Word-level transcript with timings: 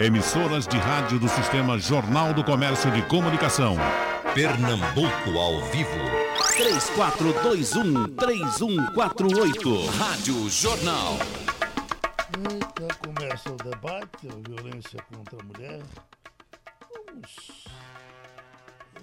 Emissoras 0.00 0.66
de 0.66 0.76
rádio 0.76 1.20
do 1.20 1.28
Sistema 1.28 1.78
Jornal 1.78 2.34
do 2.34 2.42
Comércio 2.42 2.90
de 2.90 3.00
Comunicação. 3.02 3.76
Pernambuco 4.34 5.38
ao 5.38 5.60
vivo. 5.66 5.90
3421-3148. 8.18 9.86
Rádio 9.96 10.50
Jornal. 10.50 11.12
Eita, 12.50 12.88
começa 12.96 13.52
o 13.52 13.56
debate, 13.56 14.26
a 14.26 14.34
violência 14.48 15.00
contra 15.14 15.38
a 15.40 15.44
mulher. 15.44 15.80
Vamos. 17.06 17.64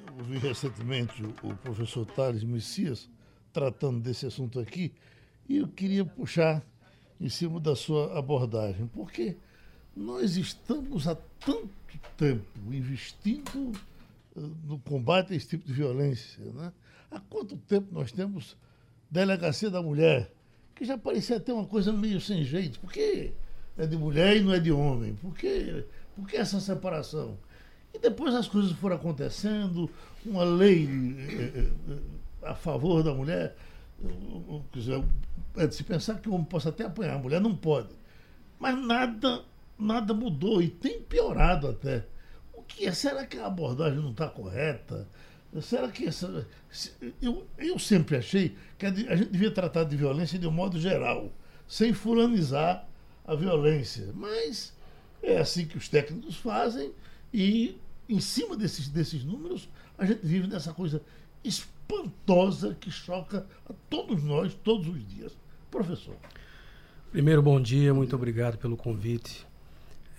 Eu 0.06 0.16
ouvi 0.18 0.38
recentemente 0.38 1.24
o, 1.24 1.56
professor 1.56 2.06
Thales 2.08 2.44
Messias 2.44 3.10
tratando 3.54 4.02
desse 4.02 4.26
assunto 4.26 4.60
aqui 4.60 4.94
e 5.48 5.60
eu 5.60 5.70
queria 5.70 6.04
puxar 6.04 6.62
em 7.22 7.30
cima 7.30 7.58
da 7.58 7.74
sua 7.74 8.20
abordagem, 8.20 8.86
porque 8.88 9.38
nós 9.96 10.38
estamos 10.38 11.08
há 11.08 11.16
tanto 11.16 11.70
tempo 12.18 12.46
investindo 12.72 13.72
uh, 14.36 14.56
no 14.66 14.80
combate 14.80 15.34
a 15.34 15.36
esse 15.36 15.48
tipo 15.48 15.66
de 15.66 15.74
violência. 15.74 16.44
Né? 16.54 16.72
Há 17.10 17.20
quanto 17.20 17.58
tempo 17.58 17.88
nós 17.92 18.12
temos 18.12 18.56
delegacia 19.10 19.70
da 19.70 19.82
mulher, 19.82 20.32
que 20.74 20.86
já 20.86 20.98
parecia 20.98 21.38
até 21.38 21.54
uma 21.54 21.66
coisa 21.66 21.92
meio 21.92 22.22
sem 22.22 22.44
jeito. 22.44 22.80
Por 22.80 22.92
que 22.92 23.34
é 23.78 23.86
de 23.86 23.98
mulher 23.98 24.38
e 24.38 24.42
não 24.42 24.54
é 24.54 24.60
de 24.60 24.72
homem? 24.72 25.16
Por 25.16 25.36
que, 25.36 25.86
essa 26.34 26.60
separação? 26.60 27.38
E 27.94 28.00
depois 28.00 28.34
as 28.34 28.48
coisas 28.48 28.72
foram 28.72 28.96
acontecendo, 28.96 29.90
uma 30.26 30.46
lei 30.46 30.88
eh, 30.88 31.70
eh, 31.90 31.98
a 32.44 32.56
favor 32.56 33.04
da 33.04 33.14
mulher. 33.14 33.58
É 35.58 35.68
de 35.68 35.76
se 35.76 35.84
pensar 35.84 36.20
que 36.20 36.30
o 36.30 36.34
homem 36.34 36.46
possa 36.46 36.70
até 36.70 36.86
apanhar, 36.86 37.16
a 37.16 37.20
mulher 37.20 37.42
não 37.42 37.54
pode. 37.54 37.90
Mas 38.58 38.78
nada 38.78 39.44
nada 39.82 40.14
mudou 40.14 40.62
e 40.62 40.70
tem 40.70 41.02
piorado 41.02 41.68
até. 41.68 42.06
O 42.54 42.62
que 42.62 42.86
é? 42.86 42.94
Será 42.94 43.26
que 43.26 43.38
a 43.38 43.48
abordagem 43.48 44.00
não 44.00 44.12
está 44.12 44.30
correta? 44.30 45.08
Será 45.62 45.90
que 45.90 46.06
essa. 46.06 46.48
Eu, 47.22 47.46
eu 47.58 47.78
sempre 47.78 48.16
achei 48.16 48.56
que 48.78 48.86
a 48.86 48.94
gente 48.94 49.32
devia 49.32 49.52
tratar 49.52 49.84
de 49.84 49.98
violência 49.98 50.40
de 50.40 50.48
um 50.48 50.52
modo 50.52 50.80
geral, 50.80 51.32
sem 51.68 51.94
fulanizar 51.94 52.88
a 53.26 53.36
violência. 53.36 54.12
Mas 54.14 54.74
é 55.22 55.38
assim 55.38 55.66
que 55.66 55.78
os 55.78 55.90
técnicos 55.90 56.38
fazem 56.38 56.94
e, 57.34 57.78
em 58.08 58.20
cima 58.22 58.56
desses, 58.56 58.88
desses 58.88 59.26
números, 59.26 59.68
a 59.98 60.06
gente 60.06 60.26
vive 60.26 60.48
nessa 60.48 60.74
coisa 60.74 61.02
espantosa 61.44 62.78
que 62.80 62.90
choca 62.90 63.46
a 63.70 63.74
todos 63.90 64.24
nós, 64.24 64.54
todos 64.54 64.88
os 64.88 65.06
dias. 65.08 65.38
Professor. 65.70 66.16
Primeiro, 67.12 67.42
bom 67.42 67.60
dia, 67.60 67.94
muito 67.94 68.16
obrigado 68.16 68.58
pelo 68.58 68.78
convite. 68.78 69.46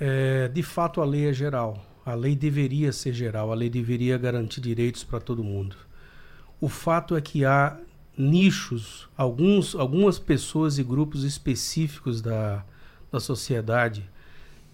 É, 0.05 0.49
de 0.49 0.65
fato, 0.65 1.01
a 1.01 1.05
lei 1.05 1.29
é 1.29 1.33
geral. 1.33 1.81
A 2.05 2.13
lei 2.13 2.35
deveria 2.35 2.93
ser 2.93 3.13
geral, 3.13 3.53
a 3.53 3.55
lei 3.55 3.71
deveria 3.71 4.19
garantir 4.19 4.61
direitos 4.61 5.05
para 5.05 5.21
todo 5.21 5.45
mundo. 5.45 5.77
O 6.61 6.69
fato 6.69 7.15
é 7.15 7.21
que 7.21 7.45
há 7.45 7.79
nichos, 8.19 9.09
alguns, 9.17 9.77
algumas 9.77 10.19
pessoas 10.19 10.77
e 10.77 10.83
grupos 10.83 11.23
específicos 11.23 12.21
da, 12.21 12.65
da 13.13 13.21
sociedade 13.21 14.11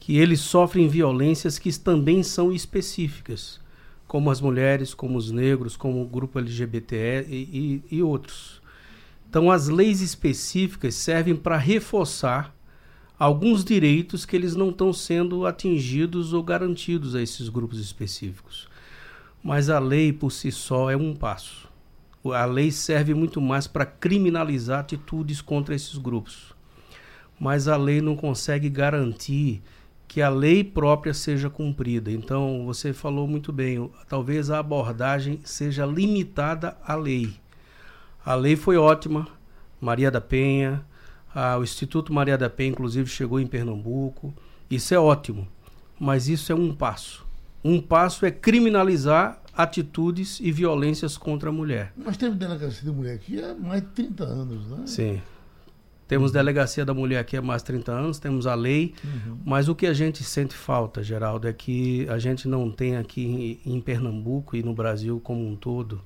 que 0.00 0.16
eles 0.16 0.40
sofrem 0.40 0.88
violências 0.88 1.58
que 1.58 1.78
também 1.78 2.22
são 2.22 2.50
específicas, 2.50 3.60
como 4.06 4.30
as 4.30 4.40
mulheres, 4.40 4.94
como 4.94 5.18
os 5.18 5.30
negros, 5.30 5.76
como 5.76 6.00
o 6.00 6.08
grupo 6.08 6.38
LGBT 6.38 7.26
e, 7.28 7.82
e, 7.90 7.96
e 7.96 8.02
outros. 8.02 8.62
Então, 9.28 9.50
as 9.50 9.68
leis 9.68 10.00
específicas 10.00 10.94
servem 10.94 11.36
para 11.36 11.58
reforçar 11.58 12.56
alguns 13.18 13.64
direitos 13.64 14.24
que 14.24 14.36
eles 14.36 14.54
não 14.54 14.70
estão 14.70 14.92
sendo 14.92 15.44
atingidos 15.44 16.32
ou 16.32 16.42
garantidos 16.42 17.14
a 17.14 17.22
esses 17.22 17.48
grupos 17.48 17.80
específicos. 17.80 18.68
Mas 19.42 19.68
a 19.68 19.78
lei 19.78 20.12
por 20.12 20.30
si 20.30 20.52
só 20.52 20.90
é 20.90 20.96
um 20.96 21.14
passo. 21.14 21.68
A 22.24 22.44
lei 22.44 22.70
serve 22.70 23.14
muito 23.14 23.40
mais 23.40 23.66
para 23.66 23.86
criminalizar 23.86 24.80
atitudes 24.80 25.40
contra 25.40 25.74
esses 25.74 25.96
grupos. 25.96 26.54
Mas 27.40 27.68
a 27.68 27.76
lei 27.76 28.00
não 28.00 28.16
consegue 28.16 28.68
garantir 28.68 29.62
que 30.06 30.20
a 30.22 30.28
lei 30.28 30.64
própria 30.64 31.14
seja 31.14 31.48
cumprida. 31.48 32.10
Então, 32.10 32.64
você 32.66 32.92
falou 32.92 33.28
muito 33.28 33.52
bem, 33.52 33.90
talvez 34.08 34.50
a 34.50 34.58
abordagem 34.58 35.40
seja 35.44 35.86
limitada 35.86 36.76
à 36.84 36.94
lei. 36.94 37.34
A 38.24 38.34
lei 38.34 38.56
foi 38.56 38.76
ótima, 38.76 39.28
Maria 39.80 40.10
da 40.10 40.20
Penha, 40.20 40.84
ah, 41.40 41.56
o 41.56 41.62
Instituto 41.62 42.12
Maria 42.12 42.36
da 42.36 42.50
Penha, 42.50 42.70
inclusive, 42.70 43.08
chegou 43.08 43.38
em 43.38 43.46
Pernambuco. 43.46 44.34
Isso 44.68 44.92
é 44.92 44.98
ótimo, 44.98 45.46
mas 45.96 46.28
isso 46.28 46.50
é 46.50 46.54
um 46.54 46.74
passo. 46.74 47.24
Um 47.62 47.80
passo 47.80 48.26
é 48.26 48.30
criminalizar 48.32 49.40
atitudes 49.56 50.40
e 50.40 50.50
violências 50.50 51.16
contra 51.16 51.50
a 51.50 51.52
mulher. 51.52 51.92
Nós 51.96 52.16
temos 52.16 52.36
delegacia 52.36 52.84
da 52.84 52.92
mulher 52.92 53.14
aqui 53.14 53.40
há 53.40 53.54
mais 53.54 53.82
de 53.82 53.88
30 53.88 54.24
anos, 54.24 54.66
né? 54.66 54.82
Sim. 54.86 55.22
Temos 56.08 56.32
delegacia 56.32 56.84
da 56.84 56.92
mulher 56.92 57.20
aqui 57.20 57.36
há 57.36 57.42
mais 57.42 57.62
de 57.62 57.66
30 57.66 57.92
anos, 57.92 58.18
temos 58.18 58.44
a 58.44 58.56
lei, 58.56 58.94
uhum. 59.04 59.38
mas 59.44 59.68
o 59.68 59.76
que 59.76 59.86
a 59.86 59.92
gente 59.92 60.24
sente 60.24 60.54
falta, 60.54 61.04
Geraldo, 61.04 61.46
é 61.46 61.52
que 61.52 62.04
a 62.08 62.18
gente 62.18 62.48
não 62.48 62.68
tem 62.68 62.96
aqui 62.96 63.60
em 63.64 63.80
Pernambuco 63.80 64.56
e 64.56 64.62
no 64.64 64.74
Brasil 64.74 65.20
como 65.20 65.46
um 65.46 65.54
todo 65.54 66.00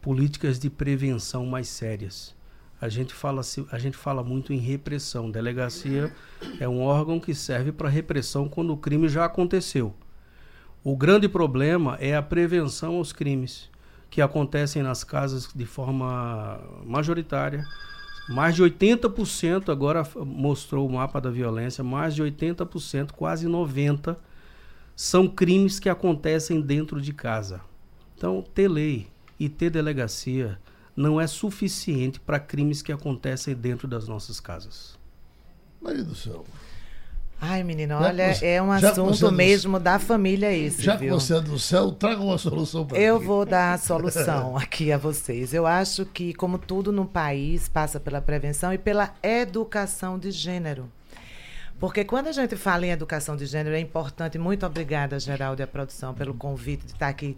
políticas 0.00 0.56
de 0.60 0.70
prevenção 0.70 1.44
mais 1.44 1.66
sérias 1.66 2.37
a 2.80 2.88
gente 2.88 3.12
fala, 3.12 3.42
a 3.72 3.78
gente 3.78 3.96
fala 3.96 4.22
muito 4.22 4.52
em 4.52 4.58
repressão. 4.58 5.30
Delegacia 5.30 6.12
é 6.60 6.68
um 6.68 6.80
órgão 6.80 7.18
que 7.18 7.34
serve 7.34 7.72
para 7.72 7.88
repressão 7.88 8.48
quando 8.48 8.72
o 8.72 8.76
crime 8.76 9.08
já 9.08 9.24
aconteceu. 9.24 9.94
O 10.84 10.96
grande 10.96 11.28
problema 11.28 11.96
é 12.00 12.14
a 12.14 12.22
prevenção 12.22 12.96
aos 12.96 13.12
crimes 13.12 13.68
que 14.08 14.22
acontecem 14.22 14.82
nas 14.82 15.02
casas 15.02 15.48
de 15.54 15.66
forma 15.66 16.60
majoritária. 16.84 17.64
Mais 18.28 18.54
de 18.54 18.62
80% 18.62 19.70
agora 19.70 20.06
mostrou 20.16 20.86
o 20.86 20.92
mapa 20.92 21.20
da 21.20 21.30
violência, 21.30 21.82
mais 21.82 22.14
de 22.14 22.22
80%, 22.22 23.12
quase 23.12 23.48
90 23.48 24.16
são 24.94 25.28
crimes 25.28 25.78
que 25.78 25.88
acontecem 25.88 26.60
dentro 26.60 27.00
de 27.00 27.12
casa. 27.12 27.60
Então, 28.16 28.44
ter 28.54 28.68
lei 28.68 29.08
e 29.38 29.48
ter 29.48 29.70
delegacia 29.70 30.58
não 30.98 31.20
é 31.20 31.26
suficiente 31.28 32.18
para 32.18 32.40
crimes 32.40 32.82
que 32.82 32.92
acontecem 32.92 33.54
dentro 33.54 33.86
das 33.86 34.08
nossas 34.08 34.40
casas. 34.40 34.98
Maria 35.80 36.02
do 36.02 36.14
céu. 36.14 36.44
Ai, 37.40 37.62
menino, 37.62 37.94
olha, 37.94 38.34
você, 38.34 38.46
é 38.46 38.60
um 38.60 38.72
assunto 38.72 39.30
mesmo 39.30 39.78
do, 39.78 39.84
da 39.84 40.00
família 40.00 40.52
esse, 40.52 40.82
Já 40.82 40.96
viu? 40.96 41.14
que 41.16 41.22
você 41.22 41.36
é 41.36 41.40
do 41.40 41.56
céu, 41.56 41.92
traga 41.92 42.20
uma 42.20 42.36
solução 42.36 42.84
para 42.84 42.98
Eu 42.98 43.20
vou 43.20 43.46
dar 43.46 43.74
a 43.74 43.78
solução 43.78 44.56
aqui 44.56 44.90
a 44.90 44.98
vocês. 44.98 45.54
Eu 45.54 45.64
acho 45.64 46.04
que, 46.04 46.34
como 46.34 46.58
tudo 46.58 46.90
no 46.90 47.06
país, 47.06 47.68
passa 47.68 48.00
pela 48.00 48.20
prevenção 48.20 48.72
e 48.72 48.78
pela 48.78 49.14
educação 49.22 50.18
de 50.18 50.32
gênero. 50.32 50.90
Porque 51.78 52.04
quando 52.04 52.26
a 52.26 52.32
gente 52.32 52.56
fala 52.56 52.86
em 52.86 52.90
educação 52.90 53.36
de 53.36 53.46
gênero, 53.46 53.76
é 53.76 53.78
importante, 53.78 54.36
muito 54.36 54.66
obrigada, 54.66 55.20
Geraldo 55.20 55.62
e 55.62 55.64
a 55.64 55.66
produção, 55.68 56.12
pelo 56.12 56.34
convite 56.34 56.86
de 56.86 56.92
estar 56.92 57.06
aqui 57.06 57.36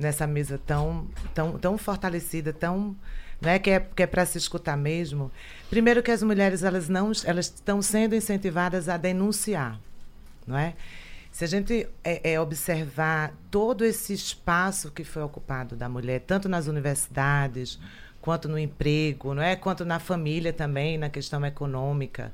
nessa 0.00 0.26
mesa 0.26 0.58
tão, 0.58 1.06
tão, 1.34 1.58
tão 1.58 1.78
fortalecida, 1.78 2.52
tão 2.52 2.96
né, 3.40 3.58
que 3.58 3.70
é, 3.70 3.80
que 3.80 4.02
é 4.02 4.06
para 4.06 4.24
se 4.26 4.38
escutar 4.38 4.76
mesmo. 4.76 5.30
Primeiro 5.68 6.02
que 6.02 6.10
as 6.10 6.22
mulheres 6.22 6.62
elas 6.62 6.88
não 6.88 7.12
elas 7.24 7.46
estão 7.46 7.80
sendo 7.80 8.14
incentivadas 8.14 8.88
a 8.88 8.96
denunciar, 8.96 9.78
não 10.46 10.58
é? 10.58 10.74
Se 11.30 11.44
a 11.44 11.46
gente 11.46 11.88
é, 12.02 12.32
é, 12.32 12.40
observar 12.40 13.32
todo 13.50 13.84
esse 13.84 14.12
espaço 14.12 14.90
que 14.90 15.04
foi 15.04 15.22
ocupado 15.22 15.76
da 15.76 15.88
mulher, 15.88 16.20
tanto 16.26 16.48
nas 16.48 16.66
universidades 16.66 17.78
quanto 18.20 18.48
no 18.48 18.58
emprego, 18.58 19.32
não 19.32 19.42
é, 19.42 19.54
quanto 19.54 19.84
na 19.84 20.00
família 20.00 20.52
também, 20.52 20.98
na 20.98 21.08
questão 21.08 21.46
econômica, 21.46 22.32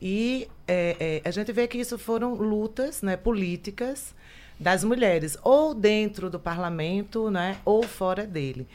e 0.00 0.48
é, 0.66 1.20
é, 1.24 1.28
a 1.28 1.30
gente 1.30 1.52
vê 1.52 1.68
que 1.68 1.78
isso 1.78 1.98
foram 1.98 2.34
lutas, 2.34 3.02
né, 3.02 3.16
políticas 3.16 4.14
das 4.58 4.82
mulheres, 4.82 5.38
ou 5.42 5.74
dentro 5.74 6.28
do 6.28 6.38
parlamento, 6.38 7.30
né, 7.30 7.58
ou 7.64 7.82
fora 7.82 8.26
dele. 8.26 8.66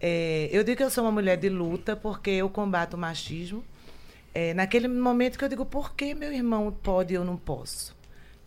É, 0.00 0.48
eu 0.52 0.62
digo 0.62 0.76
que 0.76 0.82
eu 0.82 0.90
sou 0.90 1.04
uma 1.04 1.12
mulher 1.12 1.36
de 1.36 1.48
luta 1.48 1.96
porque 1.96 2.30
eu 2.30 2.48
combato 2.48 2.96
o 2.96 3.00
machismo. 3.00 3.64
É, 4.32 4.54
naquele 4.54 4.86
momento 4.86 5.38
que 5.38 5.44
eu 5.44 5.48
digo, 5.48 5.66
por 5.66 5.94
que 5.94 6.14
meu 6.14 6.32
irmão 6.32 6.70
pode 6.70 7.12
e 7.12 7.16
eu 7.16 7.24
não 7.24 7.36
posso? 7.36 7.96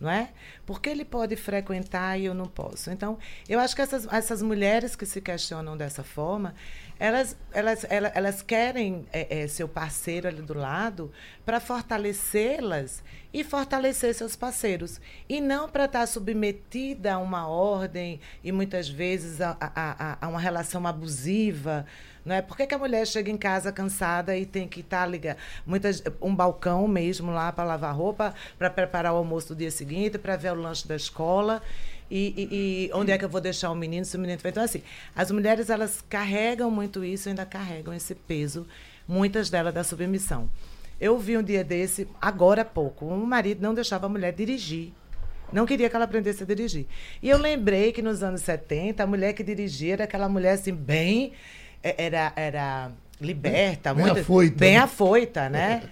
Não 0.00 0.10
é? 0.10 0.30
Porque 0.66 0.88
ele 0.88 1.04
pode 1.04 1.36
frequentar 1.36 2.18
e 2.18 2.24
eu 2.24 2.34
não 2.34 2.46
posso. 2.46 2.90
Então, 2.90 3.18
eu 3.48 3.60
acho 3.60 3.76
que 3.76 3.82
essas, 3.82 4.12
essas 4.12 4.42
mulheres 4.42 4.96
que 4.96 5.06
se 5.06 5.20
questionam 5.20 5.76
dessa 5.76 6.02
forma, 6.02 6.54
elas, 7.02 7.36
elas, 7.52 7.84
elas, 7.90 8.12
elas 8.14 8.42
querem 8.42 9.04
é, 9.12 9.42
é, 9.42 9.48
seu 9.48 9.66
parceiro 9.66 10.28
ali 10.28 10.40
do 10.40 10.54
lado 10.54 11.10
para 11.44 11.58
fortalecê-las 11.58 13.02
e 13.34 13.42
fortalecer 13.42 14.14
seus 14.14 14.36
parceiros. 14.36 15.00
E 15.28 15.40
não 15.40 15.68
para 15.68 15.86
estar 15.86 15.98
tá 15.98 16.06
submetida 16.06 17.14
a 17.14 17.18
uma 17.18 17.48
ordem 17.48 18.20
e 18.44 18.52
muitas 18.52 18.88
vezes 18.88 19.40
a, 19.40 19.56
a, 19.60 19.70
a, 19.74 20.18
a 20.20 20.28
uma 20.28 20.38
relação 20.38 20.86
abusiva 20.86 21.84
Não 22.24 22.36
é? 22.36 22.40
Por 22.40 22.56
que, 22.56 22.68
que 22.68 22.74
a 22.74 22.78
mulher 22.78 23.04
chega 23.04 23.32
em 23.32 23.36
casa 23.36 23.72
cansada 23.72 24.36
e 24.36 24.46
tem 24.46 24.68
que 24.68 24.78
estar 24.78 25.00
tá 25.00 25.06
ligada? 25.06 25.38
Muitas, 25.66 26.04
um 26.20 26.32
balcão 26.32 26.86
mesmo 26.86 27.32
lá 27.32 27.50
para 27.50 27.64
lavar 27.64 27.96
roupa, 27.96 28.32
para 28.56 28.70
preparar 28.70 29.12
o 29.12 29.16
almoço 29.16 29.48
do 29.48 29.56
dia 29.56 29.72
seguinte, 29.72 30.18
para 30.18 30.36
ver 30.36 30.52
o 30.52 30.54
lanche 30.54 30.86
da 30.86 30.94
escola. 30.94 31.60
E, 32.14 32.34
e, 32.36 32.88
e, 32.90 32.90
onde 32.92 33.10
é 33.10 33.16
que 33.16 33.24
eu 33.24 33.28
vou 33.28 33.40
deixar 33.40 33.70
o 33.70 33.74
menino 33.74 34.04
se 34.04 34.18
o 34.18 34.20
menino 34.20 34.38
Então, 34.44 34.62
assim, 34.62 34.82
as 35.16 35.30
mulheres, 35.30 35.70
elas 35.70 36.04
carregam 36.10 36.70
muito 36.70 37.02
isso, 37.02 37.30
ainda 37.30 37.46
carregam 37.46 37.94
esse 37.94 38.14
peso, 38.14 38.66
muitas 39.08 39.48
delas 39.48 39.72
da 39.72 39.82
submissão. 39.82 40.50
Eu 41.00 41.18
vi 41.18 41.38
um 41.38 41.42
dia 41.42 41.64
desse, 41.64 42.06
agora 42.20 42.60
há 42.60 42.64
pouco, 42.66 43.06
um 43.06 43.24
marido 43.24 43.62
não 43.62 43.72
deixava 43.72 44.04
a 44.04 44.08
mulher 44.10 44.34
dirigir. 44.34 44.92
Não 45.50 45.64
queria 45.64 45.88
que 45.88 45.96
ela 45.96 46.04
aprendesse 46.04 46.42
a 46.42 46.46
dirigir. 46.46 46.86
E 47.22 47.30
eu 47.30 47.38
lembrei 47.38 47.92
que 47.92 48.02
nos 48.02 48.22
anos 48.22 48.42
70, 48.42 49.02
a 49.02 49.06
mulher 49.06 49.32
que 49.32 49.42
dirigia 49.42 49.94
era 49.94 50.04
aquela 50.04 50.28
mulher 50.28 50.52
assim, 50.52 50.74
bem. 50.74 51.32
É, 51.82 51.94
era, 52.06 52.32
era 52.36 52.92
liberta, 53.20 53.94
bem 53.94 54.04
muito, 54.04 54.20
afoita, 54.20 54.58
bem 54.58 54.74
né? 54.74 54.78
afoita, 54.78 55.48
né? 55.48 55.82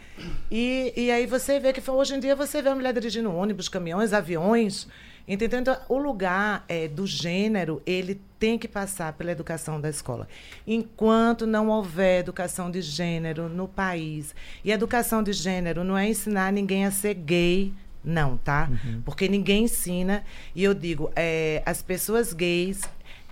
E, 0.50 0.92
e 0.94 1.10
aí 1.10 1.26
você 1.26 1.58
vê 1.58 1.72
que 1.72 1.90
hoje 1.90 2.14
em 2.14 2.20
dia 2.20 2.36
você 2.36 2.60
vê 2.60 2.68
a 2.68 2.74
mulher 2.74 2.92
dirigindo 2.92 3.34
ônibus, 3.34 3.70
caminhões, 3.70 4.12
aviões. 4.12 4.86
Entendeu? 5.30 5.60
Então, 5.60 5.76
o 5.88 5.96
lugar 5.96 6.64
é, 6.66 6.88
do 6.88 7.06
gênero, 7.06 7.80
ele 7.86 8.20
tem 8.36 8.58
que 8.58 8.66
passar 8.66 9.12
pela 9.12 9.30
educação 9.30 9.80
da 9.80 9.88
escola. 9.88 10.26
Enquanto 10.66 11.46
não 11.46 11.68
houver 11.68 12.18
educação 12.18 12.68
de 12.68 12.82
gênero 12.82 13.48
no 13.48 13.68
país, 13.68 14.34
e 14.64 14.72
educação 14.72 15.22
de 15.22 15.32
gênero 15.32 15.84
não 15.84 15.96
é 15.96 16.08
ensinar 16.08 16.52
ninguém 16.52 16.84
a 16.84 16.90
ser 16.90 17.14
gay, 17.14 17.72
não, 18.02 18.38
tá? 18.38 18.68
Uhum. 18.68 19.02
Porque 19.04 19.28
ninguém 19.28 19.64
ensina. 19.64 20.24
E 20.52 20.64
eu 20.64 20.74
digo, 20.74 21.12
é, 21.14 21.62
as 21.64 21.80
pessoas 21.80 22.32
gays, 22.32 22.82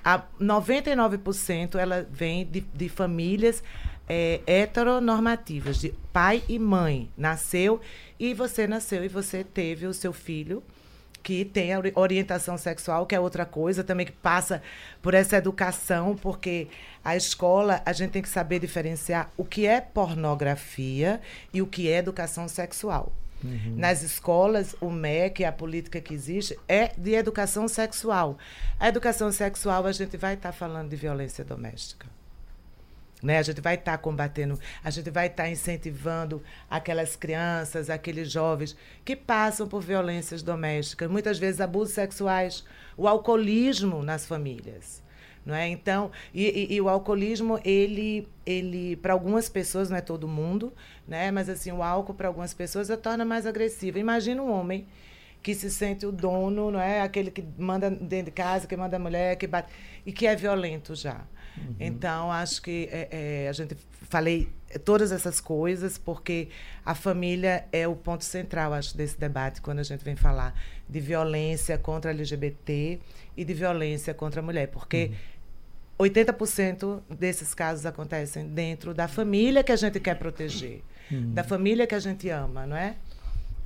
a 0.05 0.23
99% 0.41 1.75
ela 1.75 2.07
vem 2.09 2.47
de, 2.47 2.61
de 2.61 2.89
famílias 2.89 3.61
é, 4.09 4.41
heteronormativas, 4.47 5.81
de 5.81 5.93
pai 6.13 6.45
e 6.49 6.61
mãe. 6.61 7.11
Nasceu 7.17 7.81
e 8.21 8.35
você 8.35 8.69
nasceu 8.69 9.05
e 9.05 9.09
você 9.09 9.43
teve 9.43 9.85
o 9.85 9.93
seu 9.93 10.13
filho 10.13 10.63
que 11.29 11.45
tem 11.45 11.75
a 11.75 11.83
orientação 11.95 12.57
sexual, 12.57 13.05
que 13.05 13.15
é 13.15 13.21
outra 13.21 13.45
coisa 13.45 13.85
também 13.85 14.07
que 14.07 14.13
passa 14.13 14.63
por 15.03 15.13
essa 15.13 15.37
educação, 15.37 16.17
porque 16.17 16.69
a 17.05 17.17
escola 17.17 17.83
a 17.85 17.93
gente 17.93 18.13
tem 18.13 18.23
que 18.23 18.31
saber 18.31 18.59
diferenciar 18.59 19.31
o 19.37 19.45
que 19.45 19.67
é 19.67 19.79
pornografia 19.79 21.21
e 21.53 21.61
o 21.61 21.67
que 21.67 21.87
é 21.87 21.99
educação 21.99 22.49
sexual. 22.49 23.13
Uhum. 23.45 23.75
Nas 23.77 24.03
escolas, 24.03 24.75
o 24.81 24.91
MEC, 24.91 25.45
a 25.45 25.53
política 25.53 26.01
que 26.01 26.15
existe, 26.15 26.59
é 26.67 26.93
de 26.97 27.13
educação 27.13 27.69
sexual. 27.69 28.39
A 28.81 28.89
educação 28.89 29.31
sexual, 29.31 29.85
a 29.85 29.93
gente 29.93 30.17
vai 30.17 30.33
estar 30.33 30.53
tá 30.53 30.53
falando 30.57 30.89
de 30.89 30.97
violência 30.97 31.45
doméstica. 31.45 32.07
Né? 33.23 33.39
A 33.39 33.43
gente 33.43 33.61
vai 33.61 33.75
estar 33.75 33.93
tá 33.93 33.99
combatendo, 33.99 34.59
a 34.83 34.91
gente 34.91 35.11
vai 35.11 35.27
estar 35.27 35.45
tá 35.45 35.49
incentivando 35.49 36.43
aquelas 36.71 37.17
crianças, 37.17 37.91
aqueles 37.91 38.31
jovens 38.31 38.77
que 39.05 39.17
passam 39.17 39.67
por 39.67 39.83
violências 39.83 40.43
domésticas, 40.43 41.11
muitas 41.11 41.39
vezes 41.39 41.61
abusos 41.61 41.95
sexuais, 41.95 42.65
o 42.97 43.09
alcoolismo 43.09 44.03
nas 44.03 44.27
famílias. 44.27 45.03
Não 45.45 45.55
é? 45.55 45.67
Então, 45.67 46.11
e, 46.35 46.45
e, 46.45 46.75
e 46.75 46.81
o 46.81 46.91
alcoolismo, 46.91 47.59
ele, 47.65 48.29
ele 48.45 48.97
para 48.97 49.15
algumas 49.15 49.49
pessoas, 49.49 49.89
não 49.89 49.97
é 49.97 50.03
todo 50.03 50.29
mundo, 50.29 50.75
né? 51.07 51.31
mas 51.31 51.49
assim, 51.49 51.73
o 51.73 51.83
álcool 51.83 52.13
para 52.13 52.29
algumas 52.29 52.53
pessoas 52.53 52.89
torna 53.03 53.25
mais 53.25 53.47
agressivo. 53.47 53.99
Imagina 53.99 54.43
um 54.43 54.53
homem 54.53 54.87
que 55.43 55.55
se 55.55 55.71
sente 55.71 56.05
o 56.05 56.13
dono, 56.13 56.71
não 56.71 56.81
é? 56.81 57.01
Aquele 57.01 57.31
que 57.31 57.43
manda 57.57 57.91
dentro 57.91 58.27
de 58.27 58.33
casa, 58.33 58.67
que 58.67 58.77
manda 58.77 58.97
a 58.97 58.99
mulher, 58.99 59.37
que 59.37 59.47
bate, 59.47 59.73
e 60.05 60.13
que 60.13 60.27
é 60.27 60.37
violento 60.37 60.95
já. 60.95 61.23
Uhum. 61.67 61.75
Então, 61.79 62.31
acho 62.31 62.63
que 62.63 62.89
é, 62.91 63.09
é, 63.45 63.49
a 63.49 63.53
gente 63.53 63.77
falei 64.09 64.49
todas 64.85 65.13
essas 65.13 65.41
coisas 65.41 65.97
porque 65.97 66.49
a 66.85 66.95
família 66.95 67.65
é 67.73 67.89
o 67.89 67.97
ponto 67.97 68.25
central, 68.25 68.73
acho, 68.75 68.97
desse 68.97 69.19
debate, 69.19 69.61
quando 69.61 69.79
a 69.79 69.83
gente 69.83 70.05
vem 70.05 70.17
falar 70.17 70.55
de 70.89 71.01
violência 71.01 71.79
contra 71.79 72.11
LGBT 72.11 72.99
e 73.37 73.45
de 73.45 73.55
violência 73.55 74.13
contra 74.15 74.41
a 74.41 74.43
mulher, 74.43 74.69
porque 74.69 75.11
uhum 75.11 75.39
80% 75.99 77.01
desses 77.11 77.53
casos 77.53 77.85
acontecem 77.85 78.47
dentro 78.47 78.95
da 78.95 79.09
família 79.09 79.65
que 79.65 79.73
a 79.73 79.77
gente 79.77 79.99
quer 79.99 80.15
proteger, 80.15 80.81
uhum. 81.11 81.35
da 81.35 81.43
família 81.43 81.87
que 81.89 81.95
a 81.95 81.99
gente 81.99 82.29
ama, 82.31 82.67
não 82.67 82.77
é? 82.77 82.97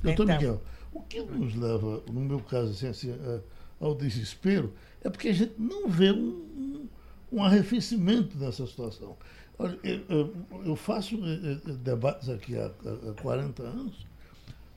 Doutor 0.02 0.24
então, 0.24 0.36
Miguel, 0.36 0.62
o 0.92 1.02
que 1.02 1.20
nos 1.20 1.54
leva, 1.54 2.02
no 2.10 2.20
meu 2.20 2.40
caso, 2.40 2.70
assim, 2.70 2.88
assim, 2.88 3.40
ao 3.78 3.94
desespero 3.94 4.72
é 5.04 5.10
porque 5.10 5.28
a 5.28 5.32
gente 5.32 5.52
não 5.58 5.88
vê 5.88 6.10
um, 6.10 6.88
um 7.32 7.42
arrefecimento 7.42 8.36
dessa 8.36 8.66
situação. 8.66 9.16
Olha, 9.58 9.78
eu, 9.82 10.34
eu 10.64 10.76
faço 10.76 11.16
eh, 11.16 11.58
eh, 11.66 11.72
debates 11.82 12.28
aqui 12.28 12.56
há, 12.56 12.66
há 13.10 13.22
40 13.22 13.62
anos, 13.62 14.06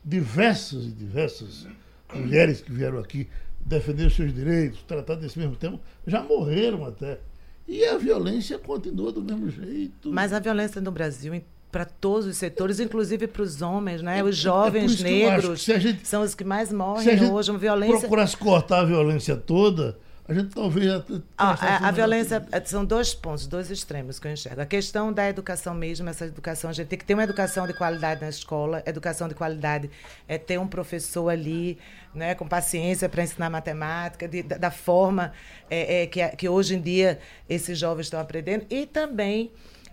diversas 0.03 0.85
e 0.85 0.91
diversas 0.91 1.67
mulheres 2.13 2.61
que 2.61 2.71
vieram 2.71 2.99
aqui 2.99 3.27
defender 3.59 4.11
seus 4.11 4.33
direitos, 4.33 4.81
tratar 4.83 5.15
desse 5.15 5.39
mesmo 5.39 5.55
tema, 5.55 5.79
já 6.05 6.21
morreram 6.21 6.85
até. 6.85 7.19
E 7.67 7.83
a 7.83 7.97
violência 7.97 8.59
continua 8.59 9.11
do 9.11 9.23
mesmo 9.23 9.49
jeito. 9.49 10.11
Mas 10.11 10.31
a 10.31 10.39
violência 10.39 10.79
no 10.79 10.91
Brasil, 10.91 11.41
para 11.71 11.83
todos 11.83 12.27
os 12.27 12.37
setores, 12.37 12.79
inclusive 12.79 13.25
para 13.25 13.41
os 13.41 13.61
homens, 13.61 14.03
né? 14.03 14.23
Os 14.23 14.37
jovens 14.37 15.01
é 15.01 15.03
negros 15.03 15.63
gente, 15.63 16.07
são 16.07 16.21
os 16.21 16.35
que 16.35 16.43
mais 16.43 16.71
morrem 16.71 17.31
hoje. 17.31 17.49
Uma 17.49 17.57
violência. 17.57 17.99
Procurasse 17.99 18.37
cortar 18.37 18.81
a 18.81 18.85
violência 18.85 19.35
toda, 19.35 19.97
a 20.27 20.33
gente 20.33 20.55
talvez. 20.55 21.03
Ah, 21.37 21.51
a, 21.51 21.87
a 21.89 21.91
violência 21.91 22.43
são 22.65 22.83
dois 22.83 23.13
pontos, 23.13 23.45
dois 23.45 23.69
extremos 23.69 24.17
que 24.17 24.27
eu 24.27 24.31
enxergo. 24.31 24.59
A 24.59 24.65
questão 24.65 25.13
da 25.13 25.29
educação 25.29 25.75
mesmo, 25.75 26.09
essa 26.09 26.25
educação, 26.25 26.71
a 26.71 26.73
gente 26.73 26.87
tem 26.87 26.97
que 26.97 27.05
ter 27.05 27.13
uma 27.13 27.23
educação 27.23 27.67
de 27.67 27.73
qualidade 27.73 28.21
na 28.21 28.29
escola. 28.29 28.81
Educação 28.87 29.27
de 29.27 29.35
qualidade 29.35 29.89
é 30.27 30.39
ter 30.39 30.59
um 30.59 30.67
professor 30.67 31.29
ali, 31.29 31.77
né, 32.13 32.33
com 32.33 32.47
paciência 32.47 33.07
para 33.07 33.21
ensinar 33.21 33.51
matemática, 33.51 34.27
de, 34.27 34.41
da, 34.41 34.57
da, 34.57 34.71
forma 34.71 35.31
é, 35.69 36.01
é, 36.01 36.07
que, 36.07 36.27
que 36.29 36.49
hoje 36.49 36.75
em 36.75 36.81
dia 36.81 37.19
esses 37.47 37.77
jovens 37.77 38.07
estão 38.07 38.19
aprendendo. 38.19 38.65
E 38.67 38.87
também 38.87 39.51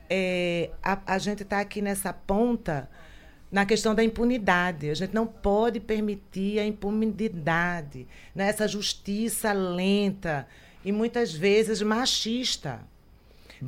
é, 0.09 0.71
a, 0.83 0.99
a 1.15 1.19
gente 1.19 1.43
está 1.43 1.61
aqui 1.61 1.83
nessa 1.83 2.11
ponta 2.11 2.89
na 3.53 3.67
questão 3.67 3.95
da 3.95 4.03
impunidade. 4.03 4.89
A 4.89 4.95
gente 4.95 5.15
não 5.15 5.27
pode 5.27 5.79
permitir 5.79 6.59
a 6.59 6.65
impunidade, 6.67 8.09
né? 8.35 8.49
essa 8.49 8.67
justiça 8.67 9.53
lenta 9.53 10.49
e 10.83 10.91
muitas 10.91 11.35
vezes 11.35 11.83
machista. 11.83 12.81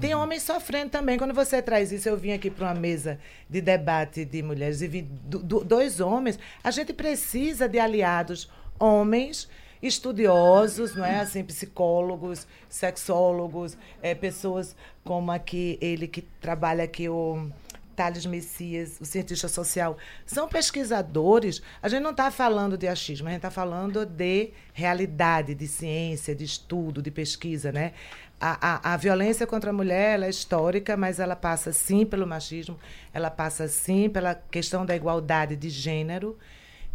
Tem 0.01 0.13
uhum. 0.13 0.23
homens 0.23 0.43
sofrendo 0.43 0.91
também. 0.91 1.17
Quando 1.17 1.35
você 1.35 1.63
traz 1.63 1.93
isso, 1.93 2.09
eu 2.09 2.17
vim 2.17 2.33
aqui 2.33 2.51
para 2.51 2.67
uma 2.67 2.75
mesa 2.75 3.21
de 3.49 3.61
debate 3.61 4.25
de 4.25 4.43
mulheres 4.43 4.81
e 4.81 4.89
vi 4.89 5.03
do, 5.03 5.39
do, 5.39 5.65
dois 5.65 6.01
homens. 6.01 6.37
A 6.65 6.71
gente 6.73 6.93
precisa 6.93 7.69
de 7.69 7.79
aliados 7.79 8.51
homens 8.77 9.49
estudiosos, 9.81 10.97
não 10.97 11.05
é 11.05 11.20
assim, 11.20 11.44
psicólogos, 11.44 12.47
sexólogos, 12.69 13.77
é, 14.03 14.15
pessoas 14.15 14.75
como 15.05 15.31
aqui 15.31 15.79
ele 15.81 16.08
que 16.08 16.23
trabalha 16.23 16.85
aqui 16.85 17.08
o 17.08 17.49
Thales 17.94 18.27
Messias, 18.27 18.98
o 19.01 19.05
cientista 19.05 19.48
social, 19.48 19.96
são 20.27 20.48
pesquisadores. 20.48 21.63
A 21.82 21.89
gente 21.89 22.03
não 22.03 22.10
está 22.10 22.31
falando 22.31 22.77
de 22.77 22.89
achismo, 22.89 23.29
a 23.29 23.31
gente 23.31 23.39
está 23.39 23.51
falando 23.51 24.05
de 24.05 24.51
realidade, 24.72 25.55
de 25.55 25.67
ciência, 25.69 26.34
de 26.34 26.44
estudo, 26.44 27.01
de 27.01 27.10
pesquisa, 27.10 27.72
né? 27.72 27.93
A, 28.41 28.91
a, 28.91 28.94
a, 28.94 28.96
violência 28.96 29.46
contra 29.46 29.70
a 29.70 29.72
mulher 29.72 30.20
é 30.22 30.29
histórica, 30.29 30.96
mas 30.96 31.19
ela 31.19 31.36
passa 31.36 31.72
sim 31.72 32.05
pelo 32.05 32.27
machismo, 32.27 32.79
ela 33.13 33.31
passa 33.31 33.69
sim 33.69 34.10
pela 34.10 34.34
questão 34.34 34.84
da 34.84 34.94
igualdade 34.94 35.56
de 35.56 35.70
gênero 35.70 36.36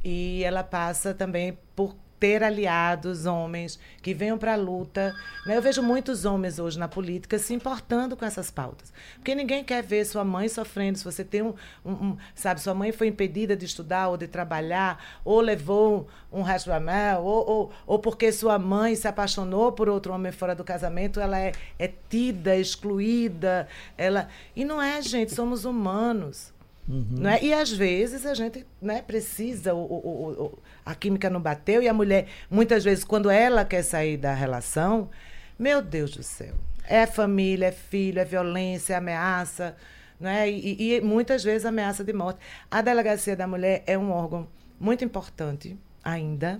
e 0.03 0.43
ela 0.43 0.63
passa 0.63 1.13
também 1.13 1.57
por 1.75 1.95
ter 2.19 2.43
aliados, 2.43 3.25
homens 3.25 3.79
que 4.01 4.13
venham 4.13 4.37
para 4.37 4.53
a 4.53 4.57
luta. 4.57 5.15
Né? 5.45 5.55
Eu 5.55 5.61
vejo 5.61 5.81
muitos 5.81 6.25
homens 6.25 6.59
hoje 6.59 6.77
na 6.77 6.87
política 6.87 7.39
se 7.39 7.53
importando 7.53 8.17
com 8.17 8.25
essas 8.25 8.51
pautas. 8.51 8.91
Porque 9.15 9.33
ninguém 9.33 9.63
quer 9.63 9.81
ver 9.81 10.05
sua 10.05 10.25
mãe 10.25 10.49
sofrendo. 10.49 10.97
Se 10.97 11.03
você 11.03 11.23
tem 11.23 11.41
um, 11.41 11.53
um, 11.85 11.91
um 11.91 12.17
sabe, 12.35 12.61
sua 12.61 12.73
mãe 12.73 12.91
foi 12.91 13.07
impedida 13.07 13.55
de 13.55 13.65
estudar 13.65 14.09
ou 14.09 14.17
de 14.17 14.27
trabalhar, 14.27 15.03
ou 15.23 15.39
levou 15.39 16.07
um 16.31 16.41
rastramel, 16.41 17.21
ou, 17.23 17.49
ou, 17.49 17.71
ou 17.87 17.99
porque 17.99 18.31
sua 18.31 18.59
mãe 18.59 18.95
se 18.95 19.07
apaixonou 19.07 19.71
por 19.71 19.87
outro 19.87 20.13
homem 20.13 20.31
fora 20.31 20.53
do 20.53 20.63
casamento, 20.63 21.19
ela 21.19 21.39
é, 21.39 21.53
é 21.77 21.91
tida, 22.09 22.55
excluída. 22.55 23.67
Ela... 23.97 24.27
E 24.55 24.65
não 24.65 24.81
é, 24.81 25.01
gente, 25.01 25.33
somos 25.33 25.63
humanos. 25.63 26.58
Uhum. 26.89 27.19
Né? 27.19 27.39
E 27.43 27.53
às 27.53 27.71
vezes 27.71 28.25
a 28.25 28.33
gente 28.33 28.65
né, 28.81 29.03
precisa, 29.03 29.75
o, 29.75 29.77
o, 29.77 30.45
o, 30.45 30.59
a 30.83 30.95
química 30.95 31.29
não 31.29 31.39
bateu, 31.39 31.83
e 31.83 31.87
a 31.87 31.93
mulher, 31.93 32.27
muitas 32.49 32.83
vezes, 32.83 33.03
quando 33.03 33.29
ela 33.29 33.63
quer 33.63 33.83
sair 33.83 34.17
da 34.17 34.33
relação, 34.33 35.09
meu 35.57 35.83
Deus 35.83 36.11
do 36.11 36.23
céu, 36.23 36.55
é 36.87 37.05
família, 37.05 37.67
é 37.67 37.71
filho, 37.71 38.19
é 38.19 38.25
violência, 38.25 38.95
é 38.95 38.97
ameaça, 38.97 39.77
né? 40.19 40.49
E, 40.49 40.95
e, 40.95 41.01
muitas 41.01 41.43
vezes 41.43 41.65
ameaça 41.65 42.03
de 42.03 42.11
morte. 42.11 42.39
A 42.69 42.81
delegacia 42.81 43.35
da 43.35 43.47
mulher 43.47 43.83
é 43.85 43.95
um 43.95 44.11
órgão 44.11 44.47
muito 44.79 45.05
importante 45.05 45.77
ainda. 46.03 46.59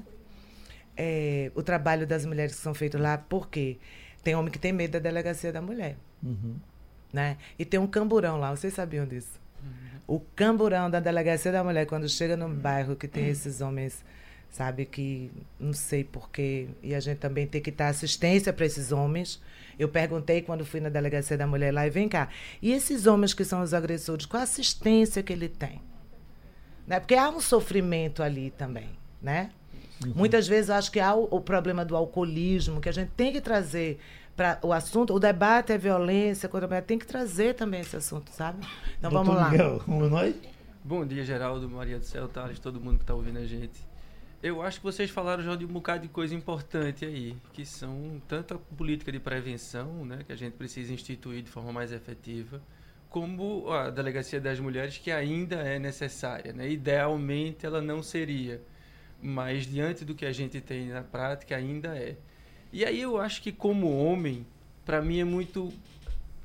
É, 0.95 1.51
o 1.55 1.63
trabalho 1.63 2.05
das 2.05 2.25
mulheres 2.25 2.55
que 2.55 2.61
são 2.61 2.73
feitos 2.73 3.01
lá, 3.01 3.17
porque 3.17 3.77
tem 4.21 4.35
homem 4.35 4.51
que 4.51 4.59
tem 4.59 4.71
medo 4.71 4.91
da 4.91 4.99
delegacia 4.99 5.51
da 5.51 5.61
mulher. 5.61 5.97
Uhum. 6.21 6.57
né? 7.11 7.37
E 7.57 7.63
tem 7.63 7.79
um 7.79 7.87
camburão 7.87 8.37
lá, 8.37 8.53
vocês 8.53 8.73
sabiam 8.73 9.07
disso? 9.07 9.39
O 10.09 10.19
camburão 10.35 10.89
da 10.89 10.99
delegacia 10.99 11.51
da 11.51 11.63
mulher, 11.63 11.85
quando 11.85 12.09
chega 12.09 12.35
no 12.35 12.49
bairro 12.49 12.95
que 12.95 13.07
tem 13.07 13.27
esses 13.27 13.61
homens, 13.61 14.03
sabe, 14.49 14.83
que 14.83 15.29
não 15.59 15.71
sei 15.71 16.03
porquê, 16.03 16.67
e 16.81 16.95
a 16.95 16.99
gente 16.99 17.19
também 17.19 17.45
tem 17.45 17.61
que 17.61 17.69
dar 17.69 17.89
assistência 17.89 18.51
para 18.51 18.65
esses 18.65 18.91
homens. 18.91 19.39
Eu 19.77 19.87
perguntei 19.87 20.41
quando 20.41 20.65
fui 20.65 20.79
na 20.79 20.89
delegacia 20.89 21.37
da 21.37 21.45
mulher 21.45 21.71
lá, 21.71 21.85
e 21.85 21.91
vem 21.91 22.09
cá, 22.09 22.27
e 22.59 22.71
esses 22.71 23.05
homens 23.05 23.35
que 23.35 23.45
são 23.45 23.61
os 23.61 23.71
agressores, 23.71 24.25
qual 24.25 24.41
a 24.41 24.45
assistência 24.45 25.21
que 25.21 25.31
ele 25.31 25.47
tem? 25.47 25.79
Né? 26.87 26.99
Porque 26.99 27.13
há 27.13 27.29
um 27.29 27.39
sofrimento 27.39 28.23
ali 28.23 28.49
também, 28.49 28.89
né? 29.21 29.51
Uhum. 30.03 30.13
Muitas 30.15 30.47
vezes 30.47 30.69
eu 30.69 30.75
acho 30.75 30.91
que 30.91 30.99
há 30.99 31.13
o, 31.13 31.27
o, 31.29 31.39
problema 31.39 31.85
do 31.85 31.95
alcoolismo, 31.95 32.81
que 32.81 32.89
a 32.89 32.91
gente 32.91 33.11
tem 33.15 33.31
que 33.31 33.41
trazer 33.41 33.99
para 34.39 34.57
o 34.63 34.71
assunto, 34.71 35.13
o 35.13 35.19
debate 35.19 35.73
é 35.73 35.77
violência 35.77 36.47
contra 36.47 36.65
a 36.65 36.69
mulher, 36.69 36.83
tem 36.83 36.97
que 36.97 37.05
trazer 37.05 37.55
também 37.55 37.81
esse 37.81 37.97
assunto, 37.97 38.31
sabe? 38.31 38.65
Então 38.97 39.11
Doutor 39.11 39.25
vamos 39.25 39.41
lá. 39.41 39.49
Miguel, 39.49 39.83
vamos 39.85 40.09
nós? 40.09 40.33
Bom 40.81 41.05
dia, 41.05 41.25
Geraldo, 41.25 41.69
Maria 41.69 41.99
do 41.99 42.05
Céu, 42.05 42.25
Thales, 42.29 42.57
todo 42.57 42.79
mundo 42.79 42.95
que 42.95 43.03
está 43.03 43.13
ouvindo 43.13 43.37
a 43.37 43.45
gente. 43.45 43.85
Eu 44.41 44.61
acho 44.61 44.77
que 44.77 44.85
vocês 44.85 45.09
falaram 45.09 45.43
já 45.43 45.57
de 45.57 45.65
um 45.65 45.67
bocado 45.67 46.03
de 46.03 46.07
coisa 46.07 46.33
importante 46.33 47.03
aí, 47.03 47.35
que 47.51 47.65
são 47.65 48.21
tanto 48.29 48.53
a 48.53 48.57
política 48.77 49.11
de 49.11 49.19
prevenção, 49.19 50.05
né, 50.05 50.19
que 50.25 50.31
a 50.31 50.37
gente 50.37 50.53
precisa 50.53 50.93
instituir 50.93 51.43
de 51.43 51.49
forma 51.49 51.73
mais 51.73 51.91
efetiva, 51.91 52.61
como 53.09 53.69
a 53.69 53.89
delegacia 53.89 54.39
das 54.39 54.57
mulheres, 54.57 54.97
que 54.97 55.11
ainda 55.11 55.57
é 55.57 55.77
necessária. 55.77 56.53
Né? 56.53 56.69
Idealmente 56.69 57.65
ela 57.65 57.81
não 57.81 58.01
seria, 58.01 58.61
mas 59.21 59.65
diante 59.65 60.05
do 60.05 60.15
que 60.15 60.25
a 60.25 60.31
gente 60.31 60.61
tem 60.61 60.87
na 60.87 61.03
prática, 61.03 61.57
ainda 61.57 61.89
é. 61.89 62.15
E 62.71 62.85
aí 62.85 63.01
eu 63.01 63.19
acho 63.19 63.41
que 63.41 63.51
como 63.51 63.97
homem, 63.97 64.45
para 64.85 65.01
mim 65.01 65.19
é 65.19 65.23
muito 65.23 65.73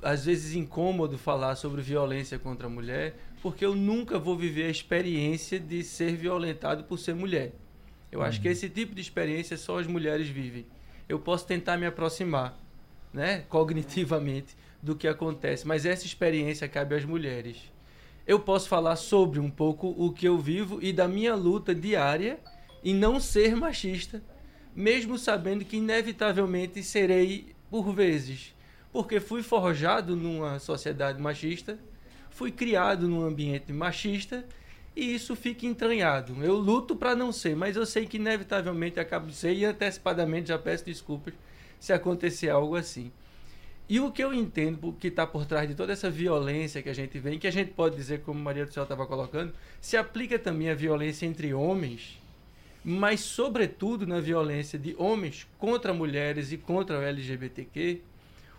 às 0.01 0.25
vezes 0.25 0.55
incômodo 0.55 1.17
falar 1.17 1.55
sobre 1.55 1.81
violência 1.81 2.37
contra 2.37 2.67
a 2.67 2.69
mulher, 2.69 3.15
porque 3.41 3.65
eu 3.65 3.75
nunca 3.75 4.19
vou 4.19 4.37
viver 4.37 4.65
a 4.65 4.69
experiência 4.69 5.59
de 5.59 5.83
ser 5.83 6.15
violentado 6.15 6.83
por 6.83 6.97
ser 6.99 7.15
mulher. 7.15 7.53
Eu 8.11 8.19
uhum. 8.19 8.25
acho 8.25 8.39
que 8.39 8.47
uhum. 8.47 8.51
esse 8.51 8.69
tipo 8.69 8.93
de 8.93 9.01
experiência 9.01 9.57
só 9.57 9.79
as 9.79 9.87
mulheres 9.87 10.27
vivem. 10.27 10.65
Eu 11.07 11.19
posso 11.19 11.45
tentar 11.45 11.77
me 11.77 11.85
aproximar, 11.85 12.57
né, 13.13 13.45
cognitivamente 13.49 14.55
do 14.81 14.95
que 14.95 15.07
acontece, 15.07 15.67
mas 15.67 15.85
essa 15.85 16.05
experiência 16.05 16.67
cabe 16.67 16.95
às 16.95 17.05
mulheres. 17.05 17.57
Eu 18.27 18.39
posso 18.39 18.67
falar 18.67 18.95
sobre 18.95 19.39
um 19.39 19.49
pouco 19.49 19.93
o 19.97 20.11
que 20.11 20.27
eu 20.27 20.37
vivo 20.37 20.79
e 20.81 20.91
da 20.91 21.07
minha 21.07 21.35
luta 21.35 21.73
diária 21.73 22.39
em 22.83 22.93
não 22.93 23.19
ser 23.19 23.55
machista 23.55 24.21
mesmo 24.75 25.17
sabendo 25.17 25.63
que 25.63 25.77
inevitavelmente 25.77 26.83
serei 26.83 27.55
por 27.69 27.93
vezes, 27.93 28.53
porque 28.91 29.21
fui 29.21 29.41
forjado 29.41 30.15
numa 30.15 30.59
sociedade 30.59 31.21
machista, 31.21 31.79
fui 32.29 32.51
criado 32.51 33.07
num 33.07 33.25
ambiente 33.25 33.71
machista 33.71 34.45
e 34.93 35.15
isso 35.15 35.35
fica 35.35 35.65
entranhado. 35.65 36.35
Eu 36.43 36.55
luto 36.55 36.95
para 36.95 37.15
não 37.15 37.31
ser, 37.31 37.55
mas 37.55 37.77
eu 37.77 37.85
sei 37.85 38.05
que 38.05 38.17
inevitavelmente 38.17 38.99
acabo 38.99 39.27
de 39.27 39.35
ser 39.35 39.53
e 39.53 39.63
antecipadamente 39.63 40.49
já 40.49 40.59
peço 40.59 40.85
desculpas 40.85 41.33
se 41.79 41.93
acontecer 41.93 42.49
algo 42.49 42.75
assim. 42.75 43.11
E 43.87 43.99
o 43.99 44.11
que 44.11 44.23
eu 44.23 44.33
entendo 44.33 44.93
que 44.99 45.07
está 45.07 45.27
por 45.27 45.45
trás 45.45 45.69
de 45.69 45.75
toda 45.75 45.93
essa 45.93 46.09
violência 46.09 46.81
que 46.81 46.89
a 46.89 46.93
gente 46.93 47.17
vê, 47.19 47.37
que 47.37 47.47
a 47.47 47.51
gente 47.51 47.71
pode 47.71 47.95
dizer, 47.95 48.21
como 48.21 48.39
Maria 48.39 48.65
do 48.65 48.73
Céu 48.73 48.83
estava 48.83 49.05
colocando, 49.05 49.53
se 49.79 49.95
aplica 49.95 50.39
também 50.39 50.69
a 50.69 50.75
violência 50.75 51.25
entre 51.25 51.53
homens 51.53 52.19
mas 52.87 53.21
sobretudo 53.21 54.05
na 54.05 54.19
violência 54.19 54.77
de 54.77 54.95
homens 54.99 55.47
contra 55.57 55.91
mulheres 55.91 56.51
e 56.51 56.57
contra 56.57 56.99
o 56.99 57.01
LGBTQ, 57.01 58.01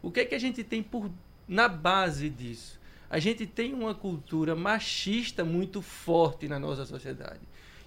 o 0.02 0.10
que 0.10 0.18
é 0.18 0.24
que 0.24 0.34
a 0.34 0.38
gente 0.38 0.64
tem 0.64 0.82
por 0.82 1.08
na 1.46 1.68
base 1.68 2.28
disso? 2.28 2.80
A 3.08 3.20
gente 3.20 3.46
tem 3.46 3.72
uma 3.72 3.94
cultura 3.94 4.56
machista 4.56 5.44
muito 5.44 5.80
forte 5.80 6.48
na 6.48 6.58
nossa 6.58 6.84
sociedade. 6.84 7.38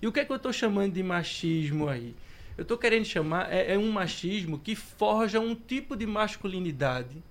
E 0.01 0.07
o 0.07 0.13
que 0.13 0.21
é 0.21 0.25
que 0.25 0.31
eu 0.31 0.37
estou 0.37 0.53
chamando 0.53 0.93
de 0.93 1.03
machismo 1.03 1.89
aí? 1.89 2.15
Eu 2.57 2.61
estou 2.61 2.77
querendo 2.77 3.03
chamar 3.03 3.51
é, 3.51 3.73
é 3.73 3.77
um 3.77 3.91
machismo 3.91 4.57
que 4.57 4.75
forja 4.75 5.41
um 5.41 5.53
tipo 5.53 5.93
de 5.93 6.05
masculinidade 6.05 7.21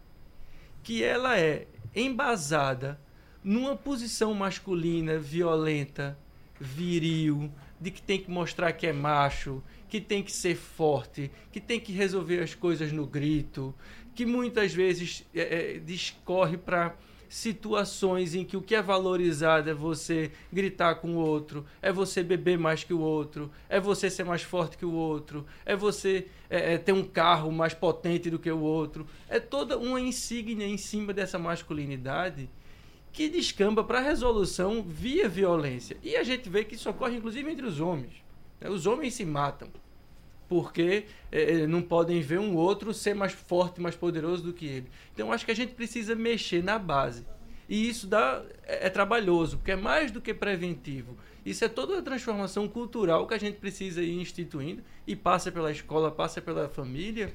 que 0.82 1.02
ela 1.02 1.38
é 1.38 1.66
embasada 1.96 3.00
numa 3.42 3.74
posição 3.74 4.34
masculina 4.34 5.18
violenta, 5.18 6.18
viril, 6.60 7.50
de 7.80 7.90
que 7.90 8.02
tem 8.02 8.20
que 8.20 8.30
mostrar 8.30 8.73
que 8.73 8.87
é 8.87 8.92
macho, 8.92 9.62
que 9.88 10.00
tem 10.00 10.23
que 10.23 10.32
ser 10.32 10.56
forte, 10.56 11.30
que 11.50 11.61
tem 11.61 11.80
que 11.80 11.92
resolver 11.92 12.40
as 12.40 12.54
coisas 12.54 12.92
no 12.92 13.06
grito, 13.06 13.75
que 14.14 14.26
muitas 14.26 14.75
vezes 14.75 15.25
é, 15.35 15.76
é, 15.76 15.78
discorre 15.78 16.56
para 16.56 16.97
situações 17.28 18.35
em 18.35 18.44
que 18.44 18.56
o 18.56 18.62
que 18.62 18.75
é 18.75 18.80
valorizado 18.80 19.68
é 19.68 19.75
você 19.75 20.32
gritar 20.52 20.97
com 20.97 21.16
o 21.16 21.18
outro, 21.18 21.64
é 21.82 21.92
você 21.92 22.23
beber 22.23 22.58
mais 22.58 22.82
que 22.82 22.94
o 22.94 23.00
outro, 23.00 23.50
é 23.68 23.78
você 23.78 24.08
ser 24.08 24.25
mais 24.25 24.42
forte 24.42 24.78
que 24.78 24.87
o 24.87 24.92
outro, 24.92 25.47
é 25.64 25.76
você 25.76 26.26
é, 26.49 26.75
é 26.75 26.78
ter 26.78 26.92
um 26.92 27.04
carro 27.04 27.52
mais 27.52 27.75
potente 27.75 28.30
do 28.30 28.38
que 28.38 28.50
o 28.50 28.61
outro. 28.61 29.06
É 29.28 29.38
toda 29.38 29.78
uma 29.78 30.00
insígnia 30.00 30.66
em 30.66 30.78
cima 30.78 31.12
dessa 31.12 31.38
masculinidade 31.38 32.49
que 33.18 33.28
descamba 33.28 33.82
para 33.82 33.98
resolução 33.98 34.80
via 34.80 35.28
violência. 35.28 35.96
E 36.04 36.14
a 36.14 36.22
gente 36.22 36.48
vê 36.48 36.62
que 36.62 36.76
isso 36.76 36.88
ocorre 36.88 37.16
inclusive 37.16 37.50
entre 37.50 37.66
os 37.66 37.80
homens. 37.80 38.12
Né? 38.60 38.70
Os 38.70 38.87
homens 38.87 39.14
se 39.14 39.25
matam 39.25 39.68
porque 40.48 41.06
é, 41.32 41.66
não 41.66 41.82
podem 41.82 42.20
ver 42.20 42.38
um 42.38 42.54
outro 42.54 42.94
ser 42.94 43.16
mais 43.16 43.32
forte, 43.32 43.80
mais 43.80 43.96
poderoso 43.96 44.44
do 44.44 44.52
que 44.52 44.66
ele. 44.66 44.87
Então 45.12 45.32
acho 45.32 45.44
que 45.44 45.50
a 45.50 45.56
gente 45.56 45.75
precisa 45.75 46.14
mexer 46.14 46.62
na 46.62 46.78
base. 46.78 47.26
E 47.68 47.88
isso 47.88 48.06
dá, 48.06 48.40
é, 48.64 48.87
é 48.87 48.88
trabalhoso, 48.88 49.56
porque 49.56 49.72
é 49.72 49.76
mais 49.76 50.12
do 50.12 50.20
que 50.20 50.32
preventivo. 50.32 51.16
Isso 51.44 51.64
é 51.64 51.68
toda 51.68 51.98
a 51.98 52.02
transformação 52.02 52.68
cultural 52.68 53.26
que 53.26 53.34
a 53.34 53.38
gente 53.38 53.56
precisa 53.56 54.00
ir 54.00 54.14
instituindo 54.14 54.80
e 55.08 55.16
passa 55.16 55.50
pela 55.50 55.72
escola, 55.72 56.08
passa 56.08 56.40
pela 56.40 56.68
família. 56.68 57.34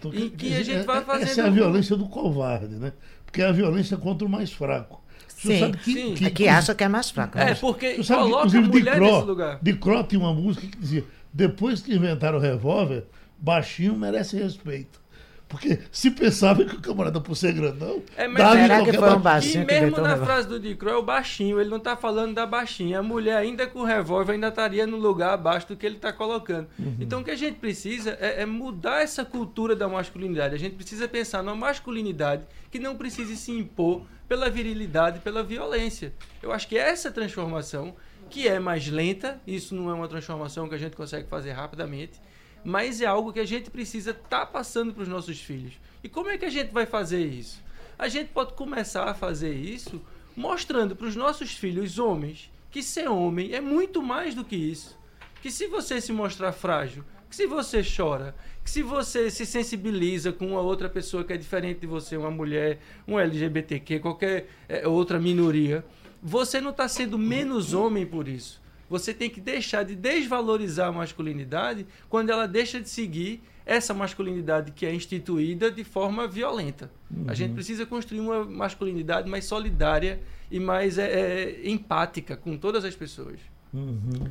Tô... 0.00 0.12
Em 0.12 0.30
que 0.30 0.54
a 0.54 0.62
gente 0.62 0.86
vai 0.86 1.04
fazendo. 1.04 1.28
Essa 1.28 1.40
é 1.40 1.46
a 1.48 1.50
violência 1.50 1.96
do 1.96 2.08
covarde, 2.08 2.76
né? 2.76 2.92
Porque 3.26 3.42
é 3.42 3.46
a 3.46 3.52
violência 3.52 3.96
contra 3.96 4.24
o 4.24 4.30
mais 4.30 4.52
fraco. 4.52 5.02
Sim, 5.36 5.72
que, 5.72 5.92
sim. 5.92 6.14
Que, 6.14 6.30
que, 6.30 6.48
acha 6.48 6.74
que 6.74 6.84
é 6.84 6.88
mais 6.88 7.10
fraco. 7.10 7.38
É, 7.38 7.54
porque 7.54 7.94
tu 7.94 8.04
sabe 8.04 8.22
coloca 8.22 8.50
que, 8.50 8.56
a 8.56 8.60
mulher 8.60 8.96
Cro, 8.96 9.04
nesse 9.04 9.26
lugar. 9.26 9.58
De 9.60 9.72
Cro 9.74 10.04
tinha 10.04 10.20
uma 10.20 10.32
música 10.32 10.66
que 10.66 10.78
dizia, 10.78 11.04
depois 11.32 11.82
que 11.82 11.94
inventaram 11.94 12.38
o 12.38 12.40
revólver, 12.40 13.04
baixinho 13.38 13.94
merece 13.96 14.36
respeito. 14.36 15.03
Porque 15.48 15.78
se 15.92 16.10
pensava 16.10 16.64
que 16.64 16.74
o 16.74 16.80
camarada, 16.80 17.20
por 17.20 17.36
ser 17.36 17.52
grandão, 17.52 18.02
é, 18.16 18.26
mas 18.26 18.42
será 18.52 18.84
que 18.84 18.92
foi 18.92 19.10
um 19.14 19.20
baixinho 19.20 19.62
E 19.62 19.66
mesmo 19.66 20.00
na 20.00 20.16
frase 20.16 20.48
do 20.48 20.58
Dicro 20.58 20.90
é 20.90 20.96
o 20.96 21.02
baixinho, 21.02 21.60
ele 21.60 21.70
não 21.70 21.76
está 21.76 21.96
falando 21.96 22.34
da 22.34 22.46
baixinha. 22.46 22.98
A 22.98 23.02
mulher, 23.02 23.36
ainda 23.36 23.66
com 23.66 23.80
o 23.80 23.84
revólver, 23.84 24.32
ainda 24.32 24.48
estaria 24.48 24.86
no 24.86 24.96
lugar 24.96 25.34
abaixo 25.34 25.68
do 25.68 25.76
que 25.76 25.84
ele 25.84 25.96
está 25.96 26.12
colocando. 26.12 26.66
Uhum. 26.78 26.96
Então, 26.98 27.20
o 27.20 27.24
que 27.24 27.30
a 27.30 27.36
gente 27.36 27.58
precisa 27.58 28.16
é, 28.20 28.42
é, 28.42 28.46
mudar 28.46 29.02
essa 29.02 29.24
cultura 29.24 29.76
da 29.76 29.86
masculinidade. 29.88 30.54
A 30.54 30.58
gente 30.58 30.74
precisa 30.74 31.06
pensar 31.06 31.42
numa 31.42 31.54
masculinidade 31.56 32.44
que 32.70 32.78
não 32.78 32.96
precise 32.96 33.36
se 33.36 33.52
impor 33.52 34.02
pela 34.28 34.48
virilidade, 34.48 35.20
pela 35.20 35.42
violência. 35.42 36.12
Eu 36.42 36.52
acho 36.52 36.66
que 36.66 36.76
essa 36.76 37.10
transformação, 37.10 37.94
que 38.30 38.48
é 38.48 38.58
mais 38.58 38.88
lenta, 38.88 39.40
isso 39.46 39.74
não 39.74 39.90
é 39.90 39.94
uma 39.94 40.08
transformação 40.08 40.68
que 40.68 40.74
a 40.74 40.78
gente 40.78 40.96
consegue 40.96 41.28
fazer 41.28 41.52
rapidamente, 41.52 42.20
mas 42.64 43.00
é 43.00 43.06
algo 43.06 43.32
que 43.32 43.40
a 43.40 43.44
gente 43.44 43.70
precisa 43.70 44.12
estar 44.12 44.40
tá 44.40 44.46
passando 44.46 44.92
para 44.92 45.02
os 45.02 45.08
nossos 45.08 45.40
filhos. 45.40 45.74
E 46.02 46.08
como 46.08 46.30
é 46.30 46.38
que 46.38 46.44
a 46.44 46.50
gente 46.50 46.72
vai 46.72 46.86
fazer 46.86 47.24
isso? 47.24 47.62
A 47.98 48.08
gente 48.08 48.28
pode 48.28 48.54
começar 48.54 49.04
a 49.04 49.14
fazer 49.14 49.52
isso 49.54 50.00
mostrando 50.36 50.96
para 50.96 51.06
os 51.06 51.14
nossos 51.14 51.52
filhos 51.52 51.98
homens 51.98 52.50
que 52.70 52.82
ser 52.82 53.08
homem 53.08 53.52
é 53.54 53.60
muito 53.60 54.02
mais 54.02 54.34
do 54.34 54.44
que 54.44 54.56
isso. 54.56 54.98
Que 55.40 55.50
se 55.50 55.68
você 55.68 56.00
se 56.00 56.12
mostrar 56.12 56.52
frágil, 56.52 57.04
que 57.30 57.36
se 57.36 57.46
você 57.46 57.82
chora, 57.84 58.34
que 58.64 58.70
se 58.70 58.82
você 58.82 59.30
se 59.30 59.46
sensibiliza 59.46 60.32
com 60.32 60.48
uma 60.48 60.60
outra 60.60 60.88
pessoa 60.88 61.22
que 61.22 61.32
é 61.32 61.36
diferente 61.36 61.80
de 61.80 61.86
você, 61.86 62.16
uma 62.16 62.30
mulher, 62.30 62.80
um 63.06 63.18
LGBTQ, 63.18 64.00
qualquer 64.00 64.48
é, 64.68 64.88
outra 64.88 65.20
minoria, 65.20 65.84
você 66.22 66.60
não 66.60 66.70
está 66.70 66.88
sendo 66.88 67.18
menos 67.18 67.74
homem 67.74 68.06
por 68.06 68.26
isso. 68.26 68.60
Você 68.94 69.12
tem 69.12 69.28
que 69.28 69.40
deixar 69.40 69.82
de 69.82 69.96
desvalorizar 69.96 70.88
a 70.88 70.92
masculinidade 70.92 71.84
quando 72.08 72.30
ela 72.30 72.46
deixa 72.46 72.80
de 72.80 72.88
seguir 72.88 73.42
essa 73.66 73.92
masculinidade 73.92 74.70
que 74.70 74.86
é 74.86 74.94
instituída 74.94 75.68
de 75.68 75.82
forma 75.82 76.28
violenta. 76.28 76.88
Uhum. 77.10 77.24
A 77.26 77.34
gente 77.34 77.54
precisa 77.54 77.84
construir 77.84 78.20
uma 78.20 78.44
masculinidade 78.44 79.28
mais 79.28 79.46
solidária 79.46 80.20
e 80.48 80.60
mais 80.60 80.96
é, 80.96 81.10
é, 81.10 81.68
empática 81.68 82.36
com 82.36 82.56
todas 82.56 82.84
as 82.84 82.94
pessoas. 82.94 83.40
Uhum. 83.72 84.30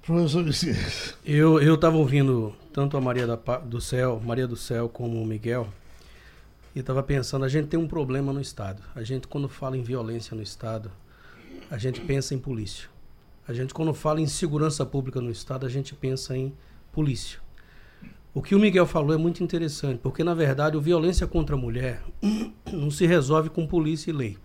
Professor 0.00 0.44
Eu 1.24 1.60
eu 1.60 1.74
estava 1.74 1.96
ouvindo 1.96 2.54
tanto 2.72 2.96
a 2.96 3.00
Maria 3.00 3.26
da, 3.26 3.34
do 3.34 3.80
Céu, 3.80 4.22
Maria 4.24 4.46
do 4.46 4.56
Céu, 4.56 4.88
como 4.88 5.20
o 5.20 5.26
Miguel, 5.26 5.68
e 6.72 6.78
estava 6.78 7.02
pensando, 7.02 7.44
a 7.44 7.48
gente 7.48 7.66
tem 7.66 7.80
um 7.80 7.88
problema 7.88 8.32
no 8.32 8.40
Estado. 8.40 8.80
A 8.94 9.02
gente, 9.02 9.26
quando 9.26 9.48
fala 9.48 9.76
em 9.76 9.82
violência 9.82 10.36
no 10.36 10.42
Estado, 10.42 10.88
a 11.68 11.76
gente 11.78 12.00
pensa 12.00 12.32
em 12.32 12.38
polícia. 12.38 12.88
A 13.50 13.52
gente, 13.52 13.74
quando 13.74 13.92
fala 13.92 14.20
em 14.20 14.28
segurança 14.28 14.86
pública 14.86 15.20
no 15.20 15.28
Estado, 15.28 15.66
a 15.66 15.68
gente 15.68 15.92
pensa 15.92 16.36
em 16.36 16.54
polícia. 16.92 17.40
O 18.32 18.40
que 18.40 18.54
o 18.54 18.60
Miguel 18.60 18.86
falou 18.86 19.12
é 19.12 19.16
muito 19.16 19.42
interessante, 19.42 19.98
porque 19.98 20.22
na 20.22 20.34
verdade 20.34 20.76
a 20.76 20.80
violência 20.80 21.26
contra 21.26 21.56
a 21.56 21.58
mulher 21.58 22.00
não 22.72 22.92
se 22.92 23.06
resolve 23.06 23.50
com 23.50 23.66
polícia 23.66 24.08
e 24.08 24.12
lei. 24.12 24.38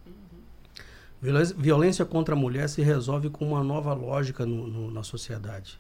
Violência, 1.56 2.04
contra 2.04 2.34
a 2.34 2.38
mulher 2.38 2.68
se 2.68 2.82
resolve 2.82 3.30
com 3.30 3.48
uma 3.48 3.64
nova 3.64 3.94
lógica 3.94 4.44
no, 4.44 4.66
no, 4.66 4.90
na 4.90 5.04
sociedade. 5.04 5.80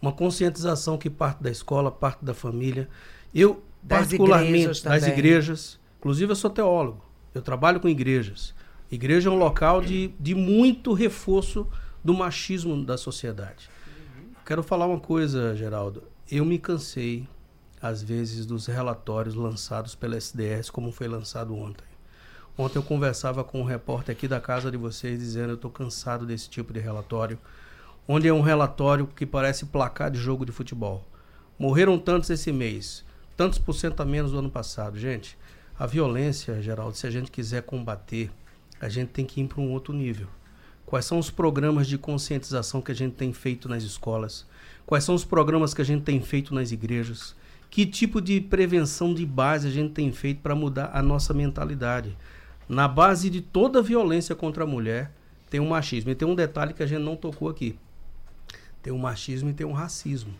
Uma 0.00 0.12
conscientização 0.12 0.98
que 0.98 1.08
parte 1.08 1.42
da 1.42 1.50
escola, 1.50 1.90
parte 1.90 2.22
da 2.22 2.34
família. 2.34 2.90
Eu, 3.34 3.62
Das 3.82 4.00
particularmente, 4.00 4.64
igrejas 4.64 4.82
das 4.82 5.06
igrejas, 5.06 5.80
inclusive 5.98 6.30
eu 6.30 6.36
sou 6.36 6.50
teólogo, 6.50 7.02
eu 7.34 7.40
trabalho 7.40 7.80
com 7.80 7.88
igrejas. 7.88 8.54
Igreja 8.92 9.30
é 9.30 9.32
um 9.32 9.38
local 9.38 9.80
de, 9.80 10.12
de 10.20 10.34
muito 10.34 10.92
reforço 10.92 11.66
do 12.02 12.14
machismo 12.14 12.84
da 12.84 12.96
sociedade. 12.96 13.68
Quero 14.44 14.62
falar 14.62 14.86
uma 14.86 15.00
coisa, 15.00 15.54
Geraldo. 15.54 16.02
Eu 16.30 16.44
me 16.44 16.58
cansei, 16.58 17.28
às 17.80 18.02
vezes, 18.02 18.46
dos 18.46 18.66
relatórios 18.66 19.34
lançados 19.34 19.94
pela 19.94 20.16
SDS, 20.16 20.70
como 20.70 20.92
foi 20.92 21.08
lançado 21.08 21.54
ontem. 21.54 21.84
Ontem 22.56 22.78
eu 22.78 22.82
conversava 22.82 23.44
com 23.44 23.60
um 23.60 23.64
repórter 23.64 24.14
aqui 24.14 24.26
da 24.26 24.40
casa 24.40 24.70
de 24.70 24.76
vocês, 24.76 25.18
dizendo 25.18 25.50
eu 25.50 25.54
estou 25.54 25.70
cansado 25.70 26.26
desse 26.26 26.48
tipo 26.50 26.72
de 26.72 26.80
relatório, 26.80 27.38
onde 28.08 28.28
é 28.28 28.32
um 28.32 28.40
relatório 28.40 29.06
que 29.06 29.24
parece 29.24 29.66
placar 29.66 30.10
de 30.10 30.18
jogo 30.18 30.44
de 30.44 30.52
futebol. 30.52 31.06
Morreram 31.58 31.98
tantos 31.98 32.28
esse 32.30 32.52
mês, 32.52 33.04
tantos 33.36 33.58
por 33.58 33.74
cento 33.74 34.00
a 34.00 34.04
menos 34.04 34.32
do 34.32 34.38
ano 34.38 34.50
passado. 34.50 34.98
Gente, 34.98 35.38
a 35.78 35.86
violência, 35.86 36.60
Geraldo, 36.60 36.96
se 36.96 37.06
a 37.06 37.10
gente 37.10 37.30
quiser 37.30 37.62
combater, 37.62 38.30
a 38.80 38.88
gente 38.88 39.08
tem 39.08 39.24
que 39.24 39.40
ir 39.40 39.48
para 39.48 39.60
um 39.60 39.70
outro 39.70 39.94
nível. 39.94 40.26
Quais 40.90 41.04
são 41.04 41.20
os 41.20 41.30
programas 41.30 41.86
de 41.86 41.96
conscientização 41.96 42.82
que 42.82 42.90
a 42.90 42.94
gente 42.96 43.14
tem 43.14 43.32
feito 43.32 43.68
nas 43.68 43.84
escolas? 43.84 44.44
Quais 44.84 45.04
são 45.04 45.14
os 45.14 45.24
programas 45.24 45.72
que 45.72 45.80
a 45.80 45.84
gente 45.84 46.02
tem 46.02 46.20
feito 46.20 46.52
nas 46.52 46.72
igrejas? 46.72 47.36
Que 47.70 47.86
tipo 47.86 48.20
de 48.20 48.40
prevenção 48.40 49.14
de 49.14 49.24
base 49.24 49.68
a 49.68 49.70
gente 49.70 49.92
tem 49.92 50.10
feito 50.10 50.40
para 50.40 50.52
mudar 50.52 50.90
a 50.92 51.00
nossa 51.00 51.32
mentalidade? 51.32 52.18
Na 52.68 52.88
base 52.88 53.30
de 53.30 53.40
toda 53.40 53.80
violência 53.80 54.34
contra 54.34 54.64
a 54.64 54.66
mulher 54.66 55.12
tem 55.48 55.60
um 55.60 55.68
machismo. 55.68 56.10
E 56.10 56.14
tem 56.16 56.26
um 56.26 56.34
detalhe 56.34 56.74
que 56.74 56.82
a 56.82 56.86
gente 56.86 57.04
não 57.04 57.14
tocou 57.14 57.48
aqui. 57.48 57.78
Tem 58.82 58.92
um 58.92 58.98
machismo 58.98 59.48
e 59.48 59.54
tem 59.54 59.64
um 59.64 59.72
racismo. 59.72 60.34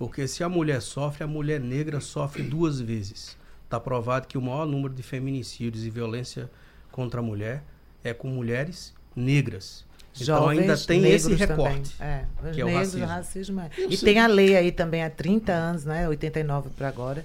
Porque 0.00 0.26
se 0.26 0.42
a 0.42 0.48
mulher 0.48 0.82
sofre, 0.82 1.22
a 1.22 1.28
mulher 1.28 1.60
negra 1.60 2.00
sofre 2.00 2.42
duas 2.42 2.80
vezes. 2.80 3.38
Está 3.62 3.78
provado 3.78 4.26
que 4.26 4.36
o 4.36 4.42
maior 4.42 4.66
número 4.66 4.92
de 4.92 5.04
feminicídios 5.04 5.84
e 5.84 5.90
violência 5.90 6.50
contra 6.90 7.20
a 7.20 7.22
mulher 7.22 7.62
é 8.02 8.12
com 8.12 8.26
mulheres 8.26 8.95
negras. 9.16 9.84
Então 10.14 10.26
Jovens 10.26 10.60
ainda 10.60 10.76
tem 10.78 11.06
esse 11.08 11.34
recorte. 11.34 11.94
É, 12.00 12.24
que 12.52 12.60
é 12.60 12.64
o 12.64 12.72
racismo. 12.72 13.06
racismo. 13.06 13.60
é. 13.60 13.70
E 13.88 13.96
sei. 13.96 14.12
tem 14.12 14.20
a 14.20 14.26
lei 14.26 14.56
aí 14.56 14.72
também 14.72 15.02
há 15.02 15.10
30 15.10 15.52
anos, 15.52 15.84
né? 15.84 16.08
89 16.08 16.70
para 16.70 16.88
agora, 16.88 17.24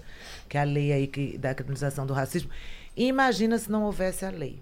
que 0.50 0.58
é 0.58 0.62
a 0.62 0.64
lei 0.64 0.92
aí 0.92 1.08
que, 1.08 1.38
da 1.38 1.54
criminalização 1.54 2.06
do 2.06 2.14
racismo. 2.14 2.50
E 2.96 3.08
imagina 3.08 3.58
se 3.58 3.72
não 3.72 3.84
houvesse 3.84 4.26
a 4.26 4.30
lei. 4.30 4.60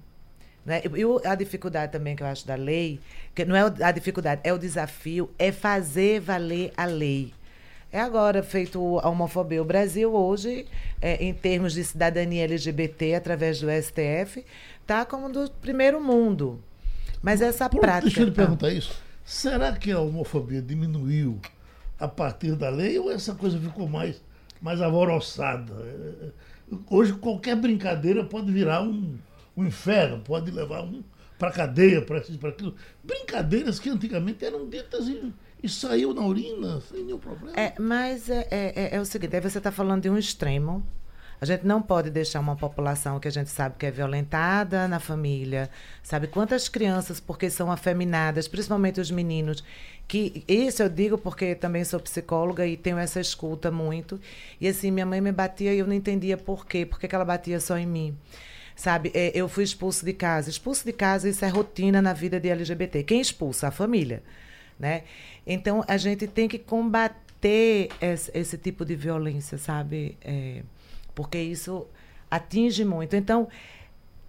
Né? 0.66 0.82
E 0.84 1.28
a 1.28 1.34
dificuldade 1.34 1.92
também 1.92 2.16
que 2.16 2.22
eu 2.22 2.28
acho 2.28 2.46
da 2.46 2.56
lei, 2.56 3.00
que 3.34 3.46
não 3.46 3.56
é 3.56 3.62
a 3.84 3.92
dificuldade, 3.92 4.42
é 4.44 4.54
o 4.54 4.60
desafio, 4.60 5.32
é 5.40 5.52
fazer 5.52 6.20
valer 6.20 6.72
a 6.78 6.86
lei. 6.86 7.34
É 7.92 8.00
agora 8.00 8.44
feito 8.44 9.00
a 9.00 9.10
homofobia. 9.10 9.60
O 9.60 9.66
Brasil 9.66 10.14
hoje, 10.14 10.68
é, 11.02 11.24
em 11.24 11.34
termos 11.34 11.74
de 11.74 11.84
cidadania 11.84 12.44
LGBT, 12.44 13.16
através 13.16 13.60
do 13.60 13.68
STF, 13.68 14.46
está 14.82 15.04
como 15.06 15.28
do 15.32 15.50
primeiro 15.50 16.00
mundo. 16.00 16.62
Mas 17.22 17.42
essa 17.42 17.70
Por- 17.70 17.82
prática. 17.82 18.06
Deixa 18.06 18.22
eu 18.22 18.26
lhe 18.26 18.32
Ah. 18.32 18.36
perguntar 18.36 18.72
isso. 18.72 18.94
Será 19.26 19.74
que 19.74 19.92
a 19.92 20.00
homofobia 20.00 20.62
diminuiu 20.62 21.40
a 22.00 22.08
partir 22.08 22.56
da 22.56 22.70
lei 22.70 22.98
ou 22.98 23.12
essa 23.12 23.36
coisa 23.36 23.60
ficou 23.60 23.88
mais, 23.88 24.22
mais 24.62 24.82
alvoroçada? 24.82 25.74
É, 25.82 26.26
é, 26.26 26.30
Hoje 26.90 27.14
qualquer 27.14 27.56
brincadeira 27.56 28.24
pode 28.24 28.52
virar 28.52 28.84
um, 28.84 29.18
um 29.58 29.66
inferno, 29.66 30.20
pode 30.24 30.52
levar 30.52 30.84
um 30.84 31.04
para 31.38 31.50
cadeia, 31.52 32.00
para 32.02 32.20
isso, 32.20 32.38
para 32.38 32.50
aquilo. 32.50 32.76
Brincadeiras 33.04 33.80
que 33.80 33.90
antigamente 33.90 34.46
eram 34.46 34.68
ditas 34.70 35.08
e, 35.08 35.34
e 35.64 35.68
saiu 35.70 36.14
na 36.14 36.22
urina 36.22 36.80
sem 36.82 37.04
nenhum 37.06 37.18
problema. 37.18 37.60
É, 37.60 37.74
mas 37.80 38.30
é, 38.30 38.48
é, 38.52 38.74
é- 38.76 38.96
é 38.98 39.02
o 39.02 39.06
seguinte, 39.06 39.36
aí 39.36 39.42
você 39.42 39.58
está 39.58 39.72
falando 39.72 40.04
de 40.04 40.10
um 40.12 40.18
extremo. 40.18 40.86
A 41.42 41.46
gente 41.46 41.66
não 41.66 41.82
pode 41.82 42.10
deixar 42.10 42.40
uma 42.40 42.56
população 42.56 43.20
que 43.20 43.28
a 43.28 43.32
gente 43.32 43.50
sabe 43.50 43.76
que 43.78 43.86
é 43.86 43.92
violentada 43.92 44.88
na 44.88 45.00
família, 45.00 45.70
sabe 46.04 46.28
quantas 46.28 46.68
crianças, 46.68 47.20
porque 47.20 47.50
são 47.50 47.72
afeminadas, 47.72 48.48
principalmente 48.48 49.00
os 49.00 49.10
meninos, 49.10 49.64
que 50.08 50.44
isso 50.48 50.84
eu 50.84 50.90
digo 50.90 51.18
porque 51.18 51.56
também 51.56 51.86
sou 51.86 52.00
psicóloga 52.00 52.66
e 52.66 52.76
tenho 52.76 52.98
essa 52.98 53.22
escuta 53.22 53.72
muito. 53.72 54.20
E 54.60 54.68
assim, 54.68 54.92
minha 54.92 55.06
mãe 55.06 55.22
me 55.22 55.32
batia 55.32 55.74
e 55.74 55.80
eu 55.80 55.88
não 55.88 55.94
entendia 55.94 56.36
por 56.36 56.66
quê, 56.66 56.86
por 56.86 57.00
que 57.00 57.14
ela 57.14 57.24
batia 57.24 57.60
só 57.60 57.78
em 57.78 57.86
mim. 57.86 58.18
Sabe, 58.76 59.12
é, 59.14 59.32
eu 59.34 59.48
fui 59.48 59.64
expulso 59.64 60.06
de 60.06 60.14
casa. 60.14 60.50
Expulso 60.50 60.86
de 60.86 60.94
casa, 60.94 61.28
isso 61.30 61.44
é 61.44 61.50
rotina 61.50 62.02
na 62.02 62.14
vida 62.14 62.40
de 62.40 62.50
LGBT. 62.50 63.04
Quem 63.04 63.20
expulsa? 63.20 63.68
A 63.68 63.72
família. 63.72 64.24
Né? 64.80 65.04
Então, 65.46 65.84
a 65.88 65.98
gente 65.98 66.26
tem 66.28 66.48
que 66.48 66.58
combater 66.58 67.90
esse, 68.02 68.32
esse 68.34 68.58
tipo 68.58 68.86
de 68.86 68.96
violência, 68.96 69.58
sabe? 69.58 70.18
É, 70.22 70.64
porque 71.20 71.38
isso 71.38 71.86
atinge 72.32 72.86
muito. 72.86 73.14
Então, 73.14 73.50